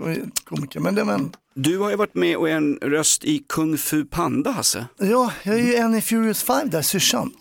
komiker. 0.45 0.79
Men, 0.79 0.95
det, 0.95 1.03
men 1.05 1.31
Du 1.57 1.77
har 1.77 1.89
ju 1.89 1.95
varit 1.95 2.15
med 2.15 2.37
och 2.37 2.49
är 2.49 2.55
en 2.55 2.75
röst 2.81 3.23
i 3.23 3.39
Kung 3.49 3.77
Fu 3.77 4.05
Panda 4.05 4.51
Hasse. 4.51 4.85
ja, 4.97 5.31
jag 5.43 5.55
är 5.55 5.63
ju 5.63 5.75
en 5.75 5.95
i 5.95 6.01
Furious 6.01 6.43
5 6.43 6.69
där, 6.69 6.81
syrsan. 6.81 7.31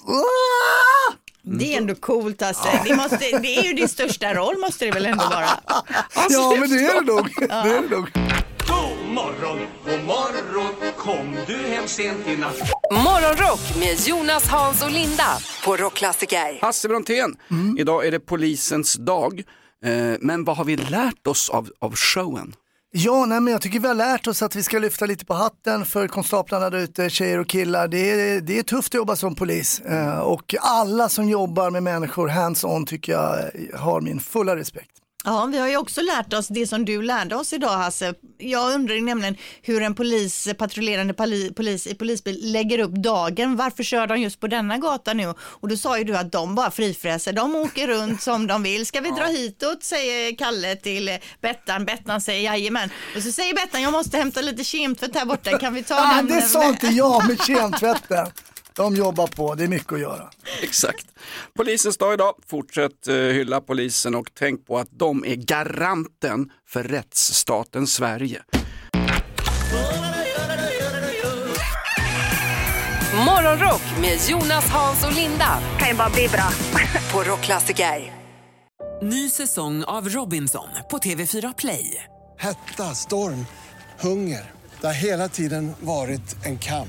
Det 1.42 1.74
är 1.74 1.79
ändå 1.79 1.94
coolt 1.94 2.42
alltså. 2.42 2.68
Det, 2.85 2.96
måste, 2.96 3.16
det 3.18 3.57
är 3.59 3.62
ju 3.62 3.72
din 3.72 3.88
största 3.88 4.35
roll 4.35 4.59
måste 4.59 4.85
det 4.85 4.90
väl 4.90 5.07
ändå 5.07 5.24
vara. 5.24 5.48
Ja, 6.31 6.57
men 6.61 6.70
det 6.70 6.77
är 6.77 6.94
det 7.00 7.12
nog. 7.12 7.29
Det 7.40 7.55
är 7.55 7.83
det 7.83 7.96
nog. 7.96 8.11
God 8.68 9.14
morgon, 9.14 9.59
god 9.85 10.05
morgon, 10.05 10.92
kom 10.98 11.37
du 11.46 11.57
hem 11.57 11.88
sent 11.88 12.29
i 12.29 12.37
natt? 12.37 12.59
Morgonrock 12.92 13.77
med 13.79 14.00
Jonas, 14.09 14.48
Hans 14.48 14.83
och 14.83 14.90
Linda 14.90 15.38
på 15.64 15.77
Rockklassiker. 15.77 16.59
Hasse 16.62 16.88
Brontén, 16.88 17.37
Mm. 17.50 17.79
idag 17.79 18.07
är 18.07 18.11
det 18.11 18.20
polisens 18.20 18.94
dag. 18.94 19.42
Eh, 19.85 19.92
men 20.20 20.44
vad 20.44 20.57
har 20.57 20.64
vi 20.64 20.77
lärt 20.77 21.27
oss 21.27 21.50
av, 21.50 21.70
av 21.81 21.94
showen? 21.96 22.55
Ja, 22.97 23.27
nej, 23.27 23.41
men 23.41 23.53
jag 23.53 23.63
tycker 23.63 23.81
vi 23.81 23.89
har 23.89 23.95
lärt 23.95 24.27
oss 24.27 24.43
att 24.43 24.57
vi 24.57 24.63
ska 24.63 24.79
lyfta 24.79 25.07
lite 25.07 25.25
på 25.25 25.35
hatten 25.35 25.85
för 25.85 26.09
konstaplarna 26.09 26.71
där 26.71 26.79
ute, 26.79 27.11
tjejer 27.11 27.39
och 27.39 27.49
killar. 27.49 27.89
Det 27.89 28.11
är, 28.11 28.41
det 28.41 28.59
är 28.59 28.63
tufft 28.63 28.91
att 28.91 28.95
jobba 28.95 29.17
som 29.17 29.35
polis 29.35 29.81
eh, 29.81 30.19
och 30.19 30.55
alla 30.61 31.09
som 31.09 31.29
jobbar 31.29 31.71
med 31.71 31.83
människor 31.83 32.29
hands-on 32.29 32.87
tycker 32.87 33.13
jag 33.13 33.51
har 33.79 34.01
min 34.01 34.21
fulla 34.21 34.57
respekt. 34.57 35.04
Ja, 35.27 35.47
vi 35.47 35.59
har 35.59 35.69
ju 35.69 35.77
också 35.77 36.01
lärt 36.01 36.33
oss 36.33 36.49
det 36.49 36.67
som 36.67 36.85
du 36.85 37.03
lärde 37.03 37.37
oss 37.37 37.53
idag 37.53 37.77
Hasse. 37.77 38.15
Jag 38.39 38.75
undrar 38.75 39.01
nämligen 39.01 39.37
hur 39.63 39.83
en 39.83 39.95
polis, 39.95 40.49
patrullerande 40.59 41.15
poli, 41.15 41.53
polis 41.57 41.87
i 41.87 41.95
polisbil 41.95 42.53
lägger 42.53 42.79
upp 42.79 42.91
dagen. 42.91 43.57
Varför 43.57 43.83
kör 43.83 44.07
de 44.07 44.21
just 44.21 44.41
på 44.41 44.47
denna 44.47 44.79
gata 44.79 45.15
nu? 45.15 45.35
Och 45.39 45.69
då 45.69 45.77
sa 45.77 45.99
ju 45.99 46.05
du 46.05 46.17
att 46.17 46.33
de 46.33 46.55
bara 46.55 46.71
frifräser. 46.71 47.33
De 47.33 47.55
åker 47.57 47.87
runt 47.89 48.23
som 48.23 48.47
de 48.47 48.63
vill. 48.63 48.87
Ska 48.87 49.01
vi 49.01 49.11
dra 49.11 49.25
hitåt, 49.25 49.83
säger 49.83 50.37
Kalle 50.37 50.77
till 50.77 51.19
Bettan. 51.40 51.85
Bettan 51.85 52.21
säger 52.21 52.42
jajamän. 52.42 52.90
Och 53.17 53.23
så 53.23 53.33
säger 53.33 53.55
Bettan, 53.55 53.83
jag 53.83 53.92
måste 53.92 54.17
hämta 54.17 54.40
lite 54.40 54.65
kemtvätt 54.65 55.15
här 55.15 55.25
borta. 55.25 55.59
Kan 55.59 55.75
vi 55.75 55.83
ta 55.83 55.94
den? 55.94 56.27
det 56.27 56.42
sa 56.42 56.69
inte 56.69 56.87
jag 56.87 57.29
med 57.29 57.38
kemtvätten. 57.46 58.27
De 58.77 58.96
jobbar 58.96 59.27
på, 59.27 59.54
det 59.54 59.64
är 59.64 59.68
mycket 59.68 59.92
att 59.92 60.00
göra. 60.00 60.31
Exakt. 60.62 61.06
Polisens 61.56 61.96
dag 61.96 62.14
idag. 62.14 62.35
Fortsätt 62.46 63.08
eh, 63.08 63.14
hylla 63.14 63.60
polisen 63.60 64.14
och 64.14 64.31
tänk 64.35 64.66
på 64.66 64.79
att 64.79 64.88
de 64.90 65.25
är 65.25 65.35
garanten 65.35 66.50
för 66.68 66.83
rättsstaten 66.83 67.87
Sverige. 67.87 68.42
Morgonrock 73.27 73.83
med 74.00 74.18
Jonas, 74.29 74.64
Hans 74.70 75.04
och 75.04 75.12
Linda. 75.12 75.58
Kan 75.79 75.88
ju 75.88 75.94
bara 75.94 76.10
bli 76.10 76.29
bra. 76.29 76.48
På 77.12 77.31
Rockklassiker. 77.31 78.12
Ny 79.02 79.31
säsong 79.31 79.85
av 79.85 80.08
Robinson 80.08 80.68
på 80.90 80.98
TV4 80.98 81.54
Play. 81.58 82.04
Hetta, 82.38 82.83
storm, 82.83 83.46
hunger. 84.00 84.52
Det 84.81 84.87
har 84.87 84.94
hela 84.94 85.29
tiden 85.29 85.72
varit 85.81 86.44
en 86.44 86.58
kamp. 86.58 86.88